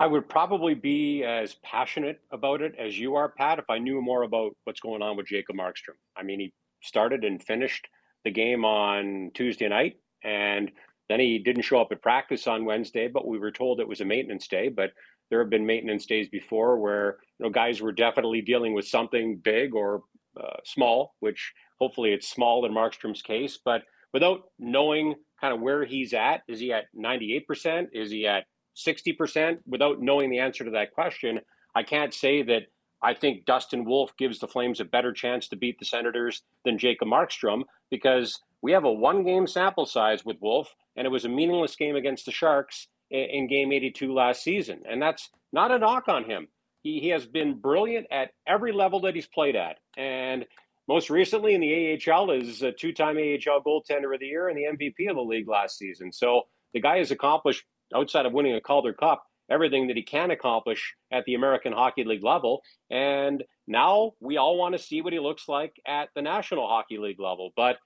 I 0.01 0.07
would 0.07 0.28
probably 0.28 0.74
be 0.74 1.24
as 1.24 1.57
passionate 1.64 2.20
about 2.30 2.62
it 2.62 2.74
as 2.78 2.96
you 2.96 3.16
are, 3.16 3.28
Pat, 3.28 3.59
if 3.59 3.68
I 3.68 3.78
knew 3.78 4.01
more 4.01 4.22
about 4.22 4.57
what's 4.64 4.80
going 4.80 5.03
on 5.03 5.16
with 5.16 5.26
Jacob 5.26 5.57
Markstrom. 5.57 5.96
I 6.16 6.22
mean, 6.22 6.38
he 6.38 6.53
started 6.82 7.24
and 7.24 7.42
finished 7.42 7.88
the 8.24 8.30
game 8.30 8.64
on 8.64 9.32
Tuesday 9.34 9.68
night, 9.68 9.96
and 10.22 10.70
then 11.09 11.18
he 11.18 11.40
didn't 11.40 11.62
show 11.62 11.80
up 11.80 11.88
at 11.90 12.01
practice 12.01 12.46
on 12.46 12.64
Wednesday, 12.64 13.09
but 13.09 13.26
we 13.26 13.40
were 13.40 13.51
told 13.51 13.80
it 13.80 13.88
was 13.88 14.01
a 14.01 14.05
maintenance 14.05 14.46
day. 14.46 14.68
But 14.68 14.92
there 15.30 15.40
have 15.40 15.51
been 15.51 15.66
maintenance 15.66 16.07
days 16.07 16.28
before 16.28 16.78
where 16.78 17.18
you 17.38 17.46
know 17.46 17.51
guys 17.51 17.80
were 17.80 17.92
definitely 17.92 18.40
dealing 18.40 18.74
with 18.74 18.86
something 18.86 19.40
big 19.42 19.74
or 19.74 20.03
uh, 20.40 20.59
small, 20.64 21.14
which 21.18 21.53
hopefully 21.80 22.12
it's 22.12 22.28
small 22.28 22.64
in 22.64 22.72
Markstrom's 22.72 23.22
case. 23.22 23.59
But 23.64 23.82
without 24.12 24.42
knowing 24.61 25.16
kind 25.40 25.53
of 25.53 25.61
where 25.61 25.84
he's 25.84 26.14
at, 26.14 26.42
is 26.46 26.61
he 26.61 26.72
at 26.72 26.84
98%? 26.96 27.88
Is 27.92 28.11
he 28.11 28.26
at 28.26 28.44
60% 28.87 29.59
without 29.66 30.01
knowing 30.01 30.31
the 30.31 30.39
answer 30.39 30.64
to 30.64 30.70
that 30.72 30.93
question, 30.93 31.41
I 31.74 31.83
can't 31.83 32.14
say 32.14 32.43
that 32.43 32.62
I 33.03 33.14
think 33.14 33.45
Dustin 33.45 33.85
Wolf 33.85 34.16
gives 34.16 34.39
the 34.39 34.49
Flames 34.49 34.81
a 34.81 34.85
better 34.85 35.12
chance 35.12 35.49
to 35.49 35.57
beat 35.57 35.79
the 35.79 35.85
Senators 35.85 36.43
than 36.64 36.79
Jacob 36.79 37.09
Markstrom 37.09 37.62
because 37.91 38.41
we 38.62 38.72
have 38.72 38.85
a 38.85 38.93
one 38.93 39.24
game 39.24 39.47
sample 39.47 39.87
size 39.87 40.24
with 40.24 40.41
Wolf, 40.41 40.74
and 40.97 41.07
it 41.07 41.11
was 41.11 41.24
a 41.24 41.29
meaningless 41.29 41.76
game 41.76 41.97
against 41.97 42.26
the 42.26 42.33
Sharks 42.33 42.89
in, 43.11 43.20
in 43.31 43.49
game 43.49 43.72
82 43.72 44.12
last 44.12 44.43
season. 44.43 44.83
And 44.89 45.01
that's 45.01 45.31
not 45.53 45.70
a 45.70 45.79
knock 45.79 46.09
on 46.09 46.24
him. 46.24 46.49
He, 46.83 47.01
he 47.01 47.09
has 47.09 47.26
been 47.26 47.59
brilliant 47.59 48.07
at 48.11 48.31
every 48.47 48.72
level 48.72 49.01
that 49.01 49.14
he's 49.14 49.26
played 49.26 49.57
at. 49.57 49.76
And 49.97 50.45
most 50.89 51.11
recently 51.11 51.55
in 51.55 51.61
the 51.61 52.01
AHL 52.11 52.31
is 52.31 52.62
a 52.62 52.72
two 52.72 52.93
time 52.93 53.16
AHL 53.16 53.62
goaltender 53.62 54.12
of 54.12 54.20
the 54.20 54.26
year 54.26 54.49
and 54.49 54.57
the 54.57 54.64
MVP 54.64 55.09
of 55.09 55.16
the 55.16 55.22
league 55.22 55.49
last 55.49 55.79
season. 55.79 56.12
So 56.12 56.43
the 56.72 56.81
guy 56.81 56.99
has 56.99 57.11
accomplished 57.11 57.64
outside 57.95 58.26
of 58.26 58.32
winning 58.32 58.55
a 58.55 58.61
Calder 58.61 58.93
Cup, 58.93 59.24
everything 59.51 59.89
that 59.89 59.97
he 59.97 60.03
can 60.03 60.30
accomplish 60.30 60.95
at 61.12 61.24
the 61.24 61.34
American 61.34 61.72
Hockey 61.72 62.05
League 62.05 62.24
level. 62.24 62.62
And 62.91 63.43
now 63.66 64.12
we 64.20 64.36
all 64.36 64.59
want 64.59 64.76
to 64.76 64.82
see 64.82 65.01
what 65.01 65.12
he 65.12 65.18
looks 65.18 65.49
like 65.49 65.74
at 65.86 66.09
the 66.14 66.22
National 66.22 66.68
Hockey 66.68 66.99
League 66.99 67.20
level. 67.20 67.51
But 67.57 67.78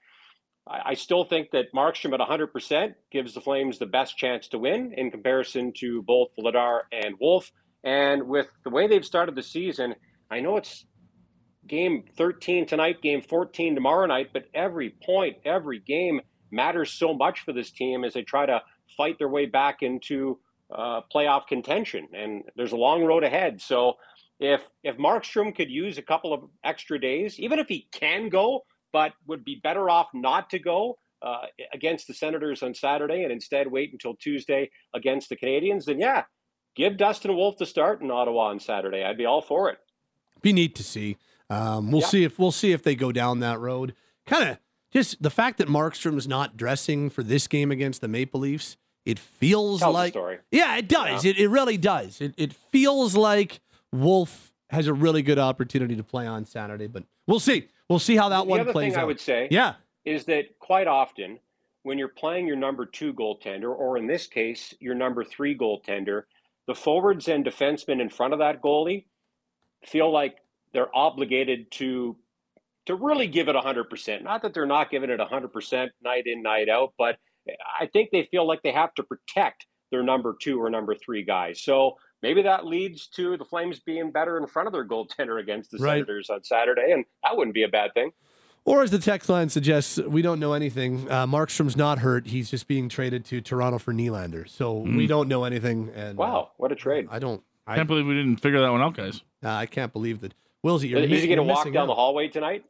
I, 0.65 0.93
still 0.93 1.25
think 1.25 1.51
that 1.51 1.73
Markstrom 1.75 2.13
at 2.13 2.21
100% 2.21 2.93
gives 3.11 3.33
the 3.33 3.41
Flames 3.41 3.79
the 3.79 3.85
best 3.85 4.17
chance 4.17 4.47
to 4.49 4.59
win 4.59 4.93
in 4.95 5.11
comparison 5.11 5.73
to 5.79 6.01
both 6.03 6.29
Vladar 6.39 6.81
and 6.91 7.15
Wolf. 7.19 7.51
And 7.83 8.27
with 8.27 8.47
the 8.63 8.69
way 8.69 8.87
they've 8.87 9.03
started 9.03 9.35
the 9.35 9.43
season, 9.43 9.95
I 10.31 10.39
know 10.39 10.55
it's 10.55 10.85
game 11.67 12.05
13 12.17 12.65
tonight, 12.65 13.01
game 13.01 13.21
14 13.21 13.75
tomorrow 13.75 14.05
night, 14.05 14.29
but 14.31 14.45
every 14.53 14.95
point, 15.05 15.37
every 15.43 15.79
game 15.79 16.21
matters 16.49 16.91
so 16.91 17.13
much 17.13 17.41
for 17.41 17.51
this 17.51 17.71
team 17.71 18.05
as 18.05 18.13
they 18.13 18.21
try 18.21 18.45
to 18.45 18.61
fight 18.95 19.17
their 19.17 19.29
way 19.29 19.45
back 19.45 19.81
into 19.81 20.39
uh, 20.73 21.01
playoff 21.13 21.47
contention. 21.47 22.07
And 22.13 22.43
there's 22.55 22.71
a 22.71 22.77
long 22.77 23.03
road 23.03 23.23
ahead. 23.23 23.61
So 23.61 23.95
if 24.39 24.61
if 24.83 24.97
Markstrom 24.97 25.55
could 25.55 25.69
use 25.69 25.97
a 25.97 26.01
couple 26.01 26.33
of 26.33 26.43
extra 26.63 26.99
days, 26.99 27.39
even 27.39 27.59
if 27.59 27.67
he 27.67 27.87
can 27.91 28.29
go, 28.29 28.65
but 28.91 29.13
would 29.27 29.43
be 29.45 29.59
better 29.63 29.89
off 29.89 30.07
not 30.13 30.49
to 30.51 30.59
go 30.59 30.97
uh, 31.21 31.45
against 31.73 32.07
the 32.07 32.13
Senators 32.13 32.63
on 32.63 32.73
Saturday 32.73 33.23
and 33.23 33.31
instead 33.31 33.71
wait 33.71 33.91
until 33.91 34.15
Tuesday 34.15 34.69
against 34.93 35.29
the 35.29 35.37
Canadiens, 35.37 35.85
then 35.85 35.99
yeah, 35.99 36.23
give 36.75 36.97
Dustin 36.97 37.35
Wolf 37.35 37.57
the 37.57 37.65
start 37.65 38.01
in 38.01 38.11
Ottawa 38.11 38.47
on 38.49 38.59
Saturday. 38.59 39.03
I'd 39.03 39.17
be 39.17 39.25
all 39.25 39.41
for 39.41 39.69
it. 39.69 39.77
Be 40.41 40.51
neat 40.53 40.75
to 40.75 40.83
see. 40.83 41.17
Um, 41.49 41.91
we'll 41.91 42.01
Yeah. 42.01 42.07
see 42.07 42.23
if 42.23 42.39
we'll 42.39 42.51
see 42.51 42.71
if 42.71 42.83
they 42.83 42.95
go 42.95 43.11
down 43.11 43.39
that 43.39 43.59
road. 43.59 43.95
Kind 44.25 44.49
of 44.49 44.57
just 44.93 45.21
the 45.21 45.29
fact 45.29 45.57
that 45.57 45.67
Markstrom's 45.67 46.27
not 46.27 46.55
dressing 46.55 47.09
for 47.09 47.23
this 47.23 47.47
game 47.47 47.71
against 47.71 48.01
the 48.01 48.07
Maple 48.07 48.39
Leafs. 48.39 48.77
It 49.05 49.19
feels 49.19 49.81
Tells 49.81 49.93
the 49.93 49.97
like 49.97 50.13
story. 50.13 50.37
yeah, 50.49 50.77
it 50.77 50.87
does. 50.87 51.25
Yeah. 51.25 51.31
It, 51.31 51.39
it 51.39 51.47
really 51.49 51.77
does. 51.77 52.21
It, 52.21 52.33
it 52.37 52.53
feels 52.53 53.17
like 53.17 53.59
Wolf 53.91 54.53
has 54.69 54.87
a 54.87 54.93
really 54.93 55.21
good 55.21 55.37
opportunity 55.39 55.95
to 55.97 56.03
play 56.03 56.25
on 56.25 56.45
Saturday, 56.45 56.87
but 56.87 57.03
we'll 57.27 57.41
see. 57.41 57.67
We'll 57.89 57.99
see 57.99 58.15
how 58.15 58.29
that 58.29 58.39
the 58.39 58.43
one 58.45 58.61
other 58.61 58.71
plays 58.71 58.93
thing 58.93 59.01
I 59.01 59.03
would 59.03 59.19
say 59.19 59.49
yeah, 59.51 59.73
is 60.05 60.23
that 60.25 60.57
quite 60.59 60.87
often 60.87 61.39
when 61.83 61.97
you're 61.97 62.07
playing 62.07 62.47
your 62.47 62.55
number 62.55 62.85
two 62.85 63.13
goaltender, 63.13 63.77
or 63.77 63.97
in 63.97 64.07
this 64.07 64.25
case, 64.25 64.73
your 64.79 64.95
number 64.95 65.23
three 65.25 65.55
goaltender, 65.55 66.23
the 66.65 66.73
forwards 66.73 67.27
and 67.27 67.43
defensemen 67.45 67.99
in 67.99 68.09
front 68.09 68.31
of 68.31 68.39
that 68.39 68.61
goalie 68.61 69.03
feel 69.85 70.09
like 70.09 70.37
they're 70.71 70.95
obligated 70.95 71.69
to 71.71 72.15
to 72.85 72.95
really 72.95 73.27
give 73.27 73.47
it 73.47 73.55
100%. 73.55 74.23
Not 74.23 74.41
that 74.41 74.53
they're 74.53 74.65
not 74.65 74.89
giving 74.91 75.09
it 75.09 75.19
100% 75.19 75.87
night 76.03 76.23
in, 76.27 76.41
night 76.41 76.69
out, 76.69 76.93
but 76.97 77.17
I 77.79 77.87
think 77.87 78.09
they 78.11 78.27
feel 78.31 78.47
like 78.47 78.61
they 78.63 78.71
have 78.71 78.93
to 78.95 79.03
protect 79.03 79.65
their 79.91 80.03
number 80.03 80.35
two 80.39 80.61
or 80.61 80.69
number 80.69 80.95
three 80.95 81.23
guys. 81.23 81.61
So 81.61 81.97
maybe 82.21 82.41
that 82.43 82.65
leads 82.65 83.07
to 83.09 83.37
the 83.37 83.45
Flames 83.45 83.79
being 83.79 84.11
better 84.11 84.37
in 84.37 84.47
front 84.47 84.67
of 84.67 84.73
their 84.73 84.85
goaltender 84.87 85.39
against 85.39 85.71
the 85.71 85.77
Right. 85.77 85.93
Senators 86.05 86.29
on 86.29 86.43
Saturday, 86.43 86.91
and 86.91 87.05
that 87.23 87.37
wouldn't 87.37 87.53
be 87.53 87.63
a 87.63 87.67
bad 87.67 87.93
thing. 87.93 88.11
Or 88.65 88.81
as 88.81 88.91
the 88.91 88.99
text 88.99 89.27
line 89.27 89.49
suggests, 89.49 89.97
we 89.97 90.21
don't 90.21 90.39
know 90.39 90.53
anything. 90.53 91.11
Uh, 91.11 91.27
Markstrom's 91.27 91.75
not 91.75 91.99
hurt. 91.99 92.27
He's 92.27 92.49
just 92.49 92.65
being 92.67 92.87
traded 92.87 93.25
to 93.25 93.41
Toronto 93.41 93.77
for 93.77 93.93
Nylander. 93.93 94.47
So 94.47 94.77
we 94.77 95.05
don't 95.05 95.27
know 95.27 95.43
anything. 95.43 95.91
And 95.93 96.17
uh, 96.17 96.21
Wow, 96.21 96.51
what 96.55 96.71
a 96.71 96.75
trade! 96.75 97.07
I 97.11 97.19
don't. 97.19 97.43
I 97.67 97.75
Can't 97.75 97.89
believe 97.89 98.07
we 98.07 98.13
didn't 98.15 98.37
figure 98.37 98.61
that 98.61 98.71
one 98.71 98.81
out, 98.81 98.95
guys. 98.95 99.21
uh, 99.43 99.49
I 99.49 99.65
can't 99.65 99.91
believe 99.91 100.21
that. 100.21 100.33
Willsy, 100.65 100.89
you're 100.89 100.99
Is 101.01 101.09
mi- 101.09 101.19
he 101.19 101.27
going 101.27 101.37
to 101.37 101.43
walk 101.43 101.65
down 101.65 101.75
out. 101.77 101.85
the 101.87 101.93
hallway 101.95 102.29
tonight? 102.29 102.63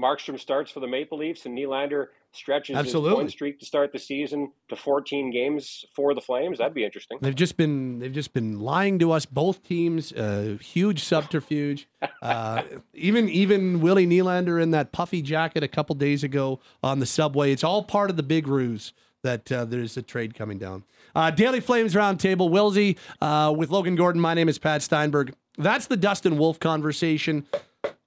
Markstrom 0.00 0.38
starts 0.38 0.70
for 0.70 0.80
the 0.80 0.86
Maple 0.86 1.18
Leafs, 1.18 1.44
and 1.46 1.56
Nylander 1.56 2.06
stretches 2.32 2.76
Absolutely. 2.76 3.10
his 3.10 3.16
point 3.16 3.30
streak 3.30 3.60
to 3.60 3.66
start 3.66 3.92
the 3.92 3.98
season 3.98 4.50
to 4.68 4.76
14 4.76 5.30
games 5.30 5.84
for 5.94 6.14
the 6.14 6.20
Flames. 6.20 6.58
That'd 6.58 6.74
be 6.74 6.84
interesting. 6.84 7.18
They've 7.20 7.34
just 7.34 7.56
been 7.56 7.98
they've 7.98 8.12
just 8.12 8.32
been 8.32 8.58
lying 8.58 8.98
to 9.00 9.12
us, 9.12 9.26
both 9.26 9.62
teams. 9.62 10.12
Uh, 10.12 10.56
huge 10.60 11.02
subterfuge. 11.04 11.88
Uh, 12.20 12.62
even 12.94 13.28
even 13.28 13.80
Willie 13.80 14.06
Nylander 14.06 14.62
in 14.62 14.70
that 14.70 14.92
puffy 14.92 15.22
jacket 15.22 15.64
a 15.64 15.68
couple 15.68 15.96
days 15.96 16.22
ago 16.22 16.60
on 16.80 17.00
the 17.00 17.06
subway. 17.06 17.50
It's 17.50 17.64
all 17.64 17.82
part 17.82 18.10
of 18.10 18.16
the 18.16 18.22
big 18.22 18.46
ruse 18.46 18.92
that 19.22 19.50
uh, 19.50 19.64
there's 19.64 19.96
a 19.96 20.02
trade 20.02 20.34
coming 20.34 20.58
down. 20.58 20.84
Uh, 21.16 21.32
Daily 21.32 21.58
Flames 21.58 21.94
Roundtable, 21.94 22.48
Wilsey 22.48 22.96
uh, 23.20 23.52
with 23.52 23.70
Logan 23.70 23.96
Gordon. 23.96 24.20
My 24.20 24.34
name 24.34 24.48
is 24.48 24.58
Pat 24.58 24.82
Steinberg. 24.82 25.34
That's 25.58 25.86
the 25.86 25.96
Dustin 25.96 26.38
Wolf 26.38 26.60
conversation. 26.60 27.46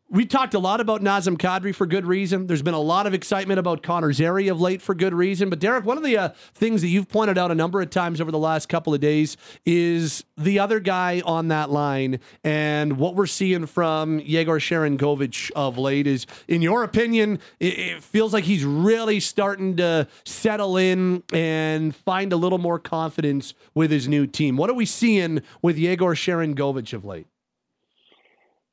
We 0.08 0.26
talked 0.26 0.54
a 0.54 0.60
lot 0.60 0.80
about 0.80 1.02
Nazem 1.02 1.36
Kadri 1.36 1.74
for 1.74 1.88
good 1.88 2.06
reason. 2.06 2.46
There's 2.46 2.62
been 2.62 2.76
a 2.76 2.80
lot 2.80 3.08
of 3.08 3.14
excitement 3.16 3.60
about 3.60 3.82
Connor 3.82 4.14
Zary 4.14 4.48
of 4.48 4.62
late 4.62 4.82
for 4.82 4.94
good 4.94 5.14
reason. 5.14 5.50
But 5.50 5.60
Derek, 5.60 5.84
one 5.84 5.98
of 5.98 6.04
the 6.04 6.16
uh, 6.16 6.30
things 6.54 6.82
that 6.82 6.90
you've 6.90 7.10
pointed 7.10 7.40
out 7.40 7.50
a 7.50 7.56
number 7.56 7.82
of 7.82 7.90
times 7.90 8.22
over 8.22 8.32
the 8.32 8.38
last 8.38 8.70
couple 8.70 8.94
of 8.94 9.02
days 9.02 9.36
is 9.66 10.24
the 10.38 10.60
other 10.60 10.80
guy 10.80 11.24
on 11.26 11.48
that 11.48 11.72
line, 11.72 12.20
and 12.44 12.98
what 12.98 13.16
we're 13.16 13.26
seeing 13.26 13.66
from 13.66 14.20
Yegor 14.20 14.60
Sharangovich 14.60 15.52
of 15.56 15.78
late 15.78 16.06
is, 16.06 16.28
in 16.48 16.62
your 16.62 16.84
opinion, 16.84 17.40
it, 17.60 17.80
it 17.80 18.04
feels 18.04 18.32
like 18.32 18.44
he's 18.44 18.64
really 18.64 19.20
starting 19.20 19.76
to 19.78 20.08
settle 20.24 20.78
in 20.78 21.24
and 21.34 21.96
find 21.96 22.32
a 22.32 22.38
little 22.38 22.60
more 22.60 22.78
confidence 22.80 23.54
with 23.74 23.92
his 23.92 24.08
new 24.08 24.28
team. 24.28 24.56
What 24.56 24.70
are 24.70 24.74
we 24.74 24.86
seeing 24.86 25.42
with 25.62 25.78
Yegor 25.78 26.16
Sharangovich 26.16 26.94
of 26.94 27.06
late? 27.06 27.28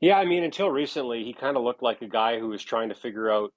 Yeah, 0.02 0.18
I 0.18 0.24
mean, 0.24 0.42
until 0.42 0.68
recently, 0.68 1.22
he 1.22 1.32
kind 1.32 1.56
of 1.56 1.62
looked 1.62 1.82
like 1.82 2.02
a 2.02 2.08
guy 2.08 2.40
who 2.40 2.48
was 2.48 2.64
trying 2.64 2.88
to 2.88 2.94
figure 2.96 3.30
out 3.30 3.52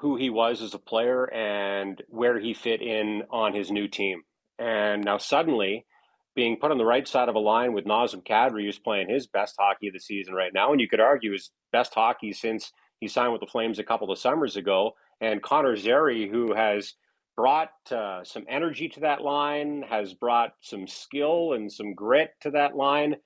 who 0.00 0.16
he 0.16 0.28
was 0.28 0.60
as 0.60 0.74
a 0.74 0.78
player 0.78 1.32
and 1.32 2.02
where 2.08 2.38
he 2.38 2.52
fit 2.52 2.82
in 2.82 3.22
on 3.30 3.54
his 3.54 3.70
new 3.70 3.88
team. 3.88 4.20
And 4.58 5.02
now 5.02 5.16
suddenly, 5.16 5.86
being 6.34 6.58
put 6.60 6.72
on 6.72 6.76
the 6.76 6.84
right 6.84 7.08
side 7.08 7.30
of 7.30 7.36
a 7.36 7.40
line 7.40 7.72
with 7.72 7.86
Nazem 7.86 8.22
Kadri, 8.22 8.66
who's 8.66 8.78
playing 8.78 9.08
his 9.08 9.28
best 9.28 9.54
hockey 9.58 9.88
of 9.88 9.94
the 9.94 9.98
season 9.98 10.34
right 10.34 10.52
now, 10.52 10.72
and 10.72 10.80
you 10.80 10.90
could 10.90 11.00
argue 11.00 11.32
his 11.32 11.50
best 11.72 11.94
hockey 11.94 12.34
since 12.34 12.70
he 13.00 13.08
signed 13.08 13.32
with 13.32 13.40
the 13.40 13.46
Flames 13.46 13.78
a 13.78 13.84
couple 13.84 14.12
of 14.12 14.18
summers 14.18 14.58
ago, 14.58 14.92
and 15.22 15.42
Connor 15.42 15.76
Zary, 15.76 16.28
who 16.28 16.54
has 16.54 16.92
brought 17.34 17.70
uh, 17.90 18.22
some 18.24 18.44
energy 18.46 18.90
to 18.90 19.00
that 19.00 19.22
line, 19.22 19.84
has 19.88 20.12
brought 20.12 20.52
some 20.60 20.86
skill 20.86 21.54
and 21.54 21.72
some 21.72 21.94
grit 21.94 22.32
to 22.42 22.50
that 22.50 22.76
line 22.76 23.16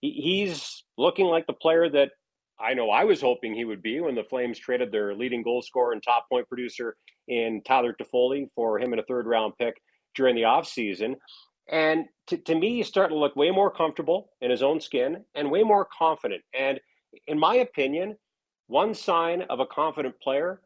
he's 0.00 0.84
looking 0.96 1.26
like 1.26 1.46
the 1.46 1.52
player 1.52 1.88
that 1.88 2.10
I 2.60 2.74
know 2.74 2.90
I 2.90 3.04
was 3.04 3.20
hoping 3.20 3.54
he 3.54 3.64
would 3.64 3.82
be 3.82 4.00
when 4.00 4.14
the 4.14 4.24
Flames 4.24 4.58
traded 4.58 4.92
their 4.92 5.14
leading 5.14 5.42
goal 5.42 5.62
scorer 5.62 5.92
and 5.92 6.02
top 6.02 6.28
point 6.28 6.48
producer 6.48 6.96
in 7.28 7.62
Tyler 7.64 7.94
Toffoli 7.94 8.48
for 8.54 8.78
him 8.78 8.92
in 8.92 8.98
a 8.98 9.04
third 9.04 9.26
round 9.26 9.54
pick 9.58 9.80
during 10.14 10.34
the 10.34 10.42
offseason. 10.42 11.14
And 11.70 12.06
to, 12.26 12.36
to 12.36 12.54
me, 12.54 12.76
he's 12.76 12.88
starting 12.88 13.16
to 13.16 13.20
look 13.20 13.36
way 13.36 13.50
more 13.50 13.70
comfortable 13.70 14.30
in 14.40 14.50
his 14.50 14.62
own 14.62 14.80
skin 14.80 15.24
and 15.34 15.50
way 15.50 15.62
more 15.62 15.86
confident. 15.96 16.42
And 16.52 16.80
in 17.26 17.38
my 17.38 17.56
opinion, 17.56 18.16
one 18.66 18.94
sign 18.94 19.42
of 19.42 19.60
a 19.60 19.66
confident 19.66 20.20
player 20.20 20.60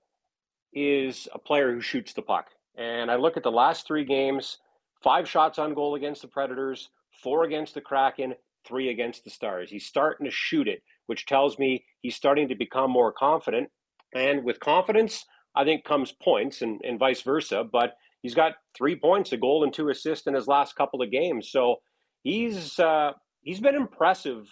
is 0.73 1.29
a 1.33 1.39
player 1.39 1.73
who 1.73 1.81
shoots 1.81 2.13
the 2.13 2.23
puck. 2.23 2.49
And 2.77 3.11
I 3.11 3.17
look 3.17 3.37
at 3.37 3.43
the 3.43 3.53
last 3.53 3.87
three 3.87 4.05
games 4.05 4.59
five 5.03 5.29
shots 5.29 5.59
on 5.59 5.75
goal 5.75 5.95
against 5.97 6.23
the 6.23 6.29
Predators, 6.29 6.89
four 7.23 7.45
against 7.45 7.75
the 7.75 7.81
Kraken, 7.81 8.35
three 8.67 8.89
against 8.89 9.25
the 9.25 9.31
Stars. 9.31 9.71
He's 9.71 9.87
starting 9.87 10.27
to 10.27 10.33
shoot 10.33 10.69
it, 10.69 10.83
which 11.07 11.27
tells 11.27 11.59
me 11.59 11.85
he's 12.01 12.17
starting 12.17 12.49
to 12.49 12.55
become 12.55 12.91
more 12.91 13.13
confident. 13.13 13.69
And 14.15 14.45
with 14.45 14.61
confidence, 14.61 15.25
I 15.55 15.65
think 15.65 15.85
comes 15.85 16.13
points 16.13 16.63
and, 16.63 16.81
and 16.85 16.99
vice 16.99 17.23
versa. 17.23 17.65
But 17.71 17.95
he's 18.23 18.35
got 18.35 18.55
three 18.77 18.97
points, 18.97 19.33
a 19.33 19.37
goal, 19.37 19.65
and 19.65 19.73
two 19.73 19.89
assists 19.89 20.27
in 20.27 20.35
his 20.35 20.49
last 20.49 20.77
couple 20.77 21.03
of 21.03 21.11
games. 21.11 21.51
So 21.51 21.77
he's 22.23 22.79
uh, 22.79 23.13
he's 23.43 23.61
been 23.61 23.75
impressive 23.75 24.49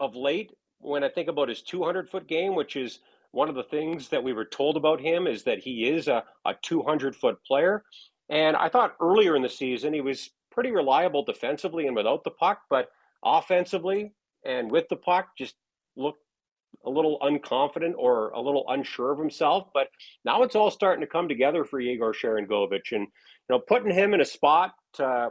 of 0.00 0.14
late. 0.14 0.50
When 0.78 1.04
I 1.04 1.08
think 1.08 1.28
about 1.28 1.48
his 1.48 1.62
200 1.62 2.10
foot 2.10 2.26
game, 2.26 2.56
which 2.56 2.74
is 2.74 2.98
one 3.30 3.48
of 3.48 3.54
the 3.54 3.62
things 3.62 4.08
that 4.08 4.24
we 4.24 4.32
were 4.32 4.44
told 4.44 4.76
about 4.76 5.00
him, 5.00 5.26
is 5.26 5.44
that 5.44 5.60
he 5.60 5.88
is 5.88 6.08
a, 6.08 6.24
a 6.44 6.54
200 6.62 7.14
foot 7.14 7.38
player. 7.46 7.84
And 8.28 8.56
I 8.56 8.68
thought 8.68 8.96
earlier 9.00 9.36
in 9.36 9.42
the 9.42 9.48
season 9.48 9.92
he 9.92 10.00
was 10.00 10.30
pretty 10.50 10.70
reliable 10.70 11.24
defensively 11.24 11.86
and 11.86 11.96
without 11.96 12.24
the 12.24 12.30
puck, 12.30 12.60
but 12.68 12.88
offensively 13.24 14.12
and 14.44 14.70
with 14.70 14.88
the 14.88 14.96
puck 14.96 15.28
just 15.36 15.54
looked 15.96 16.22
a 16.84 16.90
little 16.90 17.18
unconfident 17.20 17.94
or 17.96 18.30
a 18.30 18.40
little 18.40 18.64
unsure 18.68 19.12
of 19.12 19.18
himself. 19.18 19.68
But 19.72 19.88
now 20.24 20.42
it's 20.42 20.56
all 20.56 20.70
starting 20.70 21.02
to 21.02 21.10
come 21.10 21.28
together 21.28 21.64
for 21.64 21.80
Yegor 21.80 22.12
Sharangovich. 22.12 22.92
And, 22.92 23.02
you 23.02 23.50
know, 23.50 23.58
putting 23.58 23.92
him 23.92 24.14
in 24.14 24.20
a 24.20 24.24
spot 24.24 24.72
uh, 24.98 25.28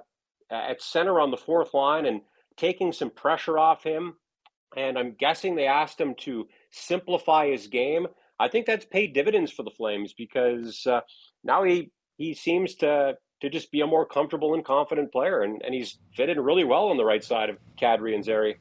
at 0.49 0.81
center 0.81 1.19
on 1.19 1.31
the 1.31 1.37
fourth 1.37 1.73
line 1.73 2.05
and 2.05 2.21
taking 2.57 2.91
some 2.93 3.09
pressure 3.09 3.57
off 3.57 3.83
him. 3.83 4.13
And 4.77 4.97
I'm 4.97 5.15
guessing 5.19 5.55
they 5.55 5.67
asked 5.67 5.99
him 5.99 6.15
to 6.21 6.47
simplify 6.71 7.49
his 7.49 7.67
game. 7.67 8.07
I 8.39 8.47
think 8.47 8.65
that's 8.65 8.85
paid 8.85 9.13
dividends 9.13 9.51
for 9.51 9.63
the 9.63 9.71
Flames 9.71 10.13
because 10.13 10.87
uh, 10.87 11.01
now 11.43 11.63
he 11.63 11.91
he 12.17 12.33
seems 12.33 12.75
to 12.75 13.15
to 13.41 13.49
just 13.49 13.71
be 13.71 13.81
a 13.81 13.87
more 13.87 14.05
comfortable 14.05 14.53
and 14.53 14.63
confident 14.63 15.11
player. 15.11 15.41
And, 15.41 15.61
and 15.63 15.73
he's 15.73 15.97
fitted 16.15 16.37
really 16.37 16.63
well 16.63 16.87
on 16.87 16.97
the 16.97 17.05
right 17.05 17.23
side 17.23 17.49
of 17.49 17.57
Kadri 17.79 18.15
and 18.15 18.23
Zary. 18.23 18.57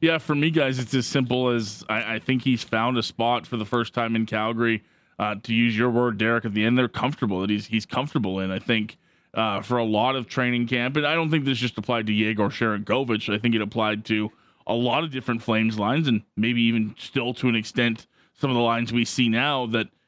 Yeah, 0.00 0.18
for 0.18 0.34
me, 0.34 0.50
guys, 0.50 0.78
it's 0.78 0.94
as 0.94 1.06
simple 1.06 1.50
as 1.50 1.84
I, 1.88 2.14
I 2.14 2.18
think 2.18 2.42
he's 2.42 2.64
found 2.64 2.98
a 2.98 3.02
spot 3.02 3.46
for 3.46 3.56
the 3.56 3.64
first 3.64 3.94
time 3.94 4.16
in 4.16 4.26
Calgary. 4.26 4.82
Uh, 5.18 5.36
to 5.42 5.54
use 5.54 5.76
your 5.76 5.90
word, 5.90 6.18
Derek, 6.18 6.44
at 6.44 6.54
the 6.54 6.64
end, 6.64 6.76
they're 6.76 6.88
comfortable 6.88 7.40
that 7.42 7.50
he's 7.50 7.66
he's 7.66 7.86
comfortable 7.86 8.40
in. 8.40 8.50
I 8.50 8.58
think 8.58 8.98
uh, 9.34 9.60
for 9.60 9.76
a 9.76 9.84
lot 9.84 10.16
of 10.16 10.26
training 10.26 10.66
camp, 10.66 10.96
and 10.96 11.06
I 11.06 11.14
don't 11.14 11.30
think 11.30 11.44
this 11.44 11.58
just 11.58 11.78
applied 11.78 12.06
to 12.06 12.12
Yegor 12.12 12.48
Sharangovich. 12.48 13.32
I 13.32 13.38
think 13.38 13.54
it 13.54 13.60
applied 13.60 14.04
to 14.06 14.32
a 14.66 14.74
lot 14.74 15.04
of 15.04 15.12
different 15.12 15.42
Flames 15.42 15.78
lines, 15.78 16.08
and 16.08 16.22
maybe 16.36 16.62
even 16.62 16.96
still 16.98 17.34
to 17.34 17.48
an 17.48 17.54
extent 17.54 18.06
some 18.34 18.50
of 18.50 18.56
the 18.56 18.62
lines 18.62 18.92
we 18.92 19.04
see 19.04 19.28
now 19.28 19.66
that– 19.66 19.88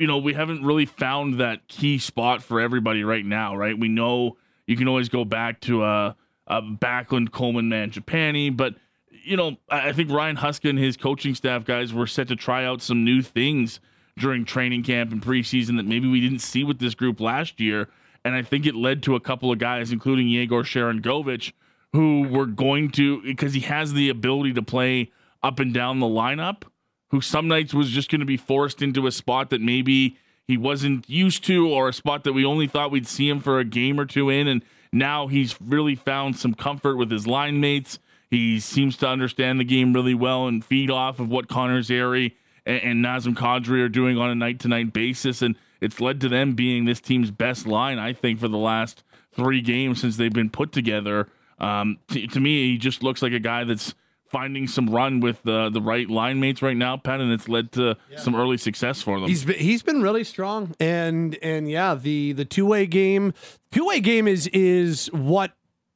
you 0.00 0.06
know, 0.06 0.16
we 0.16 0.32
haven't 0.32 0.64
really 0.64 0.86
found 0.86 1.40
that 1.40 1.68
key 1.68 1.98
spot 1.98 2.42
for 2.42 2.58
everybody 2.58 3.04
right 3.04 3.24
now, 3.24 3.54
right? 3.54 3.78
We 3.78 3.88
know 3.88 4.38
you 4.66 4.74
can 4.74 4.88
always 4.88 5.10
go 5.10 5.26
back 5.26 5.60
to 5.62 5.84
a, 5.84 6.16
a 6.46 6.62
Backlund, 6.62 7.32
Coleman, 7.32 7.68
Mangiapane, 7.68 8.56
but 8.56 8.76
you 9.22 9.36
know, 9.36 9.58
I 9.68 9.92
think 9.92 10.10
Ryan 10.10 10.36
Huska 10.36 10.70
and 10.70 10.78
his 10.78 10.96
coaching 10.96 11.34
staff 11.34 11.66
guys 11.66 11.92
were 11.92 12.06
set 12.06 12.28
to 12.28 12.36
try 12.36 12.64
out 12.64 12.80
some 12.80 13.04
new 13.04 13.20
things 13.20 13.78
during 14.16 14.46
training 14.46 14.82
camp 14.84 15.12
and 15.12 15.20
preseason 15.20 15.76
that 15.76 15.84
maybe 15.84 16.08
we 16.08 16.22
didn't 16.22 16.38
see 16.38 16.64
with 16.64 16.78
this 16.78 16.94
group 16.94 17.20
last 17.20 17.60
year. 17.60 17.90
And 18.24 18.34
I 18.34 18.40
think 18.42 18.64
it 18.64 18.74
led 18.74 19.02
to 19.02 19.14
a 19.14 19.20
couple 19.20 19.52
of 19.52 19.58
guys, 19.58 19.92
including 19.92 20.28
Yegor 20.28 20.62
Sharangovich, 20.62 21.52
who 21.92 22.26
were 22.26 22.46
going 22.46 22.90
to, 22.92 23.20
because 23.20 23.52
he 23.52 23.60
has 23.60 23.92
the 23.92 24.08
ability 24.08 24.54
to 24.54 24.62
play 24.62 25.12
up 25.42 25.58
and 25.58 25.74
down 25.74 26.00
the 26.00 26.06
lineup 26.06 26.62
who 27.10 27.20
some 27.20 27.48
nights 27.48 27.74
was 27.74 27.90
just 27.90 28.10
going 28.10 28.20
to 28.20 28.26
be 28.26 28.36
forced 28.36 28.82
into 28.82 29.06
a 29.06 29.12
spot 29.12 29.50
that 29.50 29.60
maybe 29.60 30.16
he 30.46 30.56
wasn't 30.56 31.08
used 31.08 31.44
to 31.44 31.68
or 31.68 31.88
a 31.88 31.92
spot 31.92 32.24
that 32.24 32.32
we 32.32 32.44
only 32.44 32.66
thought 32.66 32.90
we'd 32.90 33.06
see 33.06 33.28
him 33.28 33.40
for 33.40 33.58
a 33.58 33.64
game 33.64 34.00
or 34.00 34.06
two 34.06 34.30
in. 34.30 34.48
And 34.48 34.64
now 34.92 35.26
he's 35.26 35.56
really 35.60 35.94
found 35.94 36.36
some 36.36 36.54
comfort 36.54 36.96
with 36.96 37.10
his 37.10 37.26
line 37.26 37.60
mates. 37.60 37.98
He 38.30 38.60
seems 38.60 38.96
to 38.98 39.08
understand 39.08 39.58
the 39.58 39.64
game 39.64 39.92
really 39.92 40.14
well 40.14 40.46
and 40.46 40.64
feed 40.64 40.90
off 40.90 41.20
of 41.20 41.28
what 41.28 41.48
Connor 41.48 41.82
Zary 41.82 42.36
and, 42.64 42.82
and 42.82 43.04
Nazem 43.04 43.34
Kadri 43.34 43.82
are 43.82 43.88
doing 43.88 44.18
on 44.18 44.30
a 44.30 44.34
night 44.34 44.60
to 44.60 44.68
night 44.68 44.92
basis. 44.92 45.42
And 45.42 45.56
it's 45.80 46.00
led 46.00 46.20
to 46.20 46.28
them 46.28 46.54
being 46.54 46.84
this 46.84 47.00
team's 47.00 47.30
best 47.30 47.66
line, 47.66 47.98
I 47.98 48.12
think, 48.12 48.40
for 48.40 48.48
the 48.48 48.58
last 48.58 49.02
three 49.32 49.60
games 49.60 50.00
since 50.00 50.16
they've 50.16 50.32
been 50.32 50.50
put 50.50 50.72
together. 50.72 51.28
Um, 51.58 51.98
to, 52.08 52.26
to 52.26 52.40
me, 52.40 52.72
he 52.72 52.78
just 52.78 53.02
looks 53.02 53.22
like 53.22 53.32
a 53.32 53.40
guy 53.40 53.64
that's 53.64 53.94
finding 54.30 54.68
some 54.68 54.88
run 54.88 55.20
with 55.20 55.42
the 55.42 55.68
the 55.70 55.80
right 55.80 56.08
line 56.08 56.40
mates 56.40 56.62
right 56.62 56.76
now, 56.76 56.96
Pat, 56.96 57.20
and 57.20 57.32
it's 57.32 57.48
led 57.48 57.72
to 57.72 57.96
yeah. 58.10 58.18
some 58.18 58.34
early 58.34 58.56
success 58.56 59.02
for 59.02 59.18
them. 59.18 59.28
He's 59.28 59.44
been, 59.44 59.58
he's 59.58 59.82
been 59.82 60.00
really 60.02 60.24
strong, 60.24 60.74
and 60.80 61.36
and 61.42 61.70
yeah, 61.70 61.94
the 61.94 62.32
the 62.32 62.44
two 62.44 62.66
way 62.66 62.86
game, 62.86 63.34
two 63.72 63.86
way 63.86 64.00
game 64.00 64.26
is 64.28 64.46
is 64.48 65.06
what 65.12 65.52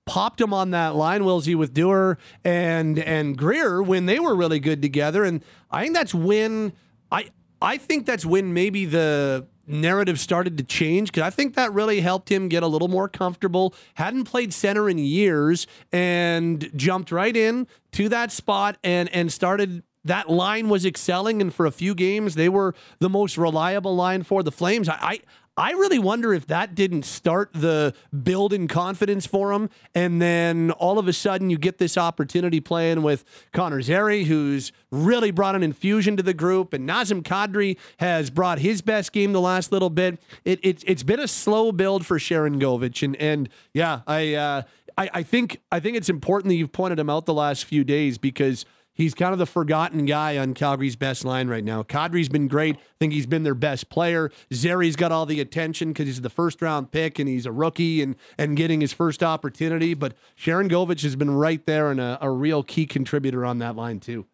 popped 0.07 0.41
him 0.41 0.53
on 0.53 0.70
that 0.72 0.95
line, 0.95 1.22
Wilsey, 1.22 1.55
with 1.55 1.72
Duehr 1.72 2.16
and 2.45 2.99
and 2.99 3.39
Greer 3.39 3.82
when 3.82 4.07
they 4.07 4.18
were 4.18 4.35
really 4.35 4.61
good 4.61 4.82
together, 4.82 5.24
and 5.24 5.43
I 5.70 5.82
think 5.82 5.95
that's 5.95 6.14
when 6.14 6.72
I 7.11 7.30
I 7.62 7.78
think 7.78 8.07
that's 8.07 8.26
when 8.26 8.53
maybe 8.53 8.85
the 8.85 9.47
narrative 9.67 10.19
started 10.21 10.59
to 10.59 10.65
change 10.65 11.11
because 11.11 11.23
I 11.23 11.31
think 11.31 11.55
that 11.55 11.73
really 11.73 12.01
helped 12.01 12.31
him 12.31 12.49
get 12.49 12.62
a 12.62 12.67
little 12.67 12.89
more 12.89 13.09
comfortable. 13.09 13.75
Hadn't 13.95 14.25
played 14.25 14.53
center 14.53 14.89
in 14.89 14.99
years 14.99 15.67
and 15.93 16.71
jumped 16.77 17.11
right 17.11 17.37
in 17.37 17.67
to 17.93 18.09
that 18.09 18.33
spot 18.33 18.77
and 18.83 19.09
and 19.11 19.33
started 19.33 19.83
that 20.05 20.29
line 20.29 20.69
was 20.69 20.85
excelling 20.85 21.41
and 21.41 21.53
for 21.53 21.67
a 21.67 21.71
few 21.71 21.95
games 21.95 22.35
they 22.35 22.49
were 22.49 22.75
the 22.99 23.09
most 23.09 23.39
reliable 23.39 23.97
line 23.97 24.23
for 24.23 24.43
the 24.43 24.53
Flames. 24.53 24.89
I, 24.89 24.99
I 25.01 25.21
I 25.57 25.71
really 25.71 26.01
wonder 26.01 26.35
if 26.35 26.49
that 26.49 26.75
didn't 26.75 27.05
start 27.05 27.51
the 27.53 27.95
build 28.23 28.53
in 28.53 28.67
confidence 28.67 29.25
for 29.25 29.53
him. 29.53 29.71
And 29.95 30.21
then 30.21 30.73
all 30.73 30.99
of 30.99 31.07
a 31.07 31.13
sudden, 31.13 31.49
you 31.49 31.59
get 31.59 31.79
this 31.79 31.97
opportunity 31.97 32.61
playing 32.61 33.03
with 33.03 33.25
Connor 33.53 33.81
Zary, 33.81 34.25
who's 34.25 34.73
really 34.91 35.31
brought 35.31 35.55
an 35.55 35.63
infusion 35.63 36.17
to 36.17 36.25
the 36.25 36.35
group. 36.35 36.73
And 36.73 36.89
Nazem 36.89 37.23
Kadri 37.23 37.77
has 37.99 38.31
brought 38.31 38.59
his 38.59 38.83
best 38.83 39.13
game 39.13 39.33
the 39.33 39.41
last 39.41 39.71
little 39.71 39.91
bit. 39.91 40.21
It, 40.45 40.59
it, 40.65 40.83
it's 40.87 41.05
been 41.05 41.21
a 41.21 41.29
slow 41.29 41.71
build 41.71 42.05
for 42.05 42.19
Sharangovich. 42.19 43.05
And, 43.05 43.15
and 43.17 43.49
yeah, 43.73 44.01
I, 44.09 44.35
uh, 44.35 44.63
I, 44.99 45.11
I, 45.15 45.23
think, 45.23 45.61
I 45.71 45.79
think 45.79 45.97
it's 45.97 46.09
important 46.09 46.49
that 46.49 46.57
you've 46.57 46.73
pointed 46.73 46.99
him 46.99 47.09
out 47.09 47.27
the 47.27 47.35
last 47.35 47.65
few 47.65 47.85
days 47.85 48.19
because– 48.19 48.65
he's 48.95 49.12
kind 49.12 49.32
of 49.32 49.38
the 49.38 49.47
forgotten 49.47 50.07
guy 50.07 50.38
on 50.38 50.55
Calgary's 50.55 50.97
best 50.97 51.24
line 51.24 51.49
right 51.49 51.64
now. 51.64 51.82
Kadri's 51.82 52.28
been 52.28 52.49
great. 52.49 52.76
I 52.76 52.80
think 52.99 53.12
he's 53.12 53.26
been 53.26 53.42
their 53.42 53.55
best 53.55 53.90
player. 53.90 54.30
Zary's 54.53 54.97
got 54.97 55.12
all 55.12 55.26
the 55.26 55.40
attention 55.40 55.88
because 55.88 56.07
he's 56.07 56.20
the 56.22 56.30
first 56.30 56.62
round 56.62 56.90
pick 56.90 57.18
and 57.18 57.28
he's 57.28 57.45
a 57.45 57.53
rookie 57.53 58.01
and 58.01 58.16
and 58.38 58.57
getting 58.57 58.80
his 58.80 58.92
first 58.92 59.22
opportunity. 59.22 59.92
But 59.92 60.14
Sharangovich 60.38 61.03
has 61.03 61.16
been 61.16 61.32
right 61.32 61.64
there 61.66 61.90
and 61.90 62.01
a, 62.01 62.18
a 62.22 62.30
real 62.30 62.62
key 62.62 62.86
contributor 62.86 63.45
on 63.45 63.59
that 63.59 63.76
line 63.76 64.01
too. 64.01 64.26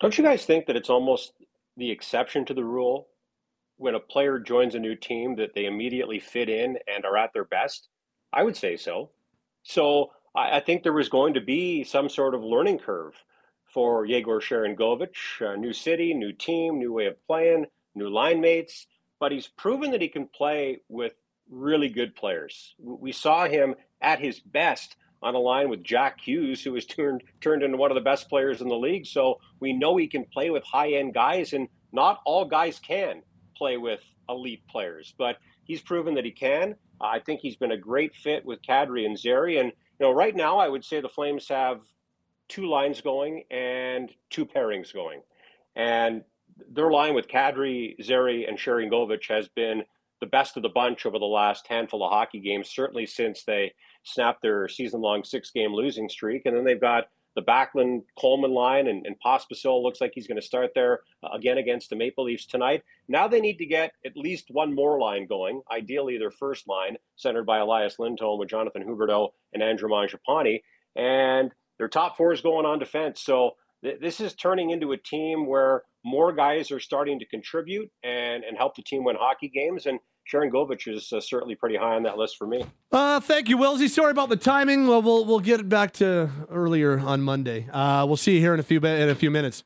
Don't 0.00 0.16
you 0.18 0.24
guys 0.24 0.44
think 0.44 0.66
that 0.66 0.76
it's 0.76 0.90
almost 0.90 1.34
the 1.76 1.90
exception 1.90 2.44
to 2.46 2.54
the 2.54 2.64
rule 2.64 3.08
when 3.76 3.94
a 3.94 4.00
player 4.00 4.38
joins 4.38 4.74
a 4.74 4.78
new 4.78 4.94
team 4.94 5.36
that 5.36 5.54
they 5.54 5.66
immediately 5.66 6.18
fit 6.18 6.48
in 6.48 6.78
and 6.92 7.04
are 7.04 7.16
at 7.16 7.32
their 7.32 7.44
best? 7.44 7.88
I 8.32 8.42
would 8.42 8.56
say 8.56 8.76
so. 8.76 9.10
So 9.62 10.10
I, 10.34 10.56
I 10.56 10.60
think 10.60 10.82
there 10.82 10.92
was 10.92 11.08
going 11.08 11.34
to 11.34 11.40
be 11.40 11.84
some 11.84 12.08
sort 12.08 12.34
of 12.34 12.42
learning 12.42 12.78
curve 12.78 13.14
for 13.74 14.06
Yegor 14.06 14.40
Sharangovich, 14.40 15.58
new 15.58 15.72
city, 15.72 16.14
new 16.14 16.32
team, 16.32 16.78
new 16.78 16.92
way 16.92 17.06
of 17.06 17.26
playing, 17.26 17.66
new 17.96 18.08
line 18.08 18.40
mates. 18.40 18.86
But 19.18 19.32
he's 19.32 19.48
proven 19.48 19.90
that 19.90 20.00
he 20.00 20.08
can 20.08 20.28
play 20.28 20.78
with 20.88 21.12
really 21.50 21.88
good 21.88 22.14
players. 22.14 22.74
We 22.78 23.12
saw 23.12 23.46
him 23.46 23.74
at 24.00 24.20
his 24.20 24.40
best 24.40 24.96
on 25.22 25.34
a 25.34 25.38
line 25.38 25.70
with 25.70 25.82
Jack 25.82 26.20
Hughes, 26.20 26.62
who 26.62 26.74
has 26.74 26.84
turned 26.86 27.24
turned 27.40 27.62
into 27.62 27.76
one 27.76 27.90
of 27.90 27.96
the 27.96 28.00
best 28.00 28.28
players 28.28 28.60
in 28.60 28.68
the 28.68 28.76
league. 28.76 29.06
So 29.06 29.40
we 29.60 29.72
know 29.72 29.96
he 29.96 30.06
can 30.06 30.24
play 30.24 30.50
with 30.50 30.62
high 30.62 30.92
end 30.92 31.14
guys, 31.14 31.52
and 31.52 31.68
not 31.92 32.20
all 32.24 32.44
guys 32.44 32.78
can 32.78 33.22
play 33.56 33.76
with 33.76 34.00
elite 34.28 34.66
players, 34.68 35.14
but 35.18 35.36
he's 35.64 35.82
proven 35.82 36.14
that 36.14 36.24
he 36.24 36.30
can. 36.30 36.76
I 37.00 37.18
think 37.18 37.40
he's 37.40 37.56
been 37.56 37.72
a 37.72 37.76
great 37.76 38.14
fit 38.14 38.44
with 38.44 38.62
Kadri 38.62 39.04
and 39.04 39.18
Zary, 39.18 39.58
and 39.58 39.72
you 39.98 40.06
know, 40.06 40.12
right 40.12 40.34
now 40.34 40.58
I 40.58 40.68
would 40.68 40.84
say 40.84 41.00
the 41.00 41.08
Flames 41.08 41.48
have 41.48 41.80
two 42.48 42.66
lines 42.66 43.00
going 43.00 43.44
and 43.50 44.10
two 44.30 44.46
pairings 44.46 44.92
going, 44.92 45.22
and 45.76 46.22
their 46.70 46.90
line 46.90 47.14
with 47.14 47.28
Kadri, 47.28 47.96
Zary, 48.02 48.46
and 48.46 48.58
Sharangovich 48.58 49.28
has 49.28 49.48
been 49.48 49.82
the 50.20 50.26
best 50.26 50.56
of 50.56 50.62
the 50.62 50.68
bunch 50.68 51.04
over 51.04 51.18
the 51.18 51.24
last 51.24 51.66
handful 51.66 52.04
of 52.04 52.12
hockey 52.12 52.40
games, 52.40 52.70
certainly 52.70 53.06
since 53.06 53.42
they 53.44 53.72
snapped 54.04 54.42
their 54.42 54.68
season 54.68 55.00
long 55.00 55.24
six 55.24 55.50
game 55.50 55.72
losing 55.74 56.08
streak. 56.08 56.42
And 56.44 56.56
then 56.56 56.64
they've 56.64 56.80
got 56.80 57.08
the 57.34 57.42
Backlund 57.42 58.02
Coleman 58.16 58.52
line, 58.52 58.86
and, 58.86 59.04
and 59.06 59.16
Pospisil 59.24 59.82
looks 59.82 60.00
like 60.00 60.12
he's 60.14 60.28
going 60.28 60.40
to 60.40 60.46
start 60.46 60.70
there 60.74 61.00
uh, 61.24 61.30
again 61.34 61.58
against 61.58 61.90
the 61.90 61.96
Maple 61.96 62.24
Leafs 62.24 62.46
tonight. 62.46 62.84
Now 63.08 63.26
they 63.26 63.40
need 63.40 63.58
to 63.58 63.66
get 63.66 63.90
at 64.06 64.16
least 64.16 64.46
one 64.50 64.72
more 64.72 65.00
line 65.00 65.26
going, 65.26 65.60
ideally 65.72 66.16
their 66.16 66.30
first 66.30 66.68
line, 66.68 66.96
centered 67.16 67.44
by 67.44 67.58
Elias 67.58 67.98
Lindholm 67.98 68.38
with 68.38 68.48
Jonathan 68.48 68.84
Huberdeau 68.84 69.30
and 69.52 69.62
Andrew 69.62 69.88
Mangiapane. 69.88 70.60
And 70.94 71.50
their 71.78 71.88
top 71.88 72.16
four 72.16 72.32
is 72.32 72.40
going 72.40 72.66
on 72.66 72.78
defense. 72.78 73.22
So 73.22 73.52
th- 73.82 74.00
this 74.00 74.20
is 74.20 74.34
turning 74.34 74.70
into 74.70 74.92
a 74.92 74.96
team 74.96 75.46
where 75.46 75.82
more 76.04 76.32
guys 76.32 76.70
are 76.70 76.80
starting 76.80 77.18
to 77.18 77.26
contribute 77.26 77.90
and, 78.02 78.44
and 78.44 78.56
help 78.56 78.76
the 78.76 78.82
team 78.82 79.04
win 79.04 79.16
hockey 79.18 79.48
games. 79.48 79.86
And 79.86 79.98
Sharangovich 80.32 80.92
is 80.92 81.12
uh, 81.12 81.20
certainly 81.20 81.54
pretty 81.54 81.76
high 81.76 81.96
on 81.96 82.02
that 82.04 82.16
list 82.16 82.36
for 82.36 82.46
me. 82.46 82.64
Uh, 82.92 83.20
thank 83.20 83.48
you, 83.48 83.58
Wilsey. 83.58 83.88
Sorry 83.88 84.10
about 84.10 84.28
the 84.28 84.36
timing. 84.36 84.86
Well, 84.86 85.02
we'll 85.02 85.24
we'll 85.24 85.40
get 85.40 85.60
it 85.60 85.68
back 85.68 85.92
to 85.94 86.30
earlier 86.50 86.98
on 86.98 87.20
Monday. 87.20 87.68
Uh, 87.70 88.04
we'll 88.06 88.16
see 88.16 88.34
you 88.34 88.40
here 88.40 88.54
in 88.54 88.60
a 88.60 88.62
few 88.62 88.78
in 88.78 89.08
a 89.08 89.14
few 89.14 89.30
minutes. 89.30 89.64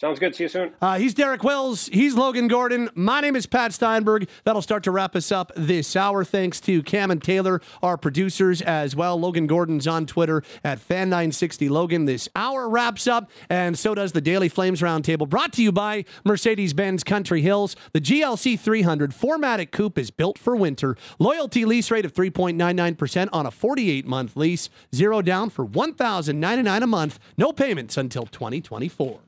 Sounds 0.00 0.18
good. 0.18 0.34
See 0.34 0.44
you 0.44 0.48
soon. 0.48 0.72
Uh, 0.80 0.96
he's 0.96 1.12
Derek 1.12 1.44
Wills. 1.44 1.90
He's 1.92 2.14
Logan 2.14 2.48
Gordon. 2.48 2.88
My 2.94 3.20
name 3.20 3.36
is 3.36 3.44
Pat 3.44 3.74
Steinberg. 3.74 4.30
That'll 4.44 4.62
start 4.62 4.82
to 4.84 4.90
wrap 4.90 5.14
us 5.14 5.30
up 5.30 5.52
this 5.54 5.94
hour. 5.94 6.24
Thanks 6.24 6.58
to 6.62 6.82
Cam 6.82 7.10
and 7.10 7.22
Taylor, 7.22 7.60
our 7.82 7.98
producers, 7.98 8.62
as 8.62 8.96
well. 8.96 9.20
Logan 9.20 9.46
Gordon's 9.46 9.86
on 9.86 10.06
Twitter 10.06 10.42
at 10.64 10.78
Fan960Logan. 10.78 12.06
This 12.06 12.30
hour 12.34 12.66
wraps 12.66 13.06
up, 13.06 13.30
and 13.50 13.78
so 13.78 13.94
does 13.94 14.12
the 14.12 14.22
Daily 14.22 14.48
Flames 14.48 14.80
Roundtable, 14.80 15.28
brought 15.28 15.52
to 15.52 15.62
you 15.62 15.70
by 15.70 16.06
Mercedes 16.24 16.72
Benz 16.72 17.04
Country 17.04 17.42
Hills. 17.42 17.76
The 17.92 18.00
GLC 18.00 18.58
300 18.58 19.10
4MATIC 19.10 19.70
Coupe 19.70 19.98
is 19.98 20.10
built 20.10 20.38
for 20.38 20.56
winter. 20.56 20.96
Loyalty 21.18 21.66
lease 21.66 21.90
rate 21.90 22.06
of 22.06 22.14
3.99% 22.14 23.28
on 23.34 23.44
a 23.44 23.50
48 23.50 24.06
month 24.06 24.34
lease. 24.34 24.70
Zero 24.94 25.20
down 25.20 25.50
for 25.50 25.66
1,099 25.66 26.82
a 26.82 26.86
month. 26.86 27.18
No 27.36 27.52
payments 27.52 27.98
until 27.98 28.24
2024. 28.24 29.20